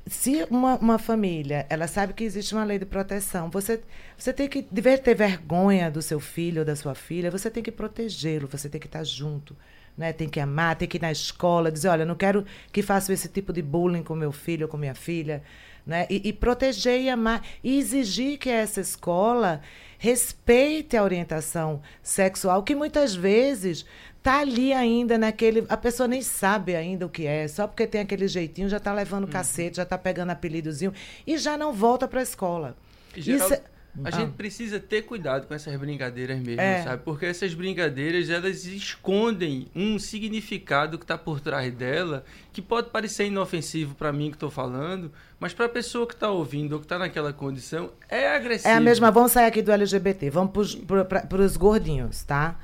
se 0.08 0.44
uma, 0.50 0.74
uma 0.74 0.98
família, 0.98 1.64
ela 1.70 1.86
sabe 1.86 2.12
que 2.12 2.24
existe 2.24 2.52
uma 2.52 2.64
lei 2.64 2.80
de 2.80 2.84
proteção, 2.84 3.48
você, 3.48 3.80
você 4.18 4.32
tem 4.32 4.48
que, 4.48 4.62
de 4.62 4.80
vez 4.80 4.98
de 4.98 5.04
ter 5.04 5.14
vergonha 5.14 5.88
do 5.88 6.02
seu 6.02 6.18
filho 6.18 6.62
ou 6.62 6.64
da 6.64 6.74
sua 6.74 6.96
filha, 6.96 7.30
você 7.30 7.48
tem 7.48 7.62
que 7.62 7.70
protegê-lo, 7.70 8.48
você 8.48 8.68
tem 8.68 8.80
que 8.80 8.88
estar 8.88 9.04
junto, 9.04 9.56
né? 9.96 10.12
Tem 10.12 10.28
que 10.28 10.40
amar, 10.40 10.74
tem 10.74 10.88
que 10.88 10.96
ir 10.96 11.00
na 11.00 11.12
escola, 11.12 11.70
dizer, 11.70 11.90
olha, 11.90 12.04
não 12.04 12.16
quero 12.16 12.44
que 12.72 12.82
façam 12.82 13.14
esse 13.14 13.28
tipo 13.28 13.52
de 13.52 13.62
bullying 13.62 14.02
com 14.02 14.16
meu 14.16 14.32
filho 14.32 14.66
ou 14.66 14.68
com 14.68 14.76
minha 14.76 14.96
filha, 14.96 15.44
né? 15.86 16.08
E, 16.10 16.28
e 16.28 16.32
proteger 16.32 17.00
e 17.00 17.08
amar 17.08 17.46
e 17.62 17.78
exigir 17.78 18.36
que 18.36 18.50
essa 18.50 18.80
escola 18.80 19.62
respeite 19.96 20.96
a 20.96 21.04
orientação 21.04 21.82
sexual, 22.02 22.64
que 22.64 22.74
muitas 22.74 23.14
vezes 23.14 23.86
tá 24.22 24.40
ali 24.40 24.72
ainda 24.72 25.16
naquele. 25.18 25.64
A 25.68 25.76
pessoa 25.76 26.06
nem 26.06 26.22
sabe 26.22 26.74
ainda 26.76 27.06
o 27.06 27.08
que 27.08 27.26
é, 27.26 27.46
só 27.48 27.66
porque 27.66 27.86
tem 27.86 28.00
aquele 28.00 28.28
jeitinho, 28.28 28.68
já 28.68 28.78
tá 28.80 28.92
levando 28.92 29.26
cacete, 29.26 29.76
já 29.78 29.84
tá 29.84 29.96
pegando 29.98 30.30
apelidozinho 30.30 30.92
e 31.26 31.38
já 31.38 31.56
não 31.56 31.72
volta 31.72 32.06
para 32.06 32.20
a 32.20 32.22
escola. 32.22 32.76
Geraldo, 33.16 33.44
Isso 33.44 33.54
é- 33.54 33.70
A 34.04 34.06
Ah. 34.06 34.10
gente 34.12 34.34
precisa 34.34 34.78
ter 34.78 35.02
cuidado 35.02 35.48
com 35.48 35.52
essas 35.52 35.74
brincadeiras 35.74 36.38
mesmo, 36.38 36.60
É. 36.60 36.84
sabe? 36.84 37.02
Porque 37.02 37.26
essas 37.26 37.52
brincadeiras, 37.54 38.30
elas 38.30 38.64
escondem 38.64 39.66
um 39.74 39.98
significado 39.98 40.96
que 40.96 41.02
está 41.02 41.18
por 41.18 41.40
trás 41.40 41.72
dela, 41.74 42.24
que 42.52 42.62
pode 42.62 42.90
parecer 42.90 43.26
inofensivo 43.26 43.96
para 43.96 44.12
mim 44.12 44.30
que 44.30 44.36
estou 44.36 44.48
falando, 44.48 45.10
mas 45.40 45.52
para 45.52 45.66
a 45.66 45.68
pessoa 45.68 46.06
que 46.06 46.14
está 46.14 46.30
ouvindo 46.30 46.74
ou 46.74 46.78
que 46.78 46.84
está 46.84 47.00
naquela 47.00 47.32
condição, 47.32 47.90
é 48.08 48.28
agressivo. 48.28 48.68
É 48.68 48.74
a 48.76 48.80
mesma, 48.80 49.10
vamos 49.10 49.32
sair 49.32 49.46
aqui 49.46 49.60
do 49.60 49.72
LGBT, 49.72 50.30
vamos 50.30 50.76
para 50.86 51.42
os 51.42 51.56
gordinhos, 51.56 52.22
tá? 52.22 52.60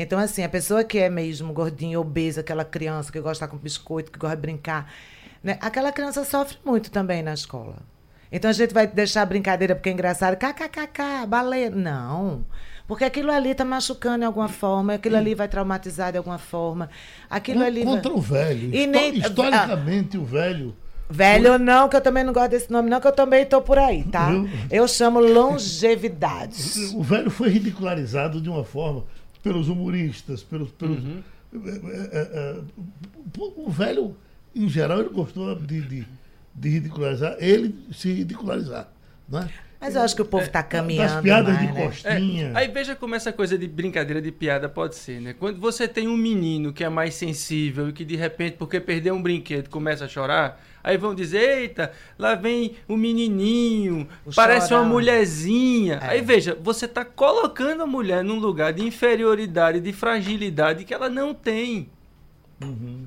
Então, 0.00 0.16
assim, 0.16 0.44
a 0.44 0.48
pessoa 0.48 0.84
que 0.84 0.96
é 0.98 1.10
mesmo 1.10 1.52
gordinha, 1.52 1.98
obesa, 1.98 2.40
aquela 2.40 2.64
criança 2.64 3.10
que 3.10 3.18
gosta 3.20 3.32
de 3.32 3.36
estar 3.38 3.48
com 3.48 3.56
biscoito, 3.56 4.12
que 4.12 4.18
gosta 4.18 4.36
de 4.36 4.42
brincar, 4.42 4.92
né? 5.42 5.58
aquela 5.60 5.90
criança 5.90 6.24
sofre 6.24 6.56
muito 6.64 6.88
também 6.88 7.20
na 7.20 7.34
escola. 7.34 7.76
Então 8.30 8.48
a 8.48 8.52
gente 8.52 8.72
vai 8.72 8.86
deixar 8.86 9.22
a 9.22 9.26
brincadeira 9.26 9.74
porque 9.74 9.88
é 9.88 9.92
engraçado, 9.92 10.36
kkkk, 10.36 11.26
baleia. 11.26 11.68
Não. 11.70 12.44
Porque 12.86 13.02
aquilo 13.04 13.32
ali 13.32 13.50
está 13.50 13.64
machucando 13.64 14.18
de 14.20 14.24
alguma 14.24 14.48
forma, 14.48 14.94
aquilo 14.94 15.16
ali 15.16 15.34
vai 15.34 15.48
traumatizar 15.48 16.12
de 16.12 16.18
alguma 16.18 16.38
forma. 16.38 16.88
Aquilo 17.28 17.64
ali. 17.64 17.84
vai- 17.84 17.94
Contra 17.96 18.12
o 18.12 18.20
velho. 18.20 18.72
E 18.74 18.86
nem- 18.86 19.16
Historicamente, 19.16 20.16
o 20.16 20.24
velho. 20.24 20.76
Velho 21.10 21.58
não, 21.58 21.88
que 21.88 21.96
eu 21.96 22.00
também 22.02 22.22
não 22.22 22.32
gosto 22.34 22.50
desse 22.50 22.70
nome, 22.70 22.88
não, 22.90 23.00
que 23.00 23.06
eu 23.08 23.12
também 23.12 23.44
tô 23.46 23.60
por 23.62 23.78
aí, 23.78 24.04
tá? 24.04 24.30
Eu- 24.30 24.48
Eu 24.82 24.86
chamo 24.88 25.18
longevidade. 25.20 26.62
O 26.94 27.02
velho 27.02 27.30
foi 27.30 27.48
ridicularizado 27.48 28.40
de 28.40 28.48
uma 28.48 28.62
forma 28.64 29.04
pelos 29.48 29.68
humoristas, 29.68 30.42
pelos. 30.42 30.70
pelos 30.72 30.98
Uhum. 30.98 31.22
é, 31.54 32.18
é, 32.18 32.28
é, 32.34 32.60
o 33.40 33.70
velho, 33.70 34.14
em 34.54 34.68
geral, 34.68 35.00
ele 35.00 35.08
gostou 35.08 35.54
de, 35.54 35.80
de, 35.80 36.06
de 36.54 36.68
ridicularizar, 36.68 37.36
ele 37.38 37.74
se 37.92 38.12
ridicularizar. 38.12 38.90
Né? 39.28 39.48
Mas 39.80 39.94
eu 39.94 40.02
acho 40.02 40.16
que 40.16 40.22
o 40.22 40.24
povo 40.24 40.48
tá 40.50 40.60
caminhando. 40.62 41.14
Das 41.14 41.22
piadas 41.22 41.54
mais, 41.54 41.68
de 41.68 41.72
né? 41.72 41.80
É, 41.82 41.86
costinha. 41.86 42.52
aí 42.54 42.68
veja 42.68 42.96
como 42.96 43.14
essa 43.14 43.32
coisa 43.32 43.56
de 43.56 43.68
brincadeira 43.68 44.20
de 44.20 44.32
piada 44.32 44.68
pode 44.68 44.96
ser, 44.96 45.20
né? 45.20 45.34
Quando 45.38 45.60
você 45.60 45.86
tem 45.86 46.08
um 46.08 46.16
menino 46.16 46.72
que 46.72 46.82
é 46.82 46.88
mais 46.88 47.14
sensível 47.14 47.88
e 47.88 47.92
que 47.92 48.04
de 48.04 48.16
repente, 48.16 48.56
porque 48.58 48.80
perdeu 48.80 49.14
um 49.14 49.22
brinquedo, 49.22 49.70
começa 49.70 50.04
a 50.06 50.08
chorar, 50.08 50.60
aí 50.82 50.96
vão 50.96 51.14
dizer, 51.14 51.60
eita, 51.60 51.92
lá 52.18 52.34
vem 52.34 52.74
o 52.88 52.96
menininho, 52.96 54.08
O 54.26 54.34
parece 54.34 54.72
uma 54.74 54.80
chorão. 54.80 54.88
mulherzinha. 54.88 56.00
É. 56.02 56.08
Aí 56.10 56.22
veja, 56.22 56.58
você 56.60 56.86
está 56.86 57.04
colocando 57.04 57.82
a 57.82 57.86
mulher 57.86 58.24
num 58.24 58.38
lugar 58.38 58.72
de 58.72 58.84
inferioridade, 58.84 59.80
de 59.80 59.92
fragilidade 59.92 60.84
que 60.84 60.92
ela 60.92 61.08
não 61.08 61.32
tem. 61.32 61.88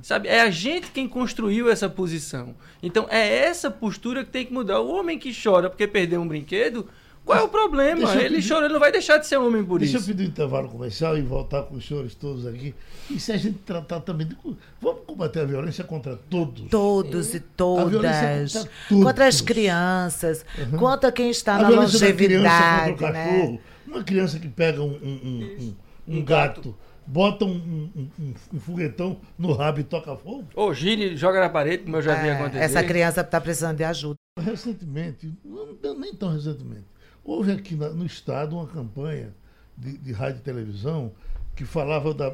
Sabe? 0.02 0.28
É 0.30 0.42
a 0.42 0.50
gente 0.50 0.92
quem 0.92 1.08
construiu 1.08 1.70
essa 1.70 1.90
posição. 1.90 2.56
Então 2.82 3.06
é 3.10 3.28
essa 3.46 3.70
postura 3.70 4.24
que 4.24 4.32
tem 4.32 4.46
que 4.46 4.54
mudar. 4.54 4.80
O 4.80 4.90
homem 4.96 5.20
que 5.20 5.32
chora 5.34 5.70
porque 5.70 5.88
perdeu 5.88 6.22
um 6.22 6.28
brinquedo, 6.28 6.88
Qual 7.24 7.38
é 7.38 7.44
o 7.44 7.48
problema? 7.50 8.00
Deixa 8.00 8.16
eu 8.16 8.20
Ele 8.22 8.36
pedir- 8.38 8.48
chorou, 8.48 8.64
ele 8.64 8.74
não 8.74 8.80
vai 8.80 8.92
deixar 8.92 9.18
de 9.20 9.28
ser 9.28 9.38
homem 9.38 9.64
por 9.64 9.78
Deixa 9.80 9.98
eu 9.98 10.00
isso. 10.00 10.08
pedir 10.10 10.24
um 10.24 10.28
intervalo 10.28 10.68
comercial 10.70 11.16
e 11.16 11.22
voltar 11.22 11.62
com 11.64 11.76
os 11.76 11.86
senhores 11.88 12.16
todos 12.16 12.48
aqui. 12.48 12.74
E 13.12 13.20
se 13.20 13.32
a 13.32 13.38
gente 13.38 13.60
tratar 13.60 14.00
também 14.00 14.26
de. 14.28 14.36
Vamos 14.82 15.02
combater 15.06 15.42
a 15.42 15.46
violência 15.46 15.84
contra 15.84 16.16
todos. 16.16 16.68
Todos 16.70 17.34
e 17.36 17.38
A 17.38 17.42
todas. 17.56 17.92
contra 17.94 18.70
todos. 18.90 19.04
Contra 19.06 19.28
as 19.28 19.40
crianças, 19.40 20.44
contra 20.80 21.12
quem 21.12 21.30
está 21.30 21.58
a 21.58 21.62
na 21.62 21.68
violência 21.70 22.00
da 22.00 22.14
criança 22.16 22.34
longevidade, 22.40 22.90
contra 22.92 23.10
o 23.10 23.14
né? 23.14 23.60
Uma 23.88 24.04
criança 24.04 24.40
que 24.40 24.48
pega 24.48 24.82
um, 24.82 24.86
um, 24.88 25.20
um, 25.24 25.74
um- 26.08 26.18
um 26.18 26.26
gato, 26.26 26.76
bota 27.12 27.44
um, 27.46 27.56
um- 27.96 28.10
um- 28.20 28.34
um 28.54 28.60
foguetão 28.60 29.20
no 29.38 29.52
rabo 29.54 29.80
e 29.82 29.84
toca 29.84 30.16
fogo. 30.16 30.48
Ou 30.56 30.74
gire, 30.74 31.18
joga 31.18 31.42
na 31.42 31.50
parede, 31.50 31.84
como 31.84 31.98
eu 31.98 32.02
já 32.02 32.16
vi 32.22 32.30
É, 32.30 32.34
acontecer. 32.36 32.60
essa 32.64 32.84
criança 32.84 33.22
está 33.22 33.42
precisando 33.42 33.78
de 33.78 33.84
ajuda. 33.84 34.16
Recentemente, 34.40 35.32
não, 35.44 36.00
nem 36.00 36.16
tão 36.16 36.32
recentemente, 36.34 36.86
houve 37.24 37.52
aqui 37.52 37.76
na- 37.76 37.90
no 37.90 38.06
Estado 38.06 38.56
uma 38.56 38.66
campanha 38.66 39.36
de, 39.78 39.98
de 39.98 40.12
rádio 40.14 40.40
e 40.40 40.42
televisão 40.42 41.12
que 41.56 41.66
falava 41.66 42.14
da, 42.14 42.30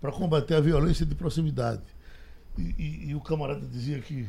para 0.00 0.10
combater 0.12 0.54
a 0.54 0.60
violência 0.60 1.06
de 1.06 1.14
proximidade. 1.14 1.82
E, 2.58 2.74
e- 2.76 3.10
e 3.10 3.14
o 3.14 3.20
camarada 3.20 3.64
dizia 3.66 4.00
que 4.00 4.26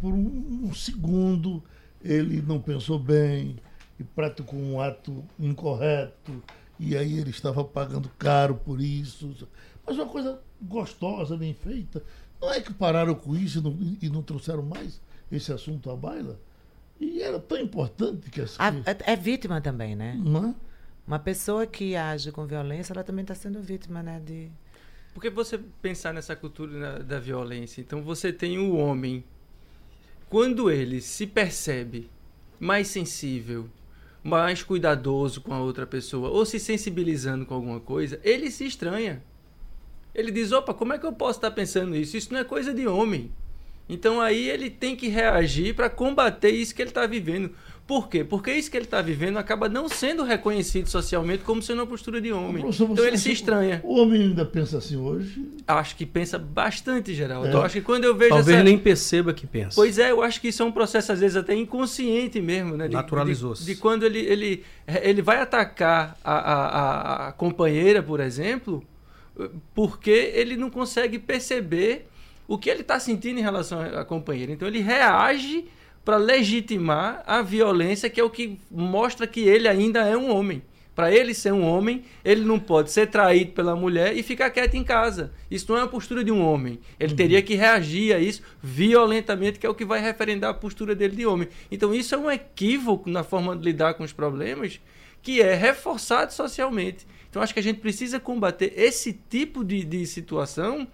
por, 0.00 0.12
um, 0.14 0.66
um 0.68 0.74
segundo 0.74 1.62
ele 2.02 2.40
não 2.40 2.60
pensou 2.60 2.98
bem 2.98 3.56
e 3.98 4.04
praticou 4.04 4.58
um 4.58 4.80
ato 4.80 5.24
incorreto 5.38 6.42
e 6.78 6.96
aí 6.96 7.18
ele 7.18 7.30
estava 7.30 7.64
pagando 7.64 8.08
caro 8.18 8.54
por 8.56 8.80
isso. 8.80 9.34
Mas 9.86 9.96
uma 9.96 10.06
coisa 10.06 10.40
gostosa, 10.60 11.36
bem 11.36 11.54
feita. 11.54 12.02
Não 12.40 12.52
é 12.52 12.60
que 12.60 12.72
pararam 12.74 13.14
com 13.14 13.34
isso 13.36 13.58
e 13.58 13.62
não, 13.62 13.78
e 14.02 14.08
não 14.10 14.22
trouxeram 14.22 14.62
mais 14.62 15.00
esse 15.32 15.52
assunto 15.52 15.90
à 15.90 15.96
baila? 15.96 16.38
E 17.00 17.20
era 17.22 17.38
tão 17.38 17.58
importante 17.58 18.30
que 18.30 18.40
essa. 18.40 18.56
A- 18.62 18.68
é, 18.70 19.12
é 19.12 19.16
vítima 19.16 19.60
também, 19.60 19.94
né? 19.94 20.14
Não 20.22 20.50
é? 20.50 20.54
Uma 21.06 21.18
pessoa 21.18 21.66
que 21.66 21.94
age 21.94 22.32
com 22.32 22.44
violência, 22.46 22.92
ela 22.92 23.04
também 23.04 23.22
está 23.22 23.34
sendo 23.34 23.62
vítima, 23.62 24.02
né? 24.02 24.20
De... 24.24 24.50
Porque 25.14 25.30
você 25.30 25.56
pensar 25.80 26.12
nessa 26.12 26.34
cultura 26.34 26.72
na- 26.72 26.98
da 26.98 27.18
violência, 27.20 27.80
então 27.80 28.02
você 28.02 28.32
tem 28.32 28.58
o 28.58 28.74
homem, 28.76 29.22
quando 30.28 30.70
ele 30.70 31.00
se 31.00 31.26
percebe 31.26 32.10
mais 32.58 32.88
sensível, 32.88 33.68
mais 34.26 34.60
cuidadoso 34.60 35.40
com 35.40 35.54
a 35.54 35.60
outra 35.60 35.86
pessoa, 35.86 36.28
ou 36.30 36.44
se 36.44 36.58
sensibilizando 36.58 37.46
com 37.46 37.54
alguma 37.54 37.78
coisa, 37.78 38.20
ele 38.24 38.50
se 38.50 38.66
estranha. 38.66 39.22
Ele 40.12 40.32
diz: 40.32 40.50
opa, 40.50 40.74
como 40.74 40.92
é 40.92 40.98
que 40.98 41.06
eu 41.06 41.12
posso 41.12 41.38
estar 41.38 41.52
pensando 41.52 41.94
isso? 41.94 42.16
Isso 42.16 42.32
não 42.32 42.40
é 42.40 42.44
coisa 42.44 42.74
de 42.74 42.88
homem. 42.88 43.30
Então 43.88 44.20
aí 44.20 44.50
ele 44.50 44.68
tem 44.68 44.96
que 44.96 45.06
reagir 45.06 45.76
para 45.76 45.88
combater 45.88 46.50
isso 46.50 46.74
que 46.74 46.82
ele 46.82 46.90
está 46.90 47.06
vivendo. 47.06 47.54
Por 47.86 48.08
quê? 48.08 48.24
Porque 48.24 48.50
isso 48.52 48.68
que 48.68 48.76
ele 48.76 48.84
está 48.84 49.00
vivendo 49.00 49.36
acaba 49.36 49.68
não 49.68 49.88
sendo 49.88 50.24
reconhecido 50.24 50.88
socialmente 50.88 51.44
como 51.44 51.62
sendo 51.62 51.78
uma 51.82 51.86
postura 51.86 52.20
de 52.20 52.32
homem. 52.32 52.64
Então 52.68 53.04
ele 53.06 53.16
se 53.16 53.30
estranha. 53.30 53.80
O 53.84 54.00
homem 54.00 54.22
ainda 54.22 54.44
pensa 54.44 54.78
assim 54.78 54.96
hoje. 54.96 55.40
Acho 55.68 55.94
que 55.94 56.04
pensa 56.04 56.36
bastante, 56.36 57.14
Geraldo. 57.14 57.46
É. 57.46 57.52
Eu 57.54 57.62
acho 57.62 57.74
que 57.74 57.80
quando 57.82 58.02
eu 58.02 58.16
vejo 58.16 58.30
Talvez 58.34 58.56
essa... 58.56 58.64
nem 58.64 58.76
perceba 58.76 59.32
que 59.32 59.46
pensa. 59.46 59.76
Pois 59.76 60.00
é, 60.00 60.10
eu 60.10 60.20
acho 60.20 60.40
que 60.40 60.48
isso 60.48 60.64
é 60.64 60.66
um 60.66 60.72
processo, 60.72 61.12
às 61.12 61.20
vezes, 61.20 61.36
até 61.36 61.54
inconsciente 61.54 62.40
mesmo, 62.40 62.76
né? 62.76 62.88
De- 62.88 62.94
Naturalizou-se. 62.94 63.64
De, 63.64 63.74
de 63.76 63.80
quando 63.80 64.02
ele, 64.04 64.18
ele, 64.18 64.64
ele 65.02 65.22
vai 65.22 65.38
atacar 65.40 66.18
a, 66.24 66.32
a, 66.34 66.66
a- 66.66 67.28
a 67.28 67.32
companheira, 67.32 68.02
por 68.02 68.18
exemplo, 68.18 68.82
porque 69.74 70.32
ele 70.34 70.56
não 70.56 70.70
consegue 70.70 71.18
perceber 71.18 72.08
o 72.48 72.56
que 72.58 72.70
ele 72.70 72.80
está 72.80 72.98
sentindo 72.98 73.38
em 73.38 73.42
relação 73.42 73.80
à 73.80 74.04
companheira. 74.04 74.52
Então 74.52 74.66
ele 74.66 74.80
reage 74.80 75.66
para 76.06 76.18
legitimar 76.18 77.24
a 77.26 77.42
violência, 77.42 78.08
que 78.08 78.20
é 78.20 78.22
o 78.22 78.30
que 78.30 78.60
mostra 78.70 79.26
que 79.26 79.40
ele 79.40 79.66
ainda 79.66 80.06
é 80.06 80.16
um 80.16 80.30
homem. 80.30 80.62
Para 80.94 81.12
ele 81.12 81.34
ser 81.34 81.52
um 81.52 81.64
homem, 81.64 82.04
ele 82.24 82.42
não 82.44 82.60
pode 82.60 82.92
ser 82.92 83.08
traído 83.08 83.50
pela 83.50 83.74
mulher 83.74 84.16
e 84.16 84.22
ficar 84.22 84.50
quieto 84.50 84.76
em 84.76 84.84
casa. 84.84 85.32
Isso 85.50 85.66
não 85.68 85.76
é 85.76 85.82
uma 85.82 85.88
postura 85.88 86.22
de 86.22 86.30
um 86.30 86.40
homem. 86.40 86.78
Ele 86.98 87.12
teria 87.12 87.42
que 87.42 87.56
reagir 87.56 88.14
a 88.14 88.20
isso 88.20 88.40
violentamente, 88.62 89.58
que 89.58 89.66
é 89.66 89.68
o 89.68 89.74
que 89.74 89.84
vai 89.84 90.00
referendar 90.00 90.50
a 90.50 90.54
postura 90.54 90.94
dele 90.94 91.16
de 91.16 91.26
homem. 91.26 91.48
Então 91.72 91.92
isso 91.92 92.14
é 92.14 92.18
um 92.18 92.30
equívoco 92.30 93.10
na 93.10 93.24
forma 93.24 93.56
de 93.56 93.64
lidar 93.64 93.94
com 93.94 94.04
os 94.04 94.12
problemas 94.12 94.80
que 95.20 95.42
é 95.42 95.54
reforçado 95.54 96.32
socialmente. 96.32 97.04
Então 97.28 97.42
acho 97.42 97.52
que 97.52 97.58
a 97.58 97.64
gente 97.64 97.80
precisa 97.80 98.20
combater 98.20 98.72
esse 98.76 99.12
tipo 99.28 99.64
de, 99.64 99.84
de 99.84 100.06
situação 100.06 100.86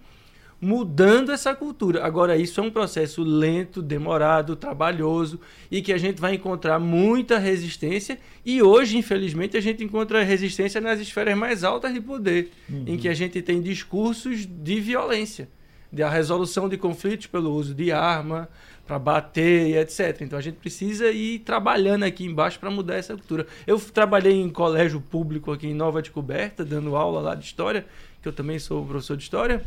mudando 0.63 1.31
essa 1.31 1.53
cultura. 1.53 2.05
Agora, 2.05 2.37
isso 2.37 2.61
é 2.61 2.63
um 2.63 2.71
processo 2.71 3.21
lento, 3.21 3.81
demorado, 3.81 4.55
trabalhoso 4.55 5.39
e 5.69 5.81
que 5.81 5.91
a 5.91 5.97
gente 5.97 6.21
vai 6.21 6.35
encontrar 6.35 6.79
muita 6.79 7.37
resistência. 7.37 8.17
E 8.45 8.61
hoje, 8.63 8.97
infelizmente, 8.97 9.57
a 9.57 9.61
gente 9.61 9.83
encontra 9.83 10.23
resistência 10.23 10.79
nas 10.79 10.99
esferas 11.01 11.37
mais 11.37 11.63
altas 11.63 11.93
de 11.93 11.99
poder, 11.99 12.51
em 12.87 12.97
que 12.97 13.09
a 13.09 13.13
gente 13.13 13.41
tem 13.41 13.61
discursos 13.61 14.45
de 14.45 14.79
violência, 14.79 15.49
de 15.91 16.01
a 16.01 16.09
resolução 16.09 16.69
de 16.69 16.77
conflitos 16.77 17.27
pelo 17.27 17.53
uso 17.53 17.75
de 17.75 17.91
arma, 17.91 18.47
para 18.87 18.97
bater 18.97 19.67
e 19.67 19.77
etc. 19.77 20.21
Então 20.21 20.39
a 20.39 20.41
gente 20.41 20.55
precisa 20.55 21.11
ir 21.11 21.39
trabalhando 21.39 22.03
aqui 22.03 22.25
embaixo 22.25 22.59
para 22.59 22.71
mudar 22.71 22.95
essa 22.95 23.13
cultura. 23.13 23.47
Eu 23.67 23.79
trabalhei 23.79 24.33
em 24.41 24.49
colégio 24.49 25.01
público 25.01 25.51
aqui 25.51 25.67
em 25.67 25.73
Nova 25.73 26.01
Descoberta, 26.01 26.63
dando 26.63 26.95
aula 26.95 27.19
lá 27.21 27.35
de 27.35 27.45
história, 27.45 27.85
que 28.21 28.27
eu 28.27 28.33
também 28.33 28.59
sou 28.59 28.85
professor 28.85 29.17
de 29.17 29.23
história. 29.23 29.65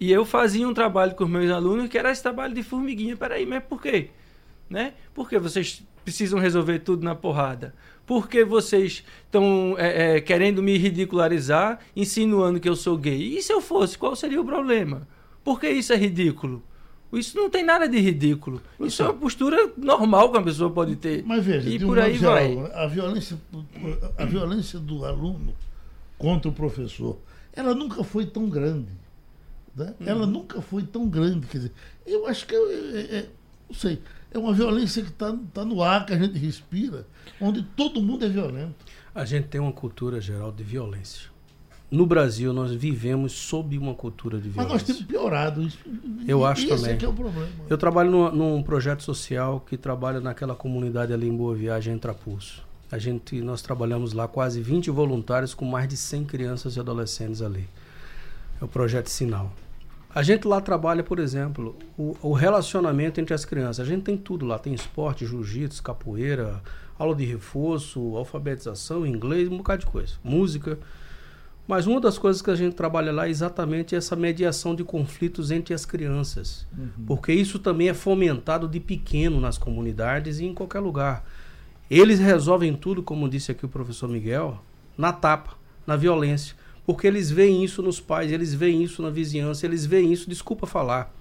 E 0.00 0.10
eu 0.10 0.24
fazia 0.24 0.66
um 0.68 0.74
trabalho 0.74 1.14
com 1.14 1.24
os 1.24 1.30
meus 1.30 1.50
alunos 1.50 1.88
que 1.88 1.96
era 1.96 2.10
esse 2.10 2.22
trabalho 2.22 2.54
de 2.54 2.62
formiguinha. 2.62 3.16
Peraí, 3.16 3.46
mas 3.46 3.62
por 3.64 3.80
quê? 3.80 4.10
Né? 4.68 4.94
Porque 5.14 5.38
vocês 5.38 5.82
precisam 6.04 6.38
resolver 6.38 6.80
tudo 6.80 7.04
na 7.04 7.14
porrada? 7.14 7.74
Porque 8.06 8.44
vocês 8.44 9.04
estão 9.24 9.76
é, 9.78 10.16
é, 10.16 10.20
querendo 10.20 10.62
me 10.62 10.76
ridicularizar, 10.76 11.78
insinuando 11.96 12.60
que 12.60 12.68
eu 12.68 12.76
sou 12.76 12.96
gay? 12.98 13.38
E 13.38 13.42
se 13.42 13.52
eu 13.52 13.60
fosse, 13.60 13.96
qual 13.96 14.14
seria 14.14 14.40
o 14.40 14.44
problema? 14.44 15.08
Por 15.42 15.58
que 15.58 15.68
isso 15.68 15.92
é 15.92 15.96
ridículo? 15.96 16.62
Isso 17.12 17.36
não 17.36 17.48
tem 17.48 17.64
nada 17.64 17.88
de 17.88 17.98
ridículo. 17.98 18.60
Isso 18.80 19.02
é 19.02 19.06
uma 19.06 19.14
postura 19.14 19.72
normal 19.76 20.30
que 20.30 20.38
uma 20.38 20.44
pessoa 20.44 20.70
pode 20.70 20.96
ter. 20.96 21.22
Mas 21.24 21.44
veja, 21.44 21.68
e 21.68 21.76
um 21.76 21.78
por 21.80 21.86
modo 21.88 22.00
aí 22.00 22.18
geral, 22.18 22.34
vai. 22.34 22.72
a 22.72 22.86
violência, 22.86 23.38
a 24.18 24.24
violência 24.24 24.78
do 24.80 25.04
aluno 25.04 25.54
contra 26.18 26.50
o 26.50 26.52
professor, 26.52 27.16
ela 27.52 27.74
nunca 27.74 28.02
foi 28.02 28.26
tão 28.26 28.48
grande. 28.48 28.88
Né? 29.76 29.94
Uhum. 30.00 30.06
Ela 30.06 30.26
nunca 30.26 30.60
foi 30.62 30.82
tão 30.82 31.08
grande. 31.08 31.46
Quer 31.46 31.58
dizer, 31.58 31.72
eu 32.06 32.26
acho 32.26 32.46
que 32.46 32.54
é, 32.54 32.58
é- 32.58 33.16
é- 33.18 33.28
não 33.68 33.74
sei, 33.76 34.00
é 34.32 34.38
uma 34.38 34.52
violência 34.52 35.02
que 35.02 35.08
está 35.10 35.34
tá 35.52 35.64
no 35.64 35.82
ar, 35.82 36.04
que 36.06 36.12
a 36.12 36.18
gente 36.18 36.38
respira, 36.38 37.06
onde 37.40 37.62
todo 37.62 38.00
mundo 38.02 38.24
é 38.24 38.28
violento. 38.28 38.74
A 39.14 39.24
gente 39.24 39.48
tem 39.48 39.60
uma 39.60 39.72
cultura 39.72 40.20
geral 40.20 40.50
de 40.52 40.62
violência. 40.64 41.32
No 41.90 42.06
Brasil, 42.06 42.52
nós 42.52 42.72
vivemos 42.72 43.32
sob 43.32 43.78
uma 43.78 43.94
cultura 43.94 44.38
de 44.38 44.48
Mas 44.48 44.54
violência. 44.54 44.74
nós 44.74 44.82
temos 44.82 45.02
piorado 45.02 45.62
isso. 45.62 45.78
Eu 46.26 46.40
E- 46.40 46.44
acho 46.44 46.62
esse 46.66 46.76
também. 46.76 46.94
é 46.94 46.96
que 46.96 47.04
é 47.04 47.08
o 47.08 47.12
problema. 47.12 47.48
Eu 47.70 47.78
trabalho 47.78 48.10
numa- 48.10 48.32
num 48.32 48.62
projeto 48.62 49.02
social 49.04 49.60
que 49.60 49.76
trabalha 49.76 50.18
naquela 50.20 50.56
comunidade 50.56 51.12
ali 51.12 51.28
em 51.28 51.36
Boa 51.36 51.54
Viagem, 51.54 51.94
em 51.94 51.98
Trapulso. 51.98 52.62
A 52.90 52.98
gente, 52.98 53.40
nós 53.40 53.62
trabalhamos 53.62 54.12
lá 54.12 54.26
quase 54.26 54.60
20 54.60 54.90
voluntários 54.90 55.54
com 55.54 55.64
mais 55.64 55.88
de 55.88 55.96
100 55.96 56.24
crianças 56.24 56.74
e 56.76 56.80
adolescentes 56.80 57.40
ali. 57.42 57.68
É 58.60 58.64
o 58.64 58.68
projeto 58.68 59.08
Sinal. 59.08 59.52
A 60.14 60.22
gente 60.22 60.46
lá 60.46 60.60
trabalha, 60.60 61.02
por 61.02 61.18
exemplo, 61.18 61.76
o, 61.98 62.16
o 62.22 62.32
relacionamento 62.32 63.20
entre 63.20 63.34
as 63.34 63.44
crianças. 63.44 63.80
A 63.80 63.88
gente 63.88 64.04
tem 64.04 64.16
tudo 64.16 64.46
lá, 64.46 64.58
tem 64.58 64.72
esporte, 64.72 65.26
jiu-jitsu, 65.26 65.82
capoeira, 65.82 66.62
aula 66.96 67.16
de 67.16 67.24
reforço, 67.24 68.16
alfabetização, 68.16 69.04
inglês, 69.04 69.48
um 69.48 69.56
bocado 69.56 69.80
de 69.80 69.86
coisa, 69.86 70.14
música. 70.22 70.78
Mas 71.66 71.88
uma 71.88 72.00
das 72.00 72.16
coisas 72.16 72.40
que 72.40 72.50
a 72.50 72.54
gente 72.54 72.74
trabalha 72.74 73.10
lá 73.10 73.26
é 73.26 73.30
exatamente 73.30 73.96
essa 73.96 74.14
mediação 74.14 74.74
de 74.74 74.84
conflitos 74.84 75.50
entre 75.50 75.74
as 75.74 75.84
crianças. 75.84 76.64
Porque 77.06 77.32
isso 77.32 77.58
também 77.58 77.88
é 77.88 77.94
fomentado 77.94 78.68
de 78.68 78.78
pequeno 78.78 79.40
nas 79.40 79.58
comunidades 79.58 80.38
e 80.38 80.44
em 80.44 80.54
qualquer 80.54 80.80
lugar. 80.80 81.24
Eles 81.90 82.20
resolvem 82.20 82.74
tudo, 82.74 83.02
como 83.02 83.28
disse 83.28 83.50
aqui 83.50 83.64
o 83.64 83.68
professor 83.68 84.08
Miguel, 84.08 84.62
na 84.96 85.12
tapa, 85.12 85.56
na 85.86 85.96
violência. 85.96 86.54
Porque 86.86 87.06
eles 87.06 87.30
veem 87.30 87.64
isso 87.64 87.82
nos 87.82 88.00
pais, 88.00 88.30
eles 88.30 88.52
veem 88.52 88.82
isso 88.82 89.00
na 89.02 89.10
vizinhança, 89.10 89.64
eles 89.64 89.86
veem 89.86 90.12
isso, 90.12 90.28
desculpa 90.28 90.66
falar. 90.66 91.14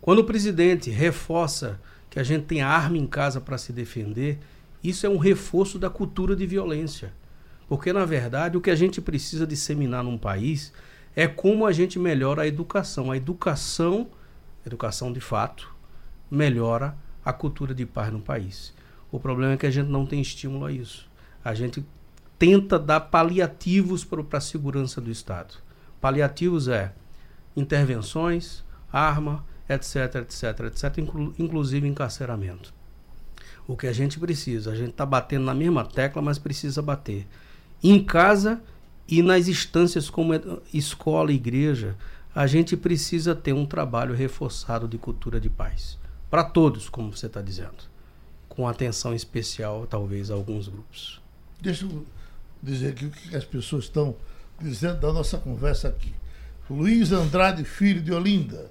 Quando 0.00 0.20
o 0.20 0.24
presidente 0.24 0.90
reforça 0.90 1.80
que 2.08 2.18
a 2.18 2.22
gente 2.22 2.44
tem 2.44 2.60
arma 2.60 2.98
em 2.98 3.06
casa 3.06 3.40
para 3.40 3.58
se 3.58 3.72
defender, 3.72 4.38
isso 4.82 5.06
é 5.06 5.08
um 5.08 5.18
reforço 5.18 5.78
da 5.78 5.90
cultura 5.90 6.34
de 6.34 6.46
violência. 6.46 7.12
Porque, 7.68 7.92
na 7.92 8.04
verdade, 8.04 8.56
o 8.56 8.60
que 8.60 8.70
a 8.70 8.74
gente 8.74 9.00
precisa 9.00 9.46
disseminar 9.46 10.02
num 10.02 10.18
país 10.18 10.72
é 11.14 11.26
como 11.26 11.66
a 11.66 11.72
gente 11.72 11.98
melhora 11.98 12.42
a 12.42 12.46
educação. 12.46 13.10
A 13.10 13.16
educação, 13.16 14.08
educação 14.66 15.12
de 15.12 15.20
fato, 15.20 15.72
melhora 16.30 16.96
a 17.24 17.32
cultura 17.32 17.74
de 17.74 17.86
paz 17.86 18.12
no 18.12 18.20
país. 18.20 18.74
O 19.12 19.20
problema 19.20 19.52
é 19.52 19.56
que 19.56 19.66
a 19.66 19.70
gente 19.70 19.88
não 19.88 20.06
tem 20.06 20.20
estímulo 20.20 20.64
a 20.64 20.72
isso. 20.72 21.08
A 21.44 21.54
gente 21.54 21.84
tenta 22.40 22.78
dar 22.78 23.00
paliativos 23.00 24.02
para 24.02 24.38
a 24.38 24.40
segurança 24.40 24.98
do 24.98 25.10
Estado. 25.10 25.56
Paliativos 26.00 26.68
é 26.68 26.90
intervenções, 27.54 28.64
arma, 28.90 29.44
etc, 29.68 30.22
etc, 30.22 30.60
etc, 30.60 30.98
inclu 30.98 31.34
inclusive 31.38 31.86
encarceramento. 31.86 32.72
O 33.68 33.76
que 33.76 33.86
a 33.86 33.92
gente 33.92 34.18
precisa, 34.18 34.72
a 34.72 34.74
gente 34.74 34.92
está 34.92 35.04
batendo 35.04 35.44
na 35.44 35.54
mesma 35.54 35.84
tecla, 35.84 36.22
mas 36.22 36.38
precisa 36.38 36.80
bater. 36.80 37.26
Em 37.82 38.02
casa 38.02 38.58
e 39.06 39.22
nas 39.22 39.46
instâncias 39.46 40.08
como 40.08 40.32
escola 40.72 41.30
igreja, 41.32 41.94
a 42.34 42.46
gente 42.46 42.74
precisa 42.74 43.34
ter 43.34 43.52
um 43.52 43.66
trabalho 43.66 44.14
reforçado 44.14 44.88
de 44.88 44.96
cultura 44.96 45.38
de 45.38 45.50
paz. 45.50 45.98
Para 46.30 46.42
todos, 46.42 46.88
como 46.88 47.14
você 47.14 47.26
está 47.26 47.42
dizendo. 47.42 47.90
Com 48.48 48.66
atenção 48.66 49.14
especial, 49.14 49.86
talvez, 49.86 50.30
a 50.30 50.34
alguns 50.34 50.68
grupos. 50.68 51.20
Deixa 51.60 51.84
eu 51.84 52.06
dizer 52.62 52.90
aqui 52.90 53.06
o 53.06 53.10
que 53.10 53.36
as 53.36 53.44
pessoas 53.44 53.84
estão 53.84 54.14
dizendo 54.60 55.00
da 55.00 55.12
nossa 55.12 55.38
conversa 55.38 55.88
aqui. 55.88 56.12
Luiz 56.68 57.10
Andrade 57.12 57.64
Filho 57.64 58.00
de 58.00 58.12
Olinda. 58.12 58.70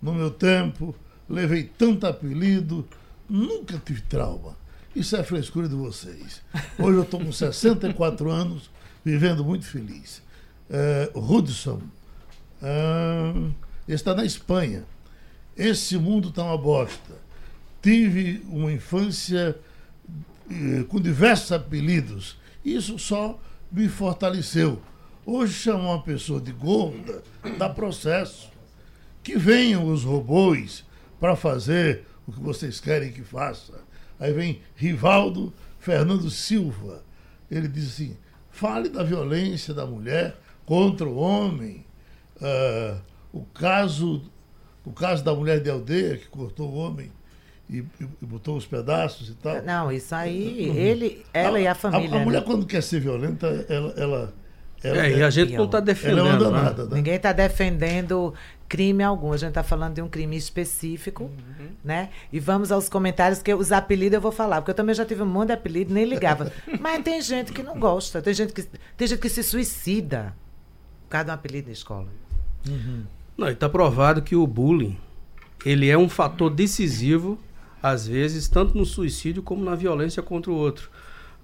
No 0.00 0.14
meu 0.14 0.30
tempo, 0.30 0.94
levei 1.28 1.64
tanto 1.64 2.06
apelido, 2.06 2.86
nunca 3.28 3.80
tive 3.84 4.00
trauma. 4.02 4.56
Isso 4.94 5.16
é 5.16 5.22
frescura 5.22 5.68
de 5.68 5.74
vocês. 5.74 6.42
Hoje 6.78 6.98
eu 6.98 7.02
estou 7.02 7.20
com 7.20 7.30
64 7.30 8.30
anos, 8.30 8.70
vivendo 9.04 9.44
muito 9.44 9.66
feliz. 9.66 10.22
É, 10.68 11.10
Hudson 11.14 11.80
ah, 12.62 13.50
está 13.86 14.14
na 14.14 14.24
Espanha. 14.24 14.84
Esse 15.56 15.96
mundo 15.96 16.28
está 16.28 16.42
uma 16.42 16.58
bosta. 16.58 17.14
Tive 17.82 18.42
uma 18.48 18.72
infância 18.72 19.56
eh, 20.50 20.84
com 20.88 21.00
diversos 21.00 21.52
apelidos. 21.52 22.36
Isso 22.66 22.98
só 22.98 23.38
me 23.70 23.88
fortaleceu. 23.88 24.82
Hoje 25.24 25.52
chamar 25.52 25.94
uma 25.94 26.02
pessoa 26.02 26.40
de 26.40 26.50
gorda 26.50 27.22
dá 27.56 27.68
processo. 27.68 28.50
Que 29.22 29.38
venham 29.38 29.86
os 29.86 30.02
robôs 30.02 30.84
para 31.20 31.36
fazer 31.36 32.04
o 32.26 32.32
que 32.32 32.40
vocês 32.40 32.80
querem 32.80 33.12
que 33.12 33.22
faça. 33.22 33.84
Aí 34.18 34.32
vem 34.32 34.62
Rivaldo 34.74 35.54
Fernando 35.78 36.28
Silva. 36.28 37.04
Ele 37.48 37.68
diz 37.68 37.86
assim: 37.86 38.16
fale 38.50 38.88
da 38.88 39.04
violência 39.04 39.72
da 39.72 39.86
mulher 39.86 40.36
contra 40.64 41.06
o 41.06 41.18
homem. 41.18 41.86
Uh, 42.34 43.00
o 43.32 43.44
caso 43.44 44.24
o 44.84 44.90
caso 44.92 45.22
da 45.22 45.32
mulher 45.32 45.62
de 45.62 45.70
aldeia 45.70 46.18
que 46.18 46.26
cortou 46.26 46.68
o 46.68 46.76
homem 46.76 47.12
e, 47.68 47.78
e, 47.78 47.84
e 48.00 48.26
botou 48.26 48.56
os 48.56 48.66
pedaços 48.66 49.28
e 49.28 49.34
tal. 49.34 49.62
Não, 49.62 49.90
isso 49.90 50.14
aí, 50.14 50.70
ele, 50.76 51.24
ela 51.32 51.58
a, 51.58 51.60
e 51.60 51.66
a 51.66 51.74
família. 51.74 52.18
A, 52.18 52.20
a 52.20 52.24
mulher, 52.24 52.40
né? 52.40 52.46
quando 52.46 52.66
quer 52.66 52.82
ser 52.82 53.00
violenta, 53.00 53.46
ela. 53.68 53.92
ela, 53.96 54.34
ela 54.82 55.06
é, 55.06 55.18
e 55.18 55.22
a 55.22 55.30
gente 55.30 55.54
não 55.54 55.64
está 55.64 55.80
defendendo. 55.80 56.18
Ela 56.20 56.28
é 56.28 56.32
uma 56.32 56.38
danada, 56.38 56.84
né? 56.84 56.90
Né? 56.90 56.96
Ninguém 56.96 57.14
está 57.14 57.32
defendendo 57.32 58.34
crime 58.68 59.02
algum. 59.02 59.32
A 59.32 59.36
gente 59.36 59.48
está 59.48 59.62
falando 59.62 59.94
de 59.94 60.02
um 60.02 60.08
crime 60.08 60.36
específico, 60.36 61.24
uhum. 61.24 61.68
né? 61.82 62.10
E 62.32 62.38
vamos 62.38 62.70
aos 62.70 62.88
comentários, 62.88 63.42
que 63.42 63.52
os 63.52 63.72
apelidos 63.72 64.14
eu 64.14 64.20
vou 64.20 64.32
falar, 64.32 64.60
porque 64.60 64.70
eu 64.70 64.74
também 64.74 64.94
já 64.94 65.04
tive 65.04 65.22
um 65.22 65.26
monte 65.26 65.48
de 65.48 65.54
apelido, 65.54 65.92
nem 65.92 66.04
ligava. 66.04 66.52
Mas 66.80 67.02
tem 67.02 67.20
gente 67.20 67.52
que 67.52 67.62
não 67.62 67.78
gosta, 67.80 68.22
tem 68.22 68.34
gente 68.34 68.52
que, 68.52 68.62
tem 68.96 69.08
gente 69.08 69.20
que 69.20 69.28
se 69.28 69.42
suicida 69.42 70.34
por 71.04 71.10
causa 71.10 71.24
de 71.24 71.30
um 71.30 71.34
apelido 71.34 71.66
na 71.66 71.72
escola. 71.72 72.08
Uhum. 72.68 73.04
Não, 73.36 73.48
está 73.48 73.68
provado 73.68 74.22
que 74.22 74.36
o 74.36 74.46
bullying 74.46 74.96
ele 75.64 75.88
é 75.88 75.96
um 75.96 76.08
fator 76.08 76.48
decisivo, 76.50 77.38
às 77.90 78.06
vezes, 78.06 78.48
tanto 78.48 78.76
no 78.76 78.84
suicídio 78.84 79.42
como 79.42 79.64
na 79.64 79.74
violência 79.74 80.22
contra 80.22 80.50
o 80.50 80.54
outro. 80.54 80.90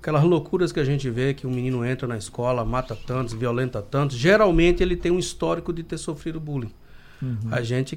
Aquelas 0.01 0.25
loucuras 0.25 0.73
que 0.73 0.81
a 0.81 0.85
gente 0.85 1.09
vê 1.09 1.33
que 1.33 1.47
um 1.47 1.51
menino 1.51 1.85
entra 1.85 2.09
na 2.09 2.17
escola, 2.17 2.65
mata 2.65 2.97
tantos, 2.97 3.33
violenta 3.33 3.81
tantos, 3.81 4.17
geralmente 4.17 4.83
ele 4.83 4.97
tem 4.97 5.13
um 5.13 5.19
histórico 5.19 5.73
de 5.73 5.85
ter 5.85 5.99
sofrido 5.99 6.41
bullying. 6.41 6.73
Uhum. 7.21 7.37
A 7.53 7.63
gente, 7.63 7.97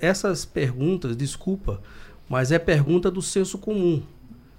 essas 0.00 0.46
perguntas, 0.46 1.14
desculpa, 1.14 1.82
mas 2.26 2.50
é 2.50 2.58
pergunta 2.58 3.10
do 3.10 3.20
senso 3.20 3.58
comum. 3.58 4.02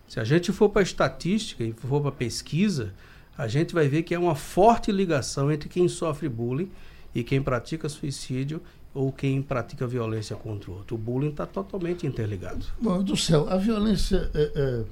Se 0.08 0.20
a 0.20 0.24
gente 0.24 0.52
for 0.52 0.70
para 0.70 0.84
estatística 0.84 1.64
e 1.64 1.74
for 1.74 2.02
para 2.02 2.12
pesquisa, 2.12 2.94
a 3.36 3.48
gente 3.48 3.74
vai 3.74 3.88
ver 3.88 4.04
que 4.04 4.14
é 4.14 4.20
uma 4.20 4.36
forte 4.36 4.92
ligação 4.92 5.52
entre 5.52 5.68
quem 5.68 5.88
sofre 5.88 6.30
bullying 6.30 6.70
e 7.16 7.24
quem 7.24 7.42
pratica 7.42 7.90
suicídio 7.90 8.62
ou 8.96 9.12
quem 9.12 9.42
pratica 9.42 9.86
violência 9.86 10.36
contra 10.38 10.72
o 10.72 10.78
outro. 10.78 10.96
O 10.96 10.98
bullying 10.98 11.30
está 11.30 11.46
totalmente 11.46 12.08
interligado. 12.08 12.66
Bom, 12.82 13.04
do 13.04 13.18
céu, 13.18 13.48
a 13.50 13.58
violência 13.58 14.32
é, 14.34 14.86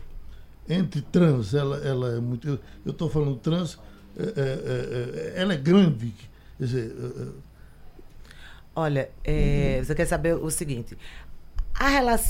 é, 0.68 0.76
entre 0.76 1.02
trans, 1.02 1.54
ela, 1.54 1.78
ela 1.78 2.18
é 2.18 2.20
muito. 2.20 2.60
Eu 2.86 2.92
estou 2.92 3.10
falando 3.10 3.38
trans, 3.38 3.80
é, 4.18 4.24
é, 4.24 5.34
é, 5.38 5.42
ela 5.42 5.54
é 5.54 5.58
grande. 5.58 6.13
Quer 6.58 6.66
dizer. 6.66 6.96
Olha, 8.76 9.10
você 9.84 9.96
quer 9.96 10.06
saber 10.06 10.36
o 10.36 10.52
seguinte: 10.52 10.98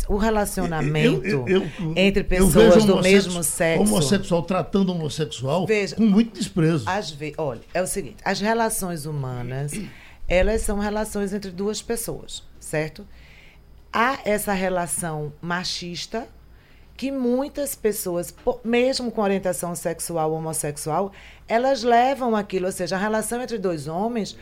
o 0.08 0.18
relacionamento 0.18 1.26
eu, 1.26 1.48
eu, 1.48 1.64
eu, 1.64 1.94
entre 1.96 2.24
pessoas 2.24 2.86
do 2.86 3.02
mesmo 3.02 3.44
sexo. 3.44 3.82
Homossexual 3.82 4.44
tratando 4.44 4.92
homossexual 4.92 5.66
veja, 5.66 5.96
com 5.96 6.06
muito 6.06 6.38
desprezo. 6.38 6.84
Às 6.88 7.10
vezes, 7.10 7.36
olha, 7.40 7.62
é 7.74 7.82
o 7.82 7.88
seguinte: 7.88 8.18
as 8.24 8.40
relações 8.40 9.06
humanas, 9.06 9.74
elas 10.28 10.62
são 10.62 10.80
relações 10.80 11.34
entre 11.34 11.52
duas 11.52 11.82
pessoas, 11.82 12.44
certo? 12.60 13.08
Há 13.92 14.20
essa 14.26 14.54
relação 14.54 15.34
machista 15.42 16.28
que 16.96 17.12
muitas 17.12 17.76
pessoas, 17.76 18.34
mesmo 18.64 19.12
com 19.12 19.22
orientação 19.22 19.76
sexual 19.76 20.32
homossexual, 20.32 21.12
elas 21.48 21.84
levam 21.84 22.36
aquilo, 22.36 22.68
ou 22.68 22.72
seja, 22.72 22.96
a 22.96 23.00
relação 23.00 23.42
entre 23.42 23.58
dois 23.58 23.88
homens 23.88 24.38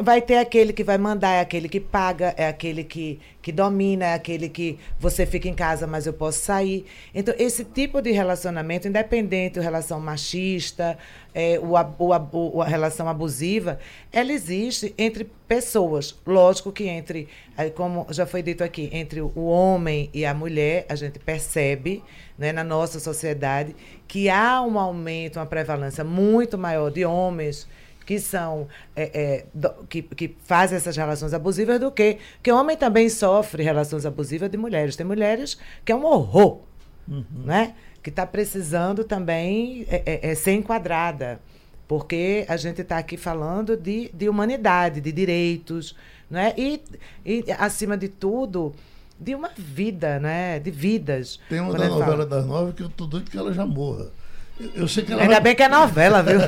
vai 0.00 0.20
ter 0.20 0.38
aquele 0.38 0.72
que 0.72 0.82
vai 0.82 0.98
mandar, 0.98 1.30
é 1.30 1.40
aquele 1.40 1.68
que 1.68 1.78
paga, 1.78 2.34
é 2.36 2.48
aquele 2.48 2.82
que, 2.82 3.20
que 3.40 3.52
domina, 3.52 4.06
é 4.06 4.14
aquele 4.14 4.48
que 4.48 4.78
você 4.98 5.24
fica 5.24 5.48
em 5.48 5.54
casa, 5.54 5.86
mas 5.86 6.06
eu 6.06 6.12
posso 6.12 6.40
sair. 6.40 6.84
Então, 7.14 7.34
esse 7.38 7.64
tipo 7.64 8.02
de 8.02 8.10
relacionamento, 8.10 8.88
independente 8.88 9.56
da 9.56 9.62
relação 9.62 10.00
machista, 10.00 10.98
é, 11.32 11.58
o, 11.60 11.74
o, 11.74 12.56
o, 12.56 12.62
a 12.62 12.66
relação 12.66 13.08
abusiva, 13.08 13.78
ela 14.12 14.32
existe 14.32 14.92
entre 14.98 15.30
pessoas. 15.46 16.18
Lógico 16.26 16.72
que 16.72 16.88
entre, 16.88 17.28
como 17.76 18.06
já 18.10 18.26
foi 18.26 18.42
dito 18.42 18.64
aqui, 18.64 18.90
entre 18.92 19.20
o 19.20 19.44
homem 19.44 20.10
e 20.12 20.26
a 20.26 20.34
mulher, 20.34 20.84
a 20.88 20.96
gente 20.96 21.18
percebe 21.20 22.02
né, 22.36 22.52
na 22.52 22.64
nossa 22.64 22.98
sociedade 22.98 23.76
que 24.08 24.28
há 24.28 24.60
um 24.62 24.78
aumento, 24.78 25.38
uma 25.38 25.46
prevalência 25.46 26.02
muito 26.02 26.58
maior 26.58 26.90
de 26.90 27.04
homens 27.04 27.68
que 28.10 28.18
são 28.18 28.66
é, 28.96 29.04
é, 29.14 29.46
do, 29.54 29.70
que, 29.88 30.02
que 30.02 30.36
fazem 30.42 30.76
essas 30.76 30.96
relações 30.96 31.32
abusivas 31.32 31.78
do 31.78 31.92
que 31.92 32.18
que 32.42 32.50
o 32.50 32.56
homem 32.56 32.76
também 32.76 33.08
sofre 33.08 33.62
relações 33.62 34.04
abusivas 34.04 34.50
de 34.50 34.56
mulheres. 34.56 34.96
Tem 34.96 35.06
mulheres 35.06 35.56
que 35.84 35.92
é 35.92 35.94
um 35.94 36.04
horror, 36.04 36.58
uhum. 37.06 37.24
né? 37.44 37.76
Que 38.02 38.10
está 38.10 38.26
precisando 38.26 39.04
também 39.04 39.86
é, 39.88 40.02
é, 40.04 40.30
é, 40.30 40.34
ser 40.34 40.54
enquadrada, 40.54 41.38
porque 41.86 42.44
a 42.48 42.56
gente 42.56 42.80
está 42.80 42.98
aqui 42.98 43.16
falando 43.16 43.76
de, 43.76 44.10
de 44.12 44.28
humanidade, 44.28 45.00
de 45.00 45.12
direitos, 45.12 45.94
né? 46.28 46.52
E, 46.58 46.82
e 47.24 47.44
acima 47.60 47.96
de 47.96 48.08
tudo 48.08 48.74
de 49.20 49.36
uma 49.36 49.50
vida, 49.56 50.18
né? 50.18 50.58
De 50.58 50.72
vidas. 50.72 51.38
Tem 51.48 51.60
uma 51.60 51.78
da 51.78 51.86
novela 51.86 52.10
fala. 52.10 52.26
das 52.26 52.44
nove 52.44 52.72
que 52.72 52.82
eu 52.82 52.88
tô 52.88 53.06
doido 53.06 53.30
que 53.30 53.38
ela 53.38 53.52
já 53.52 53.64
morra. 53.64 54.10
Eu 54.74 54.86
sei 54.86 55.04
que 55.04 55.12
ela 55.12 55.22
Ainda 55.22 55.34
vai... 55.34 55.42
bem 55.42 55.56
que 55.56 55.62
é 55.62 55.68
novela, 55.68 56.22
viu? 56.22 56.38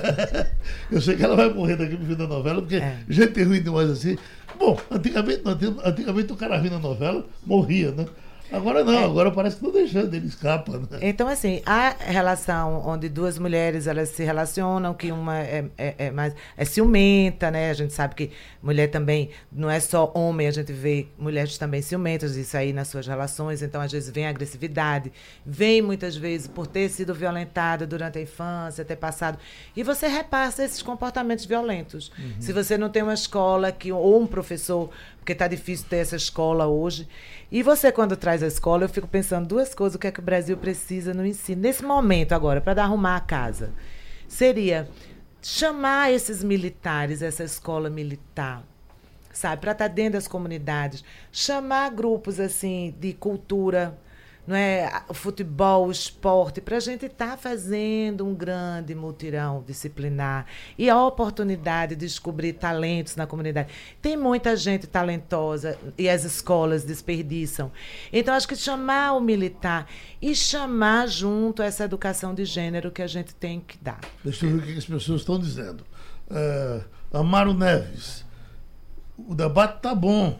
eu 0.93 1.01
sei 1.01 1.17
que 1.17 1.25
ela 1.25 1.35
vai 1.35 1.49
morrer 1.49 1.77
daqui 1.77 1.95
no 1.95 2.07
fim 2.07 2.15
da 2.15 2.27
novela, 2.27 2.61
porque 2.61 2.77
é. 2.77 2.99
gente 3.09 3.43
ruim 3.43 3.63
demais 3.63 3.91
assim. 3.91 4.19
Bom, 4.59 4.79
antigamente, 4.91 5.43
antigamente 5.85 6.33
o 6.33 6.37
cara 6.37 6.59
vindo 6.59 6.73
na 6.73 6.79
novela 6.79 7.25
morria, 7.45 7.91
né? 7.93 8.07
Agora 8.53 8.85
não, 8.85 8.93
é. 8.93 9.05
agora 9.05 9.31
parece 9.31 9.57
que 9.57 9.63
não 9.65 9.73
deixando, 9.73 10.13
ele 10.15 10.27
escapa. 10.27 10.79
Né? 10.79 10.99
Então, 11.01 11.27
assim, 11.29 11.63
a 11.65 11.91
relação 11.99 12.83
onde 12.87 13.09
duas 13.09 13.39
mulheres 13.39 13.87
elas 13.87 14.11
se 14.11 14.23
relacionam, 14.23 14.95
que 14.95 15.11
uma 15.11 15.39
é, 15.39 15.65
é, 15.79 15.95
é, 15.99 16.11
mais 16.11 16.35
é 16.57 16.65
ciumenta, 16.65 17.51
né? 17.51 17.71
A 17.71 17.75
gente 17.75 17.93
sabe 17.93 18.15
que 18.15 18.31
mulher 18.63 18.89
também 18.89 19.31
não 19.51 19.71
é 19.71 19.81
só 19.81 20.13
homem, 20.15 20.47
a 20.47 20.51
gente 20.51 20.73
vê 20.73 21.07
mulheres 21.19 21.57
também 21.57 21.83
ciumentas, 21.83 22.37
isso 22.37 22.57
aí 22.57 22.73
nas 22.73 22.89
suas 22.89 23.07
relações, 23.07 23.63
então 23.63 23.81
às 23.81 23.91
vezes 23.91 24.11
vem 24.11 24.27
agressividade, 24.27 25.13
vem 25.45 25.81
muitas 25.81 26.17
vezes 26.17 26.47
por 26.47 26.67
ter 26.67 26.89
sido 26.89 27.15
violentada 27.15 27.87
durante 27.87 28.19
a 28.19 28.23
infância, 28.23 28.85
ter 28.85 28.97
passado. 28.97 29.39
E 29.77 29.83
você 29.83 30.07
repassa 30.07 30.65
esses 30.65 30.83
comportamentos 30.83 31.45
violentos. 31.45 32.13
Uhum. 32.19 32.35
Se 32.41 32.53
você 32.53 32.77
não 32.77 32.89
tem 32.89 33.03
uma 33.03 33.15
escola 33.15 33.73
que, 33.73 33.91
ou 33.93 34.21
um 34.21 34.27
professor 34.27 34.91
porque 35.23 35.33
está 35.33 35.47
difícil 35.47 35.87
ter 35.89 35.99
essa 35.99 36.17
escola 36.17 36.67
hoje. 36.67 37.09
E 37.51 37.63
você, 37.63 37.93
quando 37.93 38.17
traz 38.17 38.43
a 38.43 38.49
escola, 38.49 38.85
eu 38.85 38.89
fico 38.89 39.07
pensando 39.07 39.47
duas 39.47 39.73
coisas: 39.73 39.95
o 39.95 39.99
que 39.99 40.09
é 40.09 40.11
que 40.11 40.19
o 40.19 40.23
Brasil 40.23 40.57
precisa 40.57 41.15
no 41.15 41.25
ensino, 41.25 41.63
nesse 41.63 41.85
momento 41.85 42.33
agora, 42.33 42.61
para 42.61 42.83
arrumar 42.83 43.17
a 43.17 43.21
casa. 43.21 43.73
Seria 44.27 44.89
chamar 45.41 46.13
esses 46.13 46.43
militares, 46.43 47.23
essa 47.23 47.45
escola 47.45 47.89
militar, 47.89 48.65
sabe, 49.33 49.61
para 49.61 49.73
estar 49.73 49.89
tá 49.89 49.95
dentro 49.95 50.15
das 50.15 50.27
comunidades, 50.27 51.05
chamar 51.31 51.91
grupos 51.91 52.41
assim 52.41 52.93
de 52.99 53.13
cultura, 53.13 53.97
não 54.47 54.57
é 54.57 55.05
o 55.09 55.15
futebol, 55.15 55.87
o 55.87 55.91
esporte, 55.93 56.61
para 56.61 56.77
a 56.77 56.81
gente 56.81 57.07
estar 57.07 57.31
tá 57.31 57.37
fazendo 57.37 58.27
um 58.27 58.35
grande 58.35 58.93
mutirão 58.95 59.63
disciplinar 59.65 60.47
e 60.77 60.91
a 60.91 61.01
oportunidade 61.01 61.95
de 61.95 62.07
descobrir 62.07 62.55
talentos 62.55 63.15
na 63.15 63.27
comunidade. 63.27 63.73
Tem 64.01 64.17
muita 64.17 64.57
gente 64.57 64.87
talentosa 64.87 65.79
e 65.97 66.09
as 66.09 66.25
escolas 66.25 66.85
desperdiçam. 66.85 67.71
Então, 68.13 68.35
acho 68.35 68.49
que 68.49 68.57
chamar 68.57 69.13
o 69.13 69.21
militar 69.21 69.87
e 70.21 70.35
chamar 70.35 71.07
junto 71.07 71.63
essa 71.63 71.85
educação 71.85 72.35
de 72.35 72.45
gênero 72.45 72.91
que 72.91 73.03
a 73.03 73.07
gente 73.07 73.35
tem 73.35 73.61
que 73.61 73.79
dar. 73.79 74.01
Deixa 74.25 74.45
eu 74.45 74.51
ver 74.51 74.59
o 74.59 74.63
que 74.63 74.79
as 74.79 74.87
pessoas 74.87 75.21
estão 75.21 75.39
dizendo. 75.39 75.85
Uh, 76.29 76.83
Amaro 77.13 77.55
Neves, 77.55 78.25
o 79.17 79.35
debate 79.35 79.77
está 79.77 79.95
bom. 79.95 80.39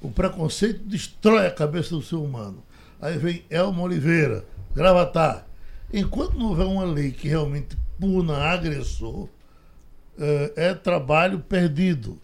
O 0.00 0.10
preconceito 0.10 0.82
destrói 0.84 1.46
a 1.46 1.50
cabeça 1.50 1.90
do 1.90 2.02
ser 2.02 2.16
humano. 2.16 2.65
Aí 3.06 3.18
vem 3.18 3.44
Elmo 3.48 3.84
Oliveira, 3.84 4.44
Gravatar. 4.74 5.46
Enquanto 5.92 6.36
não 6.36 6.46
houver 6.46 6.66
uma 6.66 6.82
lei 6.82 7.12
que 7.12 7.28
realmente 7.28 7.78
puna 8.00 8.36
agressor, 8.36 9.28
é, 10.18 10.52
é 10.56 10.74
trabalho 10.74 11.38
perdido. 11.38 12.18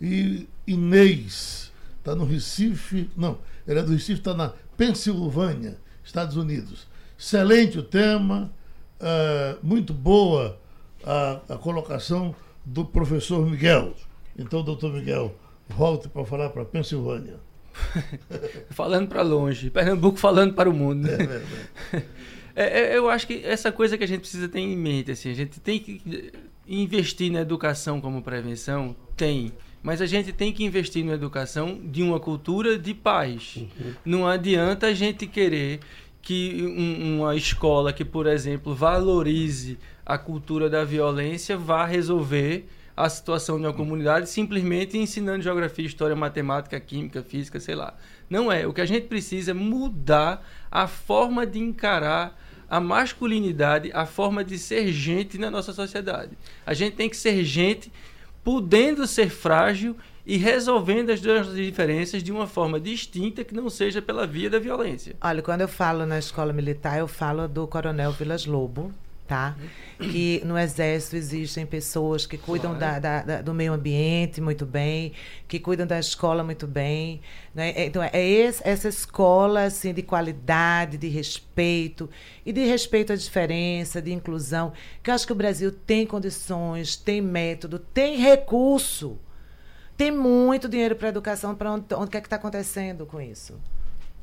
E 0.00 0.48
Inês 0.66 1.70
está 1.98 2.14
no 2.14 2.24
Recife, 2.24 3.10
não, 3.14 3.40
ele 3.68 3.80
é 3.80 3.82
do 3.82 3.92
Recife, 3.92 4.20
está 4.20 4.32
na 4.32 4.54
Pensilvânia, 4.74 5.76
Estados 6.02 6.34
Unidos. 6.34 6.86
Excelente 7.18 7.78
o 7.78 7.82
tema, 7.82 8.50
é, 8.98 9.56
muito 9.62 9.92
boa 9.92 10.58
a, 11.04 11.40
a 11.46 11.58
colocação 11.58 12.34
do 12.64 12.86
professor 12.86 13.46
Miguel. 13.46 13.92
Então, 14.38 14.64
doutor 14.64 14.94
Miguel, 14.94 15.36
volte 15.68 16.08
para 16.08 16.24
falar 16.24 16.48
para 16.48 16.64
Pensilvânia. 16.64 17.51
falando 18.70 19.08
para 19.08 19.22
longe, 19.22 19.70
Pernambuco 19.70 20.18
falando 20.18 20.54
para 20.54 20.68
o 20.68 20.72
mundo. 20.72 21.08
Né? 21.08 21.42
É, 22.54 22.80
é, 22.80 22.98
eu 22.98 23.08
acho 23.08 23.26
que 23.26 23.40
essa 23.46 23.72
coisa 23.72 23.96
que 23.96 24.04
a 24.04 24.06
gente 24.06 24.20
precisa 24.20 24.46
ter 24.46 24.60
em 24.60 24.76
mente, 24.76 25.10
assim, 25.10 25.30
a 25.30 25.34
gente 25.34 25.58
tem 25.58 25.78
que 25.78 26.30
investir 26.68 27.32
na 27.32 27.40
educação 27.40 27.98
como 27.98 28.20
prevenção, 28.20 28.94
tem. 29.16 29.52
Mas 29.82 30.02
a 30.02 30.06
gente 30.06 30.32
tem 30.32 30.52
que 30.52 30.62
investir 30.62 31.02
na 31.02 31.14
educação 31.14 31.80
de 31.82 32.02
uma 32.02 32.20
cultura 32.20 32.78
de 32.78 32.92
paz. 32.92 33.56
Uhum. 33.56 33.94
Não 34.04 34.26
adianta 34.28 34.88
a 34.88 34.92
gente 34.92 35.26
querer 35.26 35.80
que 36.20 36.62
um, 36.62 37.20
uma 37.20 37.34
escola 37.34 37.92
que, 37.92 38.04
por 38.04 38.26
exemplo, 38.26 38.74
valorize 38.74 39.78
a 40.06 40.16
cultura 40.16 40.70
da 40.70 40.84
violência 40.84 41.56
vá 41.56 41.84
resolver 41.84 42.68
a 43.02 43.08
situação 43.08 43.58
de 43.58 43.66
uma 43.66 43.72
comunidade 43.72 44.28
simplesmente 44.28 44.96
ensinando 44.96 45.42
geografia, 45.42 45.84
história, 45.84 46.14
matemática, 46.14 46.78
química, 46.78 47.22
física, 47.22 47.58
sei 47.58 47.74
lá. 47.74 47.94
Não 48.30 48.50
é. 48.50 48.66
O 48.66 48.72
que 48.72 48.80
a 48.80 48.86
gente 48.86 49.08
precisa 49.08 49.50
é 49.50 49.54
mudar 49.54 50.46
a 50.70 50.86
forma 50.86 51.44
de 51.44 51.58
encarar 51.58 52.38
a 52.70 52.80
masculinidade, 52.80 53.90
a 53.92 54.06
forma 54.06 54.44
de 54.44 54.56
ser 54.58 54.92
gente 54.92 55.36
na 55.36 55.50
nossa 55.50 55.72
sociedade. 55.72 56.38
A 56.64 56.74
gente 56.74 56.94
tem 56.94 57.08
que 57.08 57.16
ser 57.16 57.44
gente 57.44 57.92
podendo 58.44 59.06
ser 59.06 59.30
frágil 59.30 59.96
e 60.24 60.36
resolvendo 60.36 61.10
as 61.10 61.20
duas 61.20 61.52
diferenças 61.54 62.22
de 62.22 62.30
uma 62.30 62.46
forma 62.46 62.78
distinta 62.78 63.42
que 63.42 63.54
não 63.54 63.68
seja 63.68 64.00
pela 64.00 64.26
via 64.26 64.48
da 64.48 64.58
violência. 64.58 65.16
Olha, 65.20 65.42
quando 65.42 65.62
eu 65.62 65.68
falo 65.68 66.06
na 66.06 66.18
escola 66.18 66.52
militar, 66.52 66.98
eu 66.98 67.08
falo 67.08 67.48
do 67.48 67.66
Coronel 67.66 68.12
Vilas 68.12 68.46
Lobo, 68.46 68.92
tá? 69.32 69.56
Que 69.98 70.42
no 70.44 70.58
Exército 70.58 71.16
existem 71.16 71.64
pessoas 71.64 72.26
que 72.26 72.36
cuidam 72.36 72.76
da, 72.76 72.98
da, 72.98 73.22
da, 73.22 73.40
do 73.40 73.54
meio 73.54 73.72
ambiente 73.72 74.42
muito 74.42 74.66
bem, 74.66 75.14
que 75.48 75.58
cuidam 75.58 75.86
da 75.86 75.98
escola 75.98 76.44
muito 76.44 76.66
bem. 76.66 77.22
Né? 77.54 77.70
É, 77.70 77.86
então, 77.86 78.02
é 78.02 78.22
esse, 78.22 78.60
essa 78.62 78.90
escola 78.90 79.64
assim, 79.64 79.94
de 79.94 80.02
qualidade, 80.02 80.98
de 80.98 81.08
respeito, 81.08 82.10
e 82.44 82.52
de 82.52 82.62
respeito 82.66 83.10
à 83.10 83.16
diferença, 83.16 84.02
de 84.02 84.12
inclusão, 84.12 84.74
que 85.02 85.08
eu 85.08 85.14
acho 85.14 85.26
que 85.26 85.32
o 85.32 85.36
Brasil 85.36 85.72
tem 85.72 86.06
condições, 86.06 86.94
tem 86.94 87.22
método, 87.22 87.78
tem 87.78 88.18
recurso. 88.18 89.18
Tem 89.96 90.10
muito 90.10 90.68
dinheiro 90.68 90.94
para 90.94 91.08
a 91.08 91.10
educação, 91.10 91.54
para 91.54 91.72
onde, 91.72 91.86
onde 91.94 92.10
que 92.10 92.16
é 92.18 92.20
que 92.20 92.26
está 92.26 92.36
acontecendo 92.36 93.06
com 93.06 93.18
isso? 93.18 93.58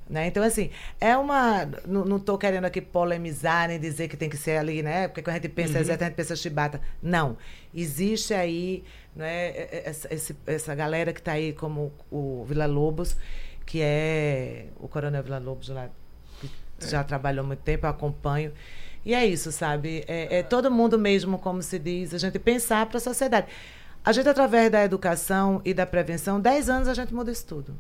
Né? 0.09 0.25
Então, 0.25 0.41
assim, 0.41 0.71
é 0.99 1.15
uma. 1.15 1.69
Não 1.85 2.17
estou 2.17 2.35
querendo 2.35 2.65
aqui 2.65 2.81
polemizar 2.81 3.67
nem 3.67 3.79
dizer 3.79 4.07
que 4.07 4.17
tem 4.17 4.27
que 4.27 4.37
ser 4.37 4.57
ali, 4.57 4.81
né? 4.81 5.07
Porque 5.07 5.21
quando 5.21 5.35
a 5.35 5.39
gente 5.39 5.49
pensa 5.49 5.73
uhum. 5.73 5.81
a 5.81 5.83
gente 5.83 6.15
pensa 6.15 6.35
chibata. 6.35 6.81
Não. 7.01 7.37
Existe 7.75 8.33
aí 8.33 8.83
né, 9.15 9.67
essa, 9.85 10.09
essa 10.47 10.73
galera 10.73 11.13
que 11.13 11.19
está 11.19 11.33
aí, 11.33 11.53
como 11.53 11.93
o 12.09 12.43
Vila 12.45 12.65
Lobos, 12.65 13.15
que 13.67 13.81
é 13.83 14.65
o 14.79 14.87
Coronel 14.87 15.21
Vila 15.21 15.37
Lobos 15.37 15.69
lá, 15.69 15.89
que 16.41 16.49
é. 16.81 16.87
já 16.87 17.03
trabalhou 17.03 17.45
muito 17.45 17.59
tempo, 17.59 17.85
eu 17.85 17.91
acompanho. 17.91 18.51
E 19.05 19.13
é 19.13 19.23
isso, 19.23 19.51
sabe? 19.51 20.03
É, 20.07 20.39
é 20.39 20.43
todo 20.43 20.71
mundo 20.71 20.97
mesmo, 20.97 21.37
como 21.37 21.61
se 21.61 21.77
diz, 21.77 22.15
a 22.15 22.17
gente 22.17 22.39
pensar 22.39 22.87
para 22.87 22.97
a 22.97 23.01
sociedade. 23.01 23.45
A 24.03 24.11
gente, 24.11 24.27
através 24.27 24.71
da 24.71 24.83
educação 24.83 25.61
e 25.63 25.71
da 25.71 25.85
prevenção, 25.85 26.41
10 26.41 26.67
anos 26.67 26.87
a 26.87 26.95
gente 26.95 27.13
muda 27.13 27.31
isso 27.31 27.45
tudo. 27.45 27.77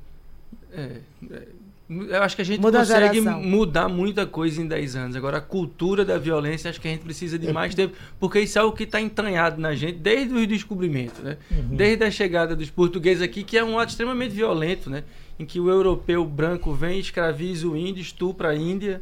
É, 0.71 0.97
é 1.31 1.47
eu 1.89 2.21
acho 2.21 2.35
que 2.35 2.43
a 2.43 2.45
gente 2.45 2.61
Muda 2.61 2.79
consegue 2.79 3.27
a 3.27 3.37
mudar 3.37 3.89
muita 3.89 4.27
coisa 4.27 4.61
em 4.61 4.67
10 4.67 4.95
anos. 4.95 5.15
Agora, 5.15 5.39
a 5.39 5.41
cultura 5.41 6.05
da 6.05 6.19
violência, 6.19 6.69
acho 6.69 6.79
que 6.79 6.87
a 6.87 6.91
gente 6.91 7.01
precisa 7.01 7.39
de 7.39 7.47
é. 7.47 7.51
mais 7.51 7.73
tempo, 7.73 7.95
porque 8.19 8.39
isso 8.39 8.59
é 8.59 8.63
o 8.63 8.71
que 8.71 8.83
está 8.83 9.01
entranhado 9.01 9.59
na 9.59 9.73
gente 9.73 9.97
desde 9.97 10.31
o 10.31 10.45
descobrimento, 10.45 11.19
né? 11.23 11.37
Uhum. 11.49 11.75
Desde 11.75 12.03
a 12.03 12.11
chegada 12.11 12.55
dos 12.55 12.69
portugueses 12.69 13.23
aqui, 13.23 13.43
que 13.43 13.57
é 13.57 13.63
um 13.63 13.79
ato 13.79 13.89
extremamente 13.89 14.35
violento, 14.35 14.87
né? 14.87 15.03
Em 15.39 15.45
que 15.45 15.59
o 15.59 15.67
europeu 15.67 16.23
branco 16.23 16.73
vem, 16.73 16.99
escraviza 16.99 17.67
o 17.67 17.75
índio, 17.75 18.01
estupra 18.01 18.49
a 18.49 18.55
índia, 18.55 19.01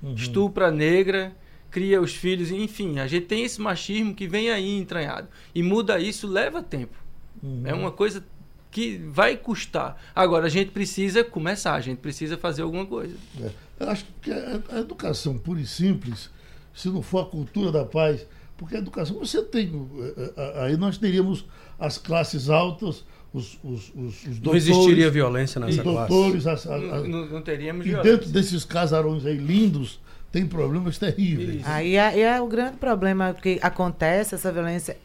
uhum. 0.00 0.14
estupra 0.14 0.68
a 0.68 0.70
negra, 0.70 1.34
cria 1.68 2.00
os 2.00 2.14
filhos, 2.14 2.52
enfim. 2.52 3.00
A 3.00 3.08
gente 3.08 3.26
tem 3.26 3.42
esse 3.42 3.60
machismo 3.60 4.14
que 4.14 4.28
vem 4.28 4.50
aí 4.50 4.78
entranhado. 4.78 5.26
E 5.52 5.64
muda 5.64 5.98
isso 5.98 6.28
leva 6.28 6.62
tempo. 6.62 6.96
Uhum. 7.42 7.62
É 7.64 7.74
uma 7.74 7.90
coisa 7.90 8.24
que 8.70 8.98
vai 8.98 9.36
custar. 9.36 9.96
Agora, 10.14 10.46
a 10.46 10.48
gente 10.48 10.70
precisa 10.70 11.24
começar, 11.24 11.74
a 11.74 11.80
gente 11.80 11.98
precisa 11.98 12.38
fazer 12.38 12.62
alguma 12.62 12.86
coisa. 12.86 13.14
É. 13.40 13.50
Eu 13.80 13.90
acho 13.90 14.04
que 14.20 14.30
a, 14.30 14.78
educação 14.78 15.36
pura 15.36 15.60
e 15.60 15.66
simples, 15.66 16.30
se 16.74 16.88
não 16.88 17.02
for 17.02 17.22
a 17.22 17.24
cultura 17.24 17.72
da 17.72 17.84
paz, 17.84 18.26
porque 18.56 18.76
a 18.76 18.78
educação, 18.78 19.18
você 19.18 19.42
tem. 19.42 19.72
É, 20.16 20.32
é, 20.36 20.64
aí 20.64 20.76
nós 20.76 20.98
teríamos 20.98 21.46
as 21.78 21.96
classes 21.98 22.50
altas, 22.50 23.04
os, 23.32 23.58
os, 23.64 23.90
os, 23.94 24.26
os 24.26 24.38
doutores. 24.38 24.42
Não 24.42 24.54
existiria 24.54 25.10
violência 25.10 25.60
nessa 25.60 25.82
doutores, 25.82 26.44
classe. 26.44 26.68
As, 26.68 26.74
as, 26.74 27.08
não, 27.08 27.26
não, 27.26 27.42
teríamos 27.42 27.86
e 27.86 27.88
violência. 27.88 28.12
dentro 28.12 28.30
desses 28.30 28.64
casarões 28.64 29.24
aí 29.24 29.36
lindos, 29.36 29.98
tem 30.30 30.46
problemas 30.46 30.98
terríveis. 30.98 31.62
Aí 31.64 31.96
é, 31.96 32.20
é, 32.20 32.40
o 32.40 32.46
grande 32.46 32.76
problema 32.76 33.34
que 33.34 33.58
acontece, 33.62 34.34
essa 34.34 34.52
violência 34.52 34.96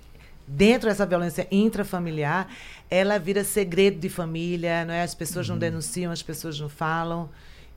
dentro 0.47 0.89
dessa 0.89 1.05
violência 1.05 1.47
intrafamiliar, 1.51 2.47
ela 2.89 3.17
vira 3.17 3.43
segredo 3.43 3.99
de 3.99 4.09
família, 4.09 4.85
não 4.85 4.93
é? 4.93 5.01
As 5.01 5.15
pessoas 5.15 5.47
uhum. 5.47 5.55
não 5.55 5.59
denunciam, 5.59 6.11
as 6.11 6.21
pessoas 6.21 6.59
não 6.59 6.69
falam. 6.69 7.29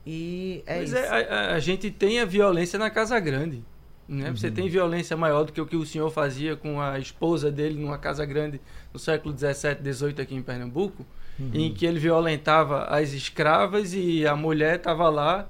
E 0.05 0.63
é 0.65 0.79
Mas 0.79 0.89
isso. 0.89 0.97
É, 0.97 1.29
a, 1.29 1.55
a, 1.55 1.59
gente 1.59 1.91
tem 1.91 2.19
a 2.19 2.25
violência 2.25 2.77
na 2.77 2.89
casa 2.89 3.19
grande. 3.19 3.63
Né? 4.07 4.29
Uhum. 4.29 4.35
Você 4.35 4.49
tem 4.49 4.67
violência 4.69 5.15
maior 5.15 5.43
do 5.43 5.51
que 5.51 5.61
o 5.61 5.65
que 5.65 5.75
o 5.75 5.85
senhor 5.85 6.09
fazia 6.09 6.55
com 6.55 6.81
a 6.81 6.97
esposa 6.97 7.51
dele 7.51 7.79
numa 7.79 7.97
casa 7.97 8.25
grande 8.25 8.59
no 8.93 8.99
século 8.99 9.33
17, 9.33 9.81
18 9.81 10.21
aqui 10.21 10.35
em 10.35 10.41
Pernambuco, 10.41 11.05
uhum. 11.39 11.51
em 11.53 11.73
que 11.73 11.85
ele 11.85 11.99
violentava 11.99 12.85
as 12.85 13.13
escravas 13.13 13.93
e 13.93 14.25
a 14.25 14.35
mulher 14.35 14.77
estava 14.77 15.09
lá 15.09 15.47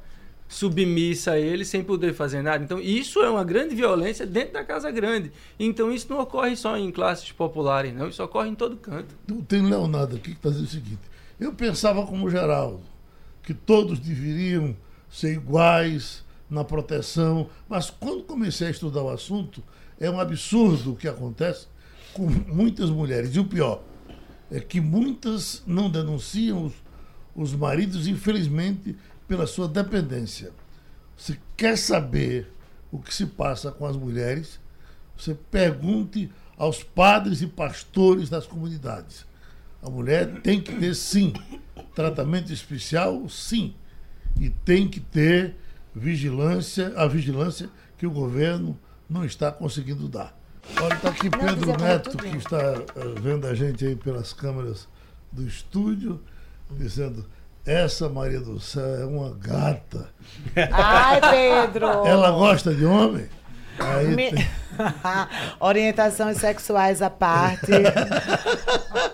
submissa 0.49 1.33
a 1.33 1.39
ele 1.39 1.63
sem 1.63 1.83
poder 1.83 2.13
fazer 2.13 2.41
nada. 2.41 2.63
Então, 2.63 2.79
isso 2.79 3.21
é 3.21 3.29
uma 3.29 3.43
grande 3.43 3.75
violência 3.75 4.25
dentro 4.25 4.53
da 4.53 4.63
casa 4.65 4.89
grande. 4.89 5.31
Então, 5.59 5.93
isso 5.93 6.07
não 6.09 6.19
ocorre 6.19 6.55
só 6.55 6.75
em 6.75 6.91
classes 6.91 7.31
populares, 7.31 7.93
não. 7.93 8.09
Isso 8.09 8.21
ocorre 8.23 8.49
em 8.49 8.55
todo 8.55 8.75
canto. 8.75 9.15
Tem 9.47 9.62
Leonardo 9.62 10.15
aqui 10.15 10.31
que 10.31 10.38
está 10.38 10.49
dizendo 10.49 10.65
o 10.65 10.71
seguinte: 10.71 11.01
eu 11.39 11.53
pensava 11.53 12.05
como 12.05 12.29
Geraldo, 12.31 12.81
que 13.43 13.53
todos 13.53 13.99
deveriam 13.99 14.75
ser 15.07 15.33
iguais 15.33 16.25
na 16.49 16.63
proteção, 16.63 17.47
mas 17.69 17.91
quando 17.91 18.23
comecei 18.23 18.67
a 18.67 18.71
estudar 18.71 19.03
o 19.03 19.09
assunto, 19.09 19.63
é 19.99 20.09
um 20.09 20.19
absurdo 20.19 20.93
o 20.93 20.95
que 20.95 21.07
acontece 21.07 21.67
com 22.12 22.25
muitas 22.25 22.89
mulheres. 22.89 23.35
E 23.35 23.39
o 23.39 23.45
pior 23.45 23.83
é 24.49 24.59
que 24.59 24.81
muitas 24.81 25.62
não 25.67 25.91
denunciam 25.91 26.65
os, 26.65 26.73
os 27.35 27.53
maridos, 27.53 28.07
infelizmente 28.07 28.95
pela 29.30 29.46
sua 29.46 29.68
dependência. 29.68 30.52
Você 31.15 31.38
quer 31.56 31.78
saber 31.78 32.52
o 32.92 32.98
que 32.98 33.13
se 33.13 33.28
passa 33.28 33.72
com 33.72 33.86
as 33.86 33.96
mulheres? 33.96 34.60
Você 35.15 35.36
pergunte 35.36 36.32
aos 36.58 36.84
padres 36.84 37.42
e 37.42 37.48
pastores 37.48 38.28
das 38.28 38.48
comunidades. 38.48 39.26
A 39.84 39.89
mulher 39.89 40.42
tem 40.42 40.60
que 40.60 40.76
ter, 40.76 40.96
sim, 40.96 41.32
tratamento 41.94 42.52
especial, 42.52 43.30
sim. 43.30 43.76
E 44.39 44.50
tem 44.50 44.88
que 44.88 45.00
ter 45.00 45.56
vigilância, 45.94 46.92
a 46.98 47.06
vigilância 47.06 47.69
que 47.98 48.08
o 48.08 48.12
governo 48.12 48.77
não 49.08 49.23
está 49.23 49.52
conseguindo 49.52 50.08
dar. 50.08 50.36
Olha, 50.82 50.96
está 50.96 51.10
aqui 51.10 51.30
Pedro 51.30 51.77
Neto, 51.77 52.17
que 52.17 52.38
está 52.38 52.73
vendo 53.21 53.46
a 53.46 53.54
gente 53.54 53.86
aí 53.86 53.96
pelas 53.96 54.34
câmeras 54.34 54.88
do 55.32 55.46
estúdio, 55.46 56.19
dizendo 56.71 57.25
Essa 57.65 58.10
Maria 58.10 58.39
do 58.39 58.60
Céu 58.60 59.01
é 59.01 59.05
uma 59.05 59.31
gata. 59.35 60.10
Ai, 60.71 61.21
Pedro! 61.21 61.87
Ela 62.05 62.31
gosta 62.31 62.73
de 62.73 62.85
homem? 62.85 63.27
Aí 63.77 64.07
Me- 64.07 64.31
tem- 64.31 64.47
Orientações 65.60 66.37
sexuais 66.37 67.01
à 67.01 67.10
parte. 67.10 67.71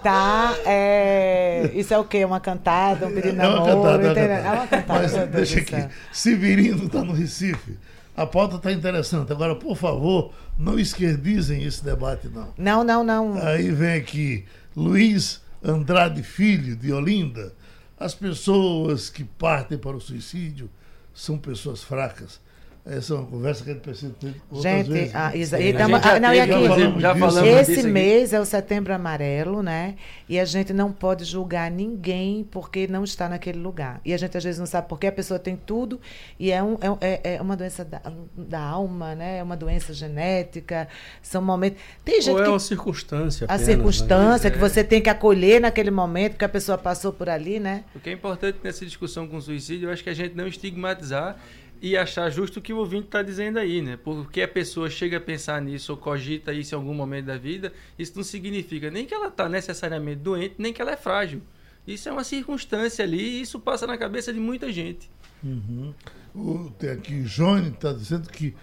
tá? 0.01 0.55
É... 0.65 1.69
Isso 1.73 1.93
é 1.93 1.97
o 1.97 2.03
quê? 2.03 2.23
Uma 2.23 2.39
cantada? 2.39 3.07
Um 3.07 3.13
pedido 3.13 3.33
de 3.35 3.39
é 3.41 3.47
uma 3.47 3.59
namoro? 3.67 3.81
cantada, 3.83 4.03
é 4.03 4.13
cantada. 4.13 4.33
É 4.47 4.51
uma 4.51 4.67
cantada. 4.67 4.99
Mas 5.01 5.29
deixa 5.29 5.59
aqui. 5.59 5.71
céu. 5.71 5.89
Severino 6.11 6.85
está 6.85 7.03
no 7.03 7.13
Recife. 7.13 7.77
A 8.15 8.25
pauta 8.25 8.55
está 8.55 8.71
interessante. 8.71 9.31
Agora, 9.31 9.55
por 9.55 9.75
favor, 9.75 10.31
não 10.57 10.79
esquerdizem 10.79 11.63
esse 11.63 11.83
debate, 11.83 12.29
não. 12.29 12.47
Não, 12.57 12.83
não, 12.83 13.03
não. 13.03 13.37
Aí 13.45 13.69
vem 13.71 13.95
aqui 13.95 14.45
Luiz 14.75 15.41
Andrade 15.63 16.23
Filho, 16.23 16.75
de 16.75 16.93
Olinda. 16.93 17.53
As 17.97 18.13
pessoas 18.13 19.09
que 19.09 19.23
partem 19.23 19.77
para 19.77 19.95
o 19.95 20.01
suicídio 20.01 20.69
são 21.13 21.37
pessoas 21.37 21.81
fracas. 21.81 22.41
Essa 22.87 23.15
é 23.15 23.17
uma 23.17 23.25
conversa 23.25 23.63
que 23.63 23.71
a 23.71 23.73
gente 23.73 23.81
precisa 23.81 24.13
ter 24.19 24.35
outras 24.51 24.61
Gente, 24.61 24.91
vezes. 24.91 25.15
ah, 25.15 25.27
a 25.27 25.31
tamo- 25.31 25.39
gente 25.39 26.03
já 26.03 26.15
ah, 26.15 26.19
não, 26.19 26.33
e 26.35 26.39
aqui, 26.39 27.01
já 27.01 27.15
falamos 27.15 27.41
disso 27.41 27.71
Esse 27.71 27.79
aqui. 27.79 27.87
mês 27.89 28.31
é 28.31 28.39
o 28.39 28.45
setembro 28.45 28.93
amarelo, 28.93 29.63
né? 29.63 29.95
E 30.29 30.39
a 30.39 30.45
gente 30.45 30.71
não 30.71 30.91
pode 30.91 31.23
julgar 31.25 31.71
ninguém 31.71 32.43
porque 32.51 32.85
não 32.87 33.03
está 33.03 33.27
naquele 33.27 33.57
lugar. 33.57 33.99
E 34.05 34.13
a 34.13 34.17
gente 34.17 34.37
às 34.37 34.43
vezes 34.43 34.59
não 34.59 34.67
sabe 34.67 34.87
porque 34.87 35.07
a 35.07 35.11
pessoa 35.11 35.39
tem 35.39 35.55
tudo 35.55 35.99
e 36.39 36.51
é, 36.51 36.61
um, 36.61 36.77
é, 36.79 36.91
um- 36.91 36.97
é- 37.01 37.21
é 37.37 37.41
uma 37.41 37.57
doença 37.57 37.83
da, 37.83 37.99
da 38.37 38.59
alma, 38.59 39.15
né? 39.15 39.39
É 39.39 39.43
uma 39.43 39.57
doença 39.57 39.91
genética. 39.91 40.87
São 41.23 41.41
momentos. 41.41 41.81
Tem 42.03 42.21
gente 42.21 42.33
Ou 42.35 42.39
é 42.39 42.43
que 42.43 42.49
uma 42.49 42.59
circunstância 42.59 43.45
a 43.45 43.55
apenas, 43.55 43.67
né? 43.67 43.73
circunstância 43.73 44.51
que 44.51 44.57
É. 44.57 44.59
você 44.59 44.83
tem 44.83 45.01
que 45.01 45.09
acolher 45.09 45.59
naquele 45.59 45.89
momento 45.89 46.37
que 46.37 46.45
a 46.45 46.49
pessoa 46.49 46.77
passou 46.77 47.11
por 47.11 47.29
ali, 47.29 47.59
né? 47.59 47.83
O 47.95 47.99
que 47.99 48.11
é 48.11 48.13
importante 48.13 48.59
nessa 48.63 48.85
discussão 48.85 49.27
com 49.27 49.37
o 49.37 49.41
suicídio, 49.41 49.89
eu 49.89 49.91
acho 49.93 50.03
que 50.03 50.09
a 50.11 50.13
gente 50.13 50.35
não 50.35 50.47
estigmatizar 50.47 51.35
e 51.81 51.95
achar 51.97 52.29
justo 52.29 52.57
o 52.59 52.61
que 52.61 52.73
o 52.73 52.77
ouvinte 52.77 53.05
está 53.05 53.21
dizendo 53.21 53.59
aí, 53.59 53.81
né? 53.81 53.97
Porque 53.97 54.41
a 54.41 54.47
pessoa 54.47 54.89
chega 54.89 55.17
a 55.17 55.21
pensar 55.21 55.61
nisso 55.61 55.91
ou 55.91 55.97
cogita 55.97 56.51
isso 56.53 56.73
em 56.73 56.77
algum 56.77 56.93
momento 56.93 57.25
da 57.25 57.37
vida, 57.37 57.71
isso 57.99 58.13
não 58.15 58.23
significa 58.23 58.89
nem 58.89 59.05
que 59.05 59.13
ela 59.13 59.27
está 59.27 59.47
necessariamente 59.49 60.21
doente, 60.21 60.55
nem 60.57 60.71
que 60.73 60.81
ela 60.81 60.91
é 60.91 60.97
frágil. 60.97 61.41
Isso 61.85 62.09
é 62.09 62.11
uma 62.11 62.23
circunstância 62.23 63.03
ali 63.05 63.19
e 63.21 63.41
isso 63.41 63.59
passa 63.59 63.85
na 63.85 63.97
cabeça 63.97 64.33
de 64.33 64.39
muita 64.39 64.71
gente. 64.71 65.09
Uhum. 65.43 65.93
O- 66.33 66.71
tem 66.71 66.89
aqui 66.89 67.21
Johnny 67.23 67.69
está 67.69 67.93
dizendo 67.93 68.29
que 68.29 68.55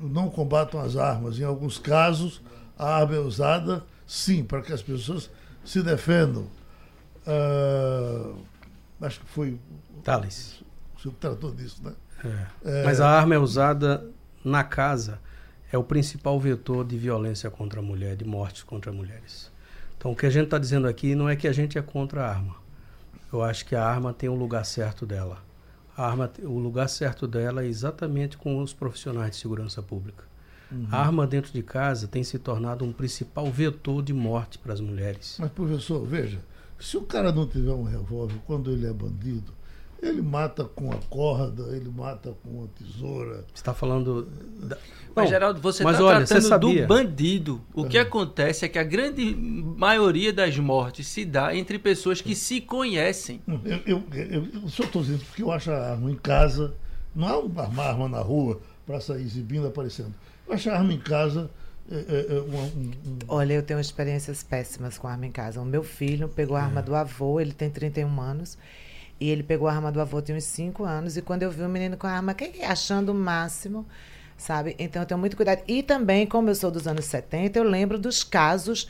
não 0.00 0.30
combatam 0.30 0.80
as 0.80 0.96
armas. 0.96 1.38
Em 1.38 1.44
alguns 1.44 1.78
casos, 1.78 2.40
a 2.78 2.96
arma 3.00 3.16
é 3.16 3.18
usada, 3.20 3.84
sim, 4.06 4.42
para 4.42 4.62
que 4.62 4.72
as 4.72 4.80
pessoas 4.82 5.30
se 5.64 5.82
defendam. 5.82 6.48
Ah, 7.26 8.32
acho 9.02 9.20
que 9.20 9.26
foi 9.26 9.58
Thales. 10.02 10.62
o 10.96 11.00
senhor 11.00 11.14
que 11.14 11.20
tratou 11.20 11.52
disso, 11.52 11.82
né? 11.84 11.92
É. 12.24 12.84
Mas 12.84 13.00
a 13.00 13.08
arma 13.08 13.34
é 13.34 13.38
usada 13.38 14.04
na 14.44 14.64
casa, 14.64 15.20
é 15.72 15.76
o 15.76 15.84
principal 15.84 16.38
vetor 16.38 16.84
de 16.84 16.96
violência 16.96 17.50
contra 17.50 17.80
a 17.80 17.82
mulher, 17.82 18.16
de 18.16 18.24
mortes 18.24 18.62
contra 18.62 18.92
mulheres. 18.92 19.50
Então 19.98 20.12
o 20.12 20.16
que 20.16 20.26
a 20.26 20.30
gente 20.30 20.44
está 20.44 20.58
dizendo 20.58 20.86
aqui 20.86 21.14
não 21.14 21.28
é 21.28 21.36
que 21.36 21.48
a 21.48 21.52
gente 21.52 21.78
é 21.78 21.82
contra 21.82 22.24
a 22.24 22.28
arma. 22.28 22.56
Eu 23.32 23.42
acho 23.42 23.66
que 23.66 23.74
a 23.74 23.84
arma 23.84 24.12
tem 24.12 24.28
o 24.28 24.34
lugar 24.34 24.64
certo 24.64 25.04
dela. 25.04 25.38
A 25.96 26.06
arma, 26.06 26.30
o 26.42 26.58
lugar 26.58 26.88
certo 26.88 27.26
dela 27.26 27.62
é 27.62 27.66
exatamente 27.66 28.36
com 28.36 28.62
os 28.62 28.72
profissionais 28.72 29.32
de 29.32 29.36
segurança 29.38 29.82
pública. 29.82 30.24
A 30.90 31.00
arma 31.00 31.26
dentro 31.26 31.52
de 31.52 31.62
casa 31.62 32.08
tem 32.08 32.24
se 32.24 32.38
tornado 32.38 32.84
um 32.84 32.92
principal 32.92 33.46
vetor 33.46 34.02
de 34.02 34.12
morte 34.12 34.58
para 34.58 34.72
as 34.72 34.80
mulheres. 34.80 35.36
Mas, 35.38 35.50
professor, 35.52 36.04
veja, 36.04 36.40
se 36.78 36.96
o 36.96 37.02
cara 37.02 37.30
não 37.30 37.46
tiver 37.46 37.72
um 37.72 37.84
revólver 37.84 38.34
quando 38.46 38.70
ele 38.72 38.86
é 38.86 38.92
bandido, 38.92 39.52
ele 40.02 40.20
mata 40.22 40.64
com 40.64 40.90
a 40.92 40.96
corda, 41.08 41.74
ele 41.76 41.88
mata 41.88 42.34
com 42.42 42.50
uma 42.50 42.68
tesoura. 42.68 43.36
Você 43.48 43.54
está 43.54 43.72
falando. 43.74 44.28
Da... 44.62 44.76
Mas, 45.14 45.30
Geraldo, 45.30 45.60
você 45.60 45.82
está 45.82 45.96
tratando 46.26 46.58
do 46.60 46.86
bandido. 46.86 47.60
O 47.74 47.86
que 47.86 47.96
acontece 47.98 48.64
é 48.64 48.68
que 48.68 48.78
a 48.78 48.84
grande 48.84 49.34
maioria 49.34 50.32
das 50.32 50.58
mortes 50.58 51.06
se 51.06 51.24
dá 51.24 51.56
entre 51.56 51.78
pessoas 51.78 52.20
que 52.20 52.34
se 52.34 52.60
conhecem. 52.60 53.40
Eu, 53.46 53.80
eu, 53.86 54.02
eu, 54.12 54.46
eu 54.62 54.68
só 54.68 54.84
estou 54.84 55.02
dizendo 55.02 55.24
porque 55.24 55.42
eu 55.42 55.50
acho 55.50 55.70
a 55.70 55.92
arma 55.92 56.10
em 56.10 56.16
casa, 56.16 56.74
não 57.14 57.28
é 57.28 57.36
uma 57.36 57.82
arma 57.82 58.08
na 58.08 58.20
rua 58.20 58.60
para 58.86 59.00
sair 59.00 59.22
exibindo, 59.22 59.66
aparecendo. 59.66 60.14
Eu 60.46 60.52
acho 60.54 60.68
a 60.70 60.74
arma 60.78 60.92
em 60.92 61.00
casa 61.00 61.50
é, 61.90 61.94
é, 61.96 62.36
é, 62.36 62.40
uma- 62.40 62.62
um, 62.62 62.90
um- 63.06 63.18
Olha, 63.28 63.54
eu 63.54 63.62
tenho 63.62 63.80
experiências 63.80 64.42
péssimas 64.42 64.98
com 64.98 65.08
arma 65.08 65.24
em 65.24 65.32
casa. 65.32 65.60
O 65.60 65.64
meu 65.64 65.82
filho 65.82 66.28
pegou 66.28 66.56
a 66.56 66.62
arma 66.62 66.82
do 66.82 66.94
avô, 66.94 67.40
ele 67.40 67.52
tem 67.52 67.70
31 67.70 68.20
anos. 68.20 68.58
E 69.18 69.30
ele 69.30 69.42
pegou 69.42 69.66
a 69.68 69.72
arma 69.72 69.90
do 69.90 70.00
avô 70.00 70.20
tem 70.20 70.36
uns 70.36 70.44
5 70.44 70.84
anos. 70.84 71.16
E 71.16 71.22
quando 71.22 71.42
eu 71.42 71.50
vi 71.50 71.62
o 71.62 71.68
menino 71.68 71.96
com 71.96 72.06
a 72.06 72.10
arma, 72.10 72.34
que- 72.34 72.62
achando 72.62 73.12
o 73.12 73.14
máximo, 73.14 73.86
sabe? 74.36 74.76
Então 74.78 75.00
eu 75.02 75.06
tenho 75.06 75.18
muito 75.18 75.36
cuidado. 75.36 75.62
E 75.66 75.82
também, 75.82 76.26
como 76.26 76.50
eu 76.50 76.54
sou 76.54 76.70
dos 76.70 76.86
anos 76.86 77.06
70, 77.06 77.58
eu 77.58 77.64
lembro 77.64 77.98
dos 77.98 78.22
casos 78.22 78.88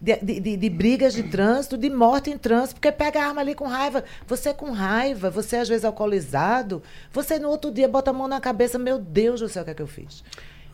de, 0.00 0.16
de- 0.16 0.40
de- 0.40 0.56
de 0.56 0.70
brigas 0.70 1.12
de 1.14 1.22
trânsito, 1.24 1.76
de 1.76 1.90
morte 1.90 2.30
em 2.30 2.38
trânsito, 2.38 2.76
porque 2.76 2.90
pega 2.92 3.20
a 3.22 3.28
arma 3.28 3.42
ali 3.42 3.54
com 3.54 3.66
raiva. 3.66 4.02
Você 4.26 4.54
com 4.54 4.70
raiva, 4.70 5.28
você 5.28 5.56
às 5.56 5.68
vezes 5.68 5.84
alcoolizado, 5.84 6.82
você 7.12 7.38
no 7.38 7.48
outro 7.50 7.70
dia 7.70 7.86
bota 7.88 8.10
a 8.10 8.14
mão 8.14 8.28
na 8.28 8.40
cabeça, 8.40 8.78
meu 8.78 8.98
Deus 8.98 9.40
do 9.40 9.48
céu, 9.48 9.60
o 9.62 9.64
que 9.64 9.70
é 9.72 9.74
que 9.74 9.82
eu 9.82 9.86
fiz? 9.86 10.24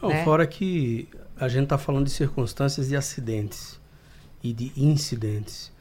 Não, 0.01 0.11
né? 0.11 0.25
Fora 0.25 0.47
que 0.47 1.09
a 1.37 1.49
gente 1.49 1.65
está 1.65 1.79
falando 1.79 2.05
de 2.05 2.11
circunstâncias 2.13 2.89
de 2.89 2.95
acidentes 2.97 3.81
e 4.43 4.53
de 4.53 4.73
incidentes. 4.77 5.72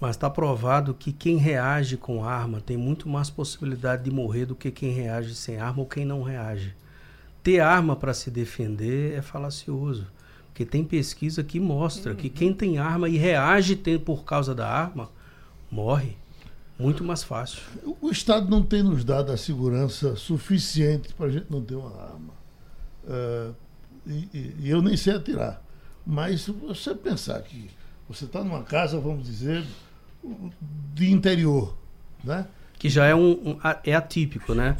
Mas 0.00 0.16
está 0.16 0.30
provado 0.30 0.94
que 0.94 1.12
quem 1.12 1.36
reage 1.36 1.96
com 1.96 2.24
arma 2.24 2.60
tem 2.60 2.76
muito 2.76 3.08
mais 3.08 3.28
possibilidade 3.28 4.02
de 4.04 4.10
morrer 4.10 4.46
do 4.46 4.54
que 4.54 4.70
quem 4.70 4.92
reage 4.92 5.34
sem 5.34 5.58
arma 5.58 5.80
ou 5.80 5.86
quem 5.86 6.04
não 6.06 6.22
reage. 6.22 6.74
Ter 7.42 7.60
arma 7.60 7.94
para 7.94 8.14
se 8.14 8.30
defender 8.30 9.12
é 9.16 9.20
falacioso. 9.22 10.06
Porque 10.46 10.64
tem 10.64 10.82
pesquisa 10.84 11.44
que 11.44 11.60
mostra 11.60 12.14
que 12.14 12.28
quem 12.30 12.52
tem 12.52 12.78
arma 12.78 13.08
e 13.08 13.16
reage 13.18 13.76
tem- 13.76 13.98
por 13.98 14.24
causa 14.24 14.54
da 14.54 14.66
arma, 14.68 15.10
morre. 15.70 16.16
Muito 16.78 17.04
mais 17.04 17.22
fácil. 17.22 17.60
O 18.00 18.10
Estado 18.10 18.48
não 18.50 18.62
tem 18.62 18.82
nos 18.82 19.04
dado 19.04 19.30
a 19.32 19.36
segurança 19.36 20.16
suficiente 20.16 21.12
para 21.12 21.26
a 21.26 21.30
gente 21.30 21.46
não 21.50 21.60
ter 21.62 21.74
uma 21.74 21.90
arma. 21.94 22.32
É, 23.06 23.50
e, 24.06 24.28
e- 24.32 24.54
e 24.60 24.70
eu 24.70 24.80
nem 24.80 24.96
sei 24.96 25.14
atirar. 25.14 25.62
Mas 26.06 26.40
se 26.42 26.50
você 26.52 26.94
pensar 26.94 27.42
que 27.42 27.70
você 28.08 28.24
está 28.24 28.42
numa 28.42 28.62
casa, 28.62 28.98
vamos 28.98 29.24
dizer, 29.26 29.62
de 30.94 31.10
interior, 31.10 31.74
né? 32.22 32.46
Que 32.78 32.88
já 32.88 33.04
é 33.04 33.14
um, 33.14 33.32
um- 33.32 33.58
é 33.84 33.94
atípico, 33.94 34.54
né? 34.54 34.76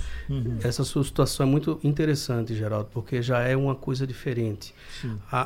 Essa 0.64 0.84
sua 0.84 1.04
situação 1.04 1.46
é 1.46 1.50
muito 1.50 1.78
interessante, 1.84 2.54
Geraldo, 2.54 2.88
porque 2.92 3.20
já 3.20 3.40
é 3.40 3.54
uma 3.54 3.74
coisa 3.74 4.06
diferente. 4.06 4.74
Há, 5.30 5.40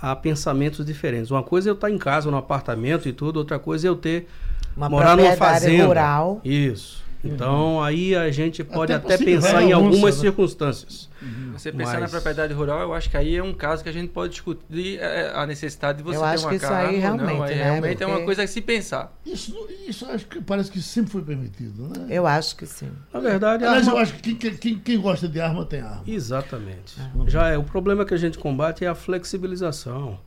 há- 0.00 0.10
há 0.12 0.16
pensamentos 0.16 0.84
diferentes. 0.86 1.30
Uma 1.30 1.42
coisa 1.42 1.68
é 1.68 1.70
eu 1.70 1.74
estar 1.74 1.90
em 1.90 1.98
casa, 1.98 2.30
no 2.30 2.38
apartamento 2.38 3.06
e 3.06 3.12
tudo, 3.12 3.36
outra 3.36 3.58
coisa 3.58 3.86
é 3.86 3.90
eu 3.90 3.96
ter 3.96 4.26
Uma 4.74 4.88
morar 4.88 5.14
numa 5.16 5.36
fazenda. 5.36 5.86
rural. 5.86 6.40
Isso. 6.42 7.04
Então 7.22 7.82
aí 7.82 8.14
a 8.16 8.30
gente 8.30 8.64
pode 8.64 8.92
Até 8.92 9.14
até, 9.14 9.24
pensar 9.24 9.52
da 9.54 9.62
em 9.62 9.72
algumas 9.72 10.14
né? 10.16 10.20
circunstâncias. 10.22 11.08
Você 11.52 11.70
pensar 11.70 11.94
na 11.94 12.00
Mas- 12.00 12.10
propriedade 12.12 12.54
rural, 12.54 12.80
eu 12.80 12.94
acho 12.94 13.10
que 13.10 13.16
aí 13.18 13.36
é 13.36 13.42
um 13.42 13.52
caso 13.52 13.82
que 13.82 13.88
a 13.90 13.92
gente 13.92 14.08
pode 14.08 14.32
discutir 14.32 14.98
é, 14.98 15.30
a 15.34 15.46
necessidade 15.46 15.98
de 15.98 16.04
você 16.04 16.16
Eu 16.16 16.20
ter 16.22 16.26
acho 16.28 16.44
uma 16.44 16.48
que 16.50 16.56
isso 16.56 16.66
casa 16.66 16.78
aí 16.78 16.86
ou 16.86 16.92
não. 16.92 17.00
realmente, 17.26 17.42
Aí 17.52 17.58
né? 17.58 17.64
realmente 17.64 18.02
é 18.02 18.06
uma 18.06 18.12
Porque- 18.14 18.24
coisa 18.24 18.42
a 18.44 18.46
se 18.46 18.60
pensar. 18.62 19.12
Isso, 19.26 19.68
isso 19.86 20.06
acho 20.06 20.26
que 20.26 20.40
parece 20.40 20.70
que 20.70 20.80
sempre 20.80 21.12
foi 21.12 21.20
permitido, 21.22 21.88
né? 21.88 22.06
Eu 22.08 22.26
acho 22.26 22.56
que 22.56 22.64
sim. 22.64 22.90
Na 23.12 23.20
verdade, 23.20 23.64
a 23.64 23.68
Aliás, 23.68 23.86
arma- 23.88 23.98
eu 24.00 24.02
acho 24.02 24.14
que 24.14 24.22
quem, 24.22 24.34
quem- 24.36 24.56
quem, 24.56 24.78
quem 24.78 24.98
gosta 24.98 25.28
de 25.28 25.38
arma 25.38 25.66
tem 25.66 25.82
arma. 25.82 26.02
Exatamente. 26.06 26.94
Ah. 26.98 27.10
Já 27.26 27.48
é 27.48 27.58
o 27.58 27.64
problema 27.64 28.06
que 28.06 28.14
a 28.14 28.18
gente 28.18 28.38
combate 28.38 28.82
é 28.84 28.88
a 28.88 28.94
flexibilização. 28.94 30.18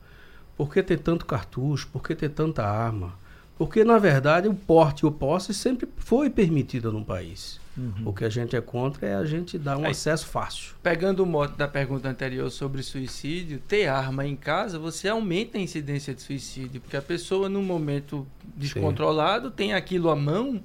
Por 0.56 0.72
que 0.72 0.84
ter 0.84 1.00
tanto 1.00 1.26
cartucho? 1.26 1.88
Por 1.92 2.04
que 2.04 2.14
ter 2.14 2.30
tanta 2.30 2.64
arma? 2.64 3.16
Porque 3.58 3.84
na 3.84 3.98
verdade 3.98 4.48
o 4.48 4.54
porte 4.54 5.02
e 5.02 5.06
o 5.06 5.12
posse 5.12 5.54
sempre 5.54 5.88
foi 5.98 6.30
permitido 6.30 6.92
no 6.92 7.04
país. 7.04 7.62
O 8.06 8.14
que 8.14 8.24
a 8.24 8.30
gente 8.30 8.56
é 8.56 8.62
contra 8.62 9.08
é 9.08 9.16
a 9.16 9.26
gente 9.26 9.58
dar 9.58 9.78
um 9.78 9.86
Aí- 9.86 9.92
acesso 9.92 10.28
fácil. 10.28 10.76
Pegando 10.84 11.24
o 11.24 11.26
mote 11.26 11.58
da 11.58 11.68
pergunta 11.68 12.08
anterior 12.08 12.52
sobre 12.52 12.84
suicídio, 12.84 13.60
ter 13.68 13.88
arma 13.88 14.28
em 14.28 14.36
casa, 14.36 14.78
você 14.78 15.08
aumenta 15.10 15.58
a 15.58 15.62
incidência 15.62 16.14
de 16.14 16.22
suicídio, 16.22 16.80
porque 16.82 16.96
a 16.96 17.02
pessoa, 17.02 17.50
num 17.50 17.64
momento 17.64 18.28
descontrolado, 18.56 19.50
tem 19.50 19.74
aquilo 19.74 20.12
à 20.12 20.16
mão, 20.16 20.62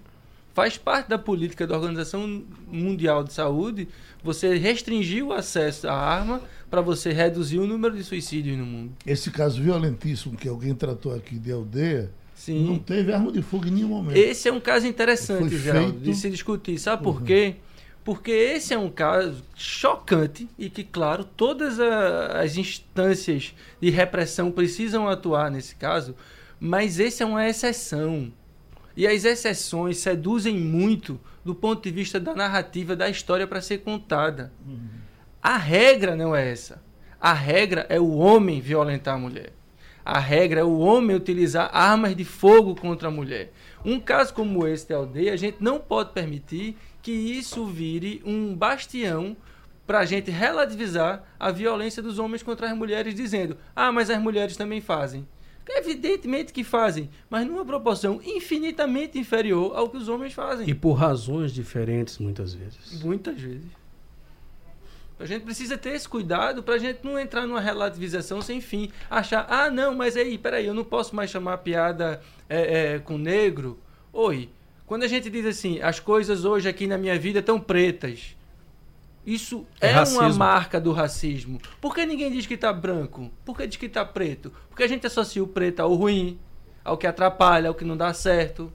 faz 0.53 0.77
parte 0.77 1.09
da 1.09 1.19
política 1.19 1.67
da 1.67 1.77
Organização 1.77 2.43
Mundial 2.71 3.25
de 3.25 3.33
Saúde, 3.33 3.89
você 4.23 4.59
restringir 4.59 5.25
o 5.25 5.33
acesso 5.33 5.89
à 5.89 5.95
arma 5.95 6.43
para 6.71 6.83
você 6.83 7.11
reduzir 7.13 7.59
o 7.59 7.67
número 7.67 7.97
de 7.97 8.05
suicídios 8.05 8.59
no 8.59 8.67
mundo. 8.67 8.93
Esse 9.07 9.31
caso 9.31 9.63
violentíssimo 9.63 10.37
que 10.37 10.47
alguém 10.49 10.75
tratou 10.75 11.15
aqui 11.15 11.39
de 11.39 11.51
aldeia, 11.51 12.11
Sim. 12.39 12.65
não 12.67 12.79
teve 12.79 13.13
arma 13.13 13.33
de 13.33 13.43
fogo 13.43 13.67
em 13.67 13.71
nenhum 13.73 13.89
momento. 13.89 14.17
Esse 14.17 14.49
é 14.49 14.53
um 14.53 14.61
caso 14.61 14.87
interessante, 14.87 15.59
Geraldo, 15.59 15.99
de 15.99 16.15
se 16.15 16.31
discutir. 16.31 16.79
Sabe 16.79 17.03
por 17.03 17.23
quê? 17.23 17.57
Porque 18.05 18.31
esse 18.31 18.73
é 18.73 18.79
um 18.79 18.89
caso 18.89 19.43
chocante 19.55 20.49
e 20.59 20.71
que, 20.71 20.83
claro, 20.85 21.25
todas 21.25 21.79
a- 21.81 22.41
as 22.41 22.57
instâncias 22.57 23.53
de 23.81 23.91
repressão 23.91 24.51
precisam 24.53 25.09
atuar 25.09 25.51
nesse 25.51 25.75
caso, 25.75 26.15
mas 26.61 26.99
esse 27.01 27.23
é 27.23 27.27
uma 27.27 27.47
exceção. 27.47 28.33
E 28.97 29.07
as 29.07 29.25
exceções 29.25 29.99
seduzem 29.99 30.57
muito 30.57 31.21
do 31.45 31.55
ponto 31.55 31.83
de 31.83 31.91
vista 31.91 32.19
da 32.19 32.35
narrativa 32.35 32.97
da 32.97 33.09
história 33.11 33.47
para 33.47 33.61
ser 33.61 33.79
contada. 33.79 34.53
A 35.43 35.57
regra 35.57 36.17
não 36.17 36.35
é 36.35 36.51
essa. 36.51 36.81
A 37.21 37.33
regra 37.33 37.85
é 37.89 37.99
o 38.01 38.13
homem 38.17 38.61
violentar 38.61 39.17
a 39.17 39.19
mulher. 39.19 39.53
A 40.09 40.19
regra 40.19 40.61
é 40.63 40.65
o 40.65 40.79
homem 40.79 41.15
utilizar 41.15 41.69
armas 41.71 42.17
de 42.17 42.25
fogo 42.25 42.75
contra 42.75 43.09
a 43.09 43.11
mulher. 43.11 43.53
Um 43.85 44.01
caso 44.01 44.33
como 44.33 44.67
esse 44.67 44.89
da 44.89 44.97
aldeia, 44.97 45.35
a 45.35 45.37
gente 45.37 45.59
não 45.61 45.79
pode 45.79 46.15
permitir 46.15 46.79
que 47.03 47.13
isso 47.13 47.67
vire 47.67 48.23
um 48.25 48.57
bastião 48.57 49.37
para 49.87 49.99
a 49.99 50.07
gente 50.07 50.31
relativizar 50.31 51.25
a 51.39 51.51
violência 51.51 52.03
dos 52.03 52.19
homens 52.19 52.43
contra 52.43 52.71
as 52.71 52.75
mulheres, 52.75 53.15
dizendo: 53.15 53.59
ah, 53.77 53.93
mas 53.93 54.09
as 54.09 54.19
mulheres 54.19 54.57
também 54.57 54.81
fazem. 54.81 55.29
Evidentemente 55.69 56.55
que 56.55 56.65
fazem, 56.65 57.11
mas 57.29 57.47
numa 57.47 57.63
proporção 57.63 58.19
infinitamente 58.25 59.19
inferior 59.19 59.77
ao 59.77 59.91
que 59.91 59.99
os 59.99 60.09
homens 60.09 60.33
fazem. 60.33 60.67
E 60.67 60.75
por 60.75 60.95
razões 60.95 61.53
diferentes, 61.53 62.17
muitas 62.17 62.55
vezes. 62.55 63.03
Muitas 63.03 63.39
vezes. 63.39 63.78
A 65.19 65.27
gente 65.27 65.43
precisa 65.43 65.77
ter 65.77 65.91
esse 65.91 66.09
cuidado 66.09 66.63
para 66.63 66.75
a 66.75 66.79
gente 66.79 67.01
não 67.03 67.19
entrar 67.19 67.47
numa 67.47 67.61
relativização 67.61 68.41
sem 68.41 68.61
fim. 68.61 68.91
Achar, 69.11 69.47
ah, 69.49 69.69
não, 69.71 69.95
mas 69.95 70.17
aí, 70.17 70.39
peraí, 70.39 70.67
eu 70.67 70.75
não 70.75 70.85
posso 70.85 71.17
mais 71.17 71.31
chamar 71.31 71.59
piada 71.59 72.21
é, 72.49 72.95
é, 72.95 72.99
com 73.01 73.19
negro. 73.19 73.79
Oi, 74.13 74.49
quando 74.87 75.03
a 75.03 75.09
gente 75.09 75.29
diz 75.29 75.45
assim, 75.45 75.81
as 75.81 75.99
coisas 75.99 76.45
hoje 76.45 76.69
aqui 76.69 76.87
na 76.87 76.97
minha 76.97 77.19
vida 77.19 77.41
estão 77.41 77.59
pretas. 77.59 78.37
Isso 79.27 79.67
é, 79.81 79.91
é 79.91 80.03
uma 80.05 80.29
marca 80.31 80.81
do 80.81 80.93
racismo. 80.93 81.61
Por 81.81 81.95
que 81.95 82.07
ninguém 82.07 82.31
diz 82.31 82.47
que 82.47 82.55
está 82.55 82.73
branco? 82.73 83.31
Por 83.45 83.57
que 83.57 83.67
diz 83.67 83.77
que 83.77 83.87
está 83.87 84.05
preto? 84.05 84.53
Porque 84.71 84.85
a 84.85 84.89
gente 84.89 85.07
associa 85.07 85.43
o 85.43 85.49
preto 85.49 85.81
ao 85.81 85.93
ruim, 85.95 86.39
ao 86.85 86.97
que 86.97 87.07
atrapalha, 87.07 87.69
ao 87.69 87.75
que 87.75 87.85
não 87.85 87.97
dá 87.97 88.15
certo. 88.15 88.73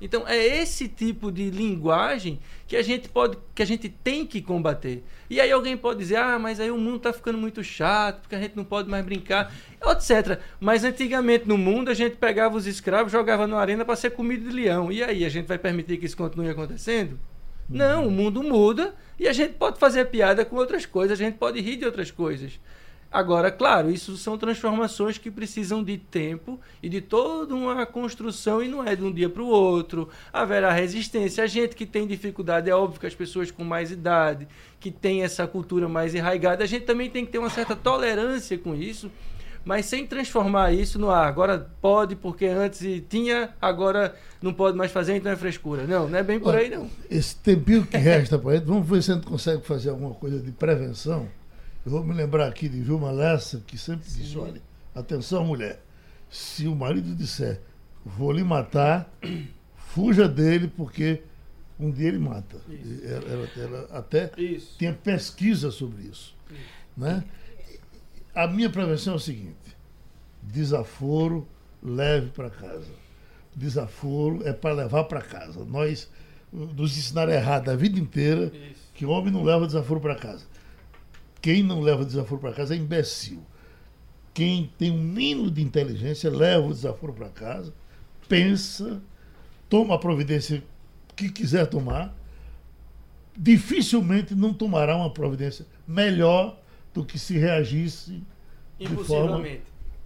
Então 0.00 0.26
é 0.26 0.36
esse 0.36 0.88
tipo 0.88 1.32
de 1.32 1.50
linguagem 1.50 2.38
que 2.66 2.76
a 2.76 2.82
gente 2.82 3.08
pode, 3.08 3.36
que 3.54 3.62
a 3.62 3.66
gente 3.66 3.88
tem 3.88 4.24
que 4.24 4.40
combater. 4.40 5.02
E 5.28 5.40
aí 5.40 5.50
alguém 5.50 5.76
pode 5.76 5.98
dizer, 5.98 6.16
ah, 6.16 6.38
mas 6.38 6.60
aí 6.60 6.70
o 6.70 6.78
mundo 6.78 6.98
está 6.98 7.12
ficando 7.12 7.36
muito 7.36 7.62
chato, 7.64 8.20
porque 8.20 8.36
a 8.36 8.40
gente 8.40 8.56
não 8.56 8.64
pode 8.64 8.88
mais 8.88 9.04
brincar, 9.04 9.52
etc. 9.82 10.40
Mas 10.60 10.84
antigamente 10.84 11.48
no 11.48 11.58
mundo 11.58 11.90
a 11.90 11.94
gente 11.94 12.16
pegava 12.16 12.56
os 12.56 12.66
escravos, 12.66 13.10
jogava 13.10 13.46
na 13.46 13.58
arena 13.58 13.84
para 13.84 13.96
ser 13.96 14.10
comida 14.10 14.48
de 14.48 14.54
leão. 14.54 14.92
E 14.92 15.02
aí 15.02 15.24
a 15.24 15.28
gente 15.28 15.46
vai 15.46 15.58
permitir 15.58 15.96
que 15.98 16.06
isso 16.06 16.16
continue 16.16 16.48
acontecendo? 16.48 17.18
Não, 17.68 18.06
o 18.06 18.10
mundo 18.10 18.42
muda 18.42 18.94
e 19.18 19.28
a 19.28 19.32
gente 19.32 19.54
pode 19.54 19.78
fazer 19.78 20.06
piada 20.06 20.44
com 20.44 20.56
outras 20.56 20.86
coisas, 20.86 21.20
a 21.20 21.22
gente 21.22 21.36
pode 21.36 21.60
rir 21.60 21.76
de 21.76 21.84
outras 21.84 22.10
coisas. 22.10 22.58
Agora, 23.10 23.50
claro, 23.50 23.90
isso 23.90 24.18
são 24.18 24.36
transformações 24.36 25.16
que 25.16 25.30
precisam 25.30 25.82
de 25.82 25.96
tempo 25.96 26.60
e 26.82 26.90
de 26.90 27.00
toda 27.00 27.54
uma 27.54 27.86
construção 27.86 28.62
e 28.62 28.68
não 28.68 28.86
é 28.86 28.94
de 28.94 29.02
um 29.02 29.10
dia 29.10 29.30
para 29.30 29.42
o 29.42 29.46
outro. 29.46 30.10
Haverá 30.30 30.70
resistência. 30.72 31.42
A 31.42 31.46
gente 31.46 31.74
que 31.74 31.86
tem 31.86 32.06
dificuldade, 32.06 32.68
é 32.68 32.74
óbvio 32.74 33.00
que 33.00 33.06
as 33.06 33.14
pessoas 33.14 33.50
com 33.50 33.64
mais 33.64 33.90
idade, 33.90 34.46
que 34.78 34.90
tem 34.90 35.22
essa 35.22 35.46
cultura 35.46 35.88
mais 35.88 36.14
enraigada, 36.14 36.62
a 36.62 36.66
gente 36.66 36.84
também 36.84 37.08
tem 37.08 37.24
que 37.24 37.32
ter 37.32 37.38
uma 37.38 37.48
certa 37.48 37.74
tolerância 37.74 38.58
com 38.58 38.74
isso, 38.74 39.10
mas 39.64 39.86
sem 39.86 40.06
transformar 40.06 40.74
isso 40.74 40.98
no 40.98 41.08
ah, 41.10 41.26
agora 41.26 41.70
pode 41.80 42.14
porque 42.14 42.44
antes 42.44 43.02
tinha, 43.08 43.54
agora 43.58 44.14
não 44.42 44.52
pode 44.52 44.76
mais 44.76 44.92
fazer, 44.92 45.16
então 45.16 45.32
é 45.32 45.36
frescura. 45.36 45.86
Não, 45.86 46.10
não 46.10 46.18
é 46.18 46.22
bem 46.22 46.38
por 46.38 46.50
Olha, 46.50 46.58
aí 46.58 46.68
não. 46.68 46.90
Esse 47.10 47.36
tempinho 47.36 47.86
que 47.86 47.96
resta 47.96 48.38
para 48.38 48.56
ele, 48.56 48.66
vamos 48.66 48.86
ver 48.86 49.02
se 49.02 49.12
a 49.12 49.14
gente 49.14 49.26
consegue 49.26 49.62
fazer 49.64 49.88
alguma 49.88 50.12
coisa 50.12 50.38
de 50.38 50.52
prevenção 50.52 51.26
eu 51.88 51.92
vou 51.92 52.04
me 52.04 52.12
lembrar 52.12 52.46
aqui 52.46 52.68
de 52.68 52.82
Vilma 52.82 53.10
Lessa, 53.10 53.62
que 53.66 53.78
sempre 53.78 54.06
Sim. 54.06 54.20
disse: 54.20 54.36
olha, 54.36 54.60
atenção, 54.94 55.42
mulher, 55.46 55.82
se 56.28 56.68
o 56.68 56.76
marido 56.76 57.14
disser, 57.14 57.62
vou 58.04 58.30
lhe 58.30 58.44
matar, 58.44 59.10
fuja 59.74 60.28
dele, 60.28 60.68
porque 60.68 61.22
um 61.80 61.90
dia 61.90 62.08
ele 62.08 62.18
mata. 62.18 62.60
Ela, 63.02 63.24
ela, 63.32 63.48
ela, 63.56 63.88
até 63.90 64.30
isso. 64.36 64.76
tinha 64.78 64.92
pesquisa 64.92 65.70
sobre 65.70 66.02
isso. 66.02 66.36
isso. 66.50 66.60
Né? 66.94 67.24
A 68.34 68.46
minha 68.46 68.68
prevenção 68.68 69.14
é 69.14 69.16
o 69.16 69.20
seguinte: 69.20 69.56
desaforo, 70.42 71.48
leve 71.82 72.28
para 72.32 72.50
casa. 72.50 72.92
Desaforo 73.56 74.46
é 74.46 74.52
para 74.52 74.74
levar 74.74 75.04
para 75.04 75.22
casa. 75.22 75.64
Nós 75.64 76.10
nos 76.52 76.98
ensinaram 76.98 77.32
errado 77.32 77.70
a 77.70 77.76
vida 77.76 77.98
inteira 77.98 78.52
isso. 78.54 78.90
que 78.94 79.06
o 79.06 79.10
homem 79.10 79.32
não 79.32 79.42
leva 79.42 79.66
desaforo 79.66 80.00
para 80.02 80.14
casa. 80.14 80.44
Quem 81.48 81.62
não 81.62 81.80
leva 81.80 82.04
desaforo 82.04 82.38
para 82.38 82.52
casa 82.52 82.74
é 82.74 82.76
imbecil. 82.76 83.40
Quem 84.34 84.70
tem 84.76 84.90
um 84.90 85.02
mínimo 85.02 85.50
de 85.50 85.62
inteligência 85.62 86.30
leva 86.30 86.66
o 86.66 86.74
desaforo 86.74 87.14
para 87.14 87.30
casa, 87.30 87.72
pensa, 88.28 89.00
toma 89.66 89.94
a 89.94 89.98
providência 89.98 90.62
que 91.16 91.30
quiser 91.30 91.64
tomar, 91.66 92.14
dificilmente 93.34 94.34
não 94.34 94.52
tomará 94.52 94.94
uma 94.94 95.08
providência 95.08 95.64
melhor 95.86 96.60
do 96.92 97.02
que 97.02 97.18
se 97.18 97.38
reagisse 97.38 98.22
de 98.78 98.94
forma, 98.96 99.42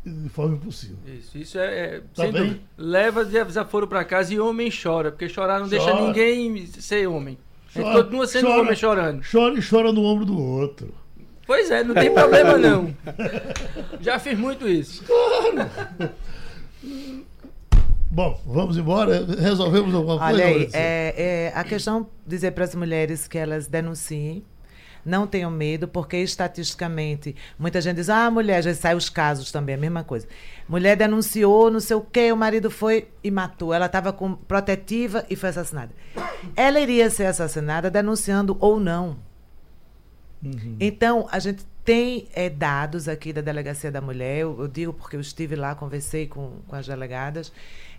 de 0.06 0.28
forma 0.28 0.54
impossível. 0.54 0.98
Isso, 1.04 1.38
isso 1.38 1.58
é. 1.58 1.96
é 1.96 2.02
tá 2.14 2.30
bem? 2.30 2.60
Leva 2.78 3.24
desaforo 3.24 3.88
para 3.88 4.04
casa 4.04 4.32
e 4.32 4.38
homem 4.38 4.70
chora, 4.70 5.10
porque 5.10 5.28
chorar 5.28 5.58
não 5.58 5.68
chora. 5.68 5.84
deixa 5.84 6.06
ninguém 6.06 6.66
ser 6.66 7.08
homem. 7.08 7.36
Chora, 7.74 8.00
continua 8.00 8.28
sendo 8.28 8.46
chora, 8.46 8.62
homem 8.62 8.76
chorando. 8.76 9.22
Chora 9.28 9.58
e 9.58 9.68
chora 9.68 9.92
no 9.92 10.04
ombro 10.04 10.24
do 10.24 10.40
outro. 10.40 11.01
Pois 11.46 11.70
é, 11.70 11.82
não 11.82 11.94
tem 11.94 12.12
problema 12.12 12.56
não. 12.56 12.94
Já 14.00 14.18
fiz 14.18 14.38
muito 14.38 14.68
isso. 14.68 15.04
Bom, 18.10 18.38
vamos 18.44 18.76
embora? 18.76 19.24
Resolvemos 19.38 19.94
alguma 19.94 20.18
coisa? 20.18 20.34
Olha 20.34 20.44
aí, 20.44 20.68
é, 20.74 21.14
é, 21.16 21.52
a 21.54 21.64
questão 21.64 22.06
dizer 22.26 22.50
para 22.52 22.64
as 22.64 22.74
mulheres 22.74 23.26
que 23.26 23.38
elas 23.38 23.66
denunciem, 23.66 24.44
não 25.04 25.26
tenham 25.26 25.50
medo, 25.50 25.88
porque 25.88 26.18
estatisticamente, 26.18 27.34
muita 27.58 27.80
gente 27.80 27.96
diz, 27.96 28.08
ah, 28.08 28.30
mulher, 28.30 28.62
já 28.62 28.74
sai 28.74 28.94
os 28.94 29.08
casos 29.08 29.50
também, 29.50 29.74
a 29.74 29.78
mesma 29.78 30.04
coisa. 30.04 30.28
Mulher 30.68 30.96
denunciou, 30.96 31.70
não 31.70 31.80
sei 31.80 31.96
o 31.96 32.02
quê, 32.02 32.30
o 32.30 32.36
marido 32.36 32.70
foi 32.70 33.08
e 33.24 33.30
matou. 33.30 33.72
Ela 33.72 33.86
estava 33.86 34.12
com 34.12 34.34
protetiva 34.34 35.24
e 35.28 35.34
foi 35.34 35.48
assassinada. 35.48 35.90
Ela 36.54 36.80
iria 36.80 37.10
ser 37.10 37.24
assassinada 37.24 37.90
denunciando 37.90 38.56
ou 38.60 38.78
não. 38.78 39.16
Uhum. 40.42 40.76
Então, 40.80 41.28
a 41.30 41.38
gente 41.38 41.64
tem 41.84 42.28
é, 42.32 42.48
dados 42.50 43.08
aqui 43.08 43.32
da 43.32 43.40
Delegacia 43.40 43.90
da 43.90 44.00
Mulher, 44.00 44.38
eu, 44.38 44.60
eu, 44.60 44.68
digo 44.68 44.92
porque 44.92 45.16
eu 45.16 45.20
estive 45.20 45.56
lá, 45.56 45.74
conversei 45.74 46.26
com, 46.26 46.58
com 46.66 46.76
as 46.76 46.86
delegadas. 46.86 47.52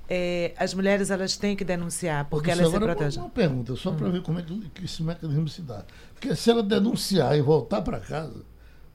É, 0.09 0.53
as 0.57 0.73
mulheres 0.73 1.09
elas 1.09 1.37
têm 1.37 1.55
que 1.55 1.63
denunciar 1.63 2.25
porque 2.25 2.51
elas 2.51 2.69
se 2.69 2.79
protegem. 2.79 3.21
Uma 3.21 3.29
pergunta, 3.29 3.75
só 3.75 3.91
para 3.91 4.07
uhum. 4.07 4.11
ver 4.11 4.21
como 4.21 4.39
é 4.39 4.41
que, 4.41 4.69
que 4.69 4.85
esse 4.85 5.01
mecanismo 5.01 5.47
se 5.47 5.61
dá. 5.61 5.85
Porque 6.13 6.35
se 6.35 6.49
ela 6.49 6.61
denunciar 6.61 7.37
e 7.37 7.41
voltar 7.41 7.81
para 7.81 7.99
casa, 7.99 8.43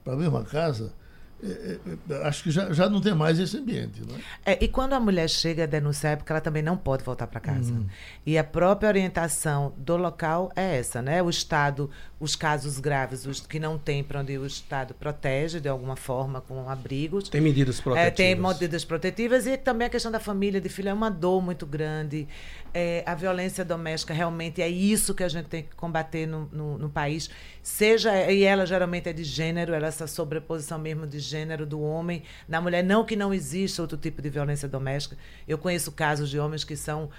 para 0.03 0.13
a 0.13 0.15
mesma 0.15 0.43
casa, 0.43 0.93
é, 1.41 1.47
é, 1.47 2.13
é, 2.13 2.27
acho 2.27 2.43
que 2.43 2.51
já, 2.51 2.73
já 2.73 2.89
não 2.89 2.99
tem 2.99 3.13
mais 3.15 3.39
esse 3.39 3.57
ambiente. 3.57 4.01
Não 4.05 4.15
é? 4.45 4.53
é? 4.53 4.63
e 4.63 4.67
quando 4.67 4.93
a 4.93 4.99
mulher 4.99 5.29
chega 5.29 5.63
a 5.63 5.65
denunciar, 5.65 6.13
é 6.13 6.15
porque 6.17 6.31
ela 6.31 6.41
também 6.41 6.61
não 6.61 6.75
pode 6.75 7.03
voltar 7.03 7.27
para 7.27 7.39
casa. 7.39 7.71
Uhum. 7.71 7.85
E 8.25 8.37
a 8.37 8.43
própria 8.43 8.89
orientação 8.89 9.73
do 9.77 9.95
local 9.95 10.51
é 10.55 10.77
essa, 10.77 11.01
né? 11.01 11.23
O 11.23 11.29
Estado, 11.29 11.89
os 12.19 12.35
casos 12.35 12.79
graves, 12.79 13.25
os 13.25 13.39
que 13.39 13.59
não 13.59 13.77
tem 13.77 14.03
para 14.03 14.19
onde 14.19 14.37
o 14.37 14.45
Estado 14.45 14.93
protege 14.93 15.61
de 15.61 15.69
alguma 15.69 15.95
forma 15.95 16.41
com 16.41 16.69
abrigos. 16.69 17.29
Tem 17.29 17.39
medidas 17.39 17.79
protetivas. 17.79 18.07
É, 18.07 18.11
tem 18.11 18.35
medidas 18.35 18.83
protetivas 18.83 19.47
e 19.47 19.57
também 19.57 19.87
a 19.87 19.89
questão 19.89 20.11
da 20.11 20.19
família, 20.19 20.59
de 20.59 20.67
filho, 20.67 20.89
é 20.89 20.93
uma 20.93 21.09
dor 21.09 21.41
muito 21.41 21.65
grande. 21.65 22.27
É, 22.73 23.01
a 23.05 23.15
violência 23.15 23.63
doméstica 23.65 24.13
realmente 24.13 24.61
é 24.61 24.69
isso 24.69 25.15
que 25.15 25.23
a 25.23 25.29
gente 25.29 25.47
tem 25.47 25.63
que 25.63 25.75
combater 25.75 26.27
no, 26.27 26.49
no, 26.51 26.77
no 26.77 26.89
país. 26.89 27.29
Seja, 27.63 28.31
e 28.31 28.43
ela 28.43 28.65
geralmente 28.65 29.09
é 29.09 29.13
de 29.13 29.23
gênero, 29.23 29.73
ela 29.73 29.85
é 29.85 29.89
essa 29.89 30.05
sobreposição 30.05 30.77
mesmo 30.77 31.07
de 31.07 31.28
gênero 31.29 31.65
do 31.65 31.81
homem 31.81 32.23
na 32.47 32.59
mulher. 32.59 32.83
Não 32.83 33.05
que 33.05 33.15
não 33.15 33.33
exista 33.33 33.81
outro 33.81 33.97
tipo 33.97 34.21
de 34.21 34.29
violência 34.29 34.67
doméstica. 34.67 35.15
Eu 35.47 35.57
conheço 35.57 35.91
casos 35.91 36.29
de 36.29 36.39
homens 36.39 36.63
que 36.63 36.75
são. 36.75 37.09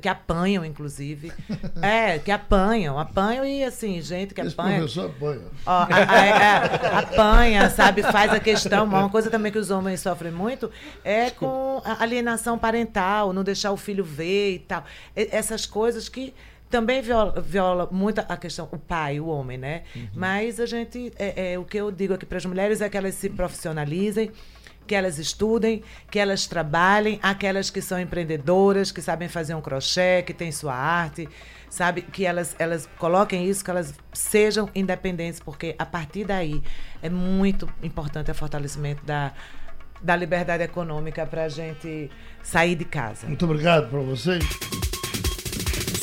que 0.00 0.08
apanham, 0.08 0.64
inclusive. 0.64 1.32
é, 1.80 2.18
que 2.18 2.30
apanham, 2.30 2.98
apanham 2.98 3.44
e 3.44 3.64
assim, 3.64 4.00
gente 4.00 4.34
que 4.34 4.40
Esse 4.40 4.52
apanha. 4.52 4.78
professor 4.78 5.10
apanha. 5.10 5.42
Ó, 5.66 5.70
a, 5.70 5.86
a, 5.86 6.96
a, 6.96 6.98
apanha, 7.00 7.70
sabe? 7.70 8.02
Faz 8.02 8.32
a 8.32 8.40
questão. 8.40 8.84
Uma 8.84 9.08
coisa 9.08 9.30
também 9.30 9.50
que 9.50 9.58
os 9.58 9.70
homens 9.70 10.00
sofrem 10.00 10.32
muito 10.32 10.70
é 11.02 11.30
com 11.30 11.82
alienação 11.98 12.58
parental, 12.58 13.32
não 13.32 13.42
deixar 13.42 13.72
o 13.72 13.76
filho 13.76 14.04
ver 14.04 14.54
e 14.54 14.58
tal. 14.58 14.84
Essas 15.16 15.66
coisas 15.66 16.08
que 16.08 16.34
também 16.74 17.00
viola, 17.00 17.40
viola 17.40 17.88
muito 17.92 18.18
a 18.18 18.36
questão, 18.36 18.68
o 18.72 18.76
pai, 18.76 19.20
o 19.20 19.26
homem, 19.28 19.56
né? 19.56 19.84
Uhum. 19.94 20.08
Mas 20.12 20.58
a 20.58 20.66
gente, 20.66 21.12
é, 21.16 21.52
é, 21.52 21.58
o 21.58 21.64
que 21.64 21.76
eu 21.76 21.92
digo 21.92 22.14
aqui 22.14 22.26
para 22.26 22.36
as 22.36 22.44
mulheres 22.44 22.80
é 22.80 22.88
que 22.88 22.96
elas 22.96 23.14
se 23.14 23.30
profissionalizem, 23.30 24.32
que 24.84 24.92
elas 24.92 25.16
estudem, 25.20 25.84
que 26.10 26.18
elas 26.18 26.48
trabalhem, 26.48 27.20
aquelas 27.22 27.70
que 27.70 27.80
são 27.80 28.00
empreendedoras, 28.00 28.90
que 28.90 29.00
sabem 29.00 29.28
fazer 29.28 29.54
um 29.54 29.60
crochê, 29.60 30.24
que 30.26 30.34
têm 30.34 30.50
sua 30.50 30.74
arte, 30.74 31.28
sabe? 31.70 32.02
Que 32.02 32.26
elas, 32.26 32.56
elas 32.58 32.88
coloquem 32.98 33.48
isso, 33.48 33.64
que 33.64 33.70
elas 33.70 33.94
sejam 34.12 34.68
independentes, 34.74 35.38
porque 35.38 35.76
a 35.78 35.86
partir 35.86 36.24
daí 36.24 36.60
é 37.00 37.08
muito 37.08 37.68
importante 37.84 38.32
o 38.32 38.34
fortalecimento 38.34 39.04
da, 39.04 39.32
da 40.02 40.16
liberdade 40.16 40.64
econômica 40.64 41.24
para 41.24 41.44
a 41.44 41.48
gente 41.48 42.10
sair 42.42 42.74
de 42.74 42.84
casa. 42.84 43.28
Muito 43.28 43.44
obrigado 43.44 43.88
para 43.88 44.00
vocês. 44.00 44.44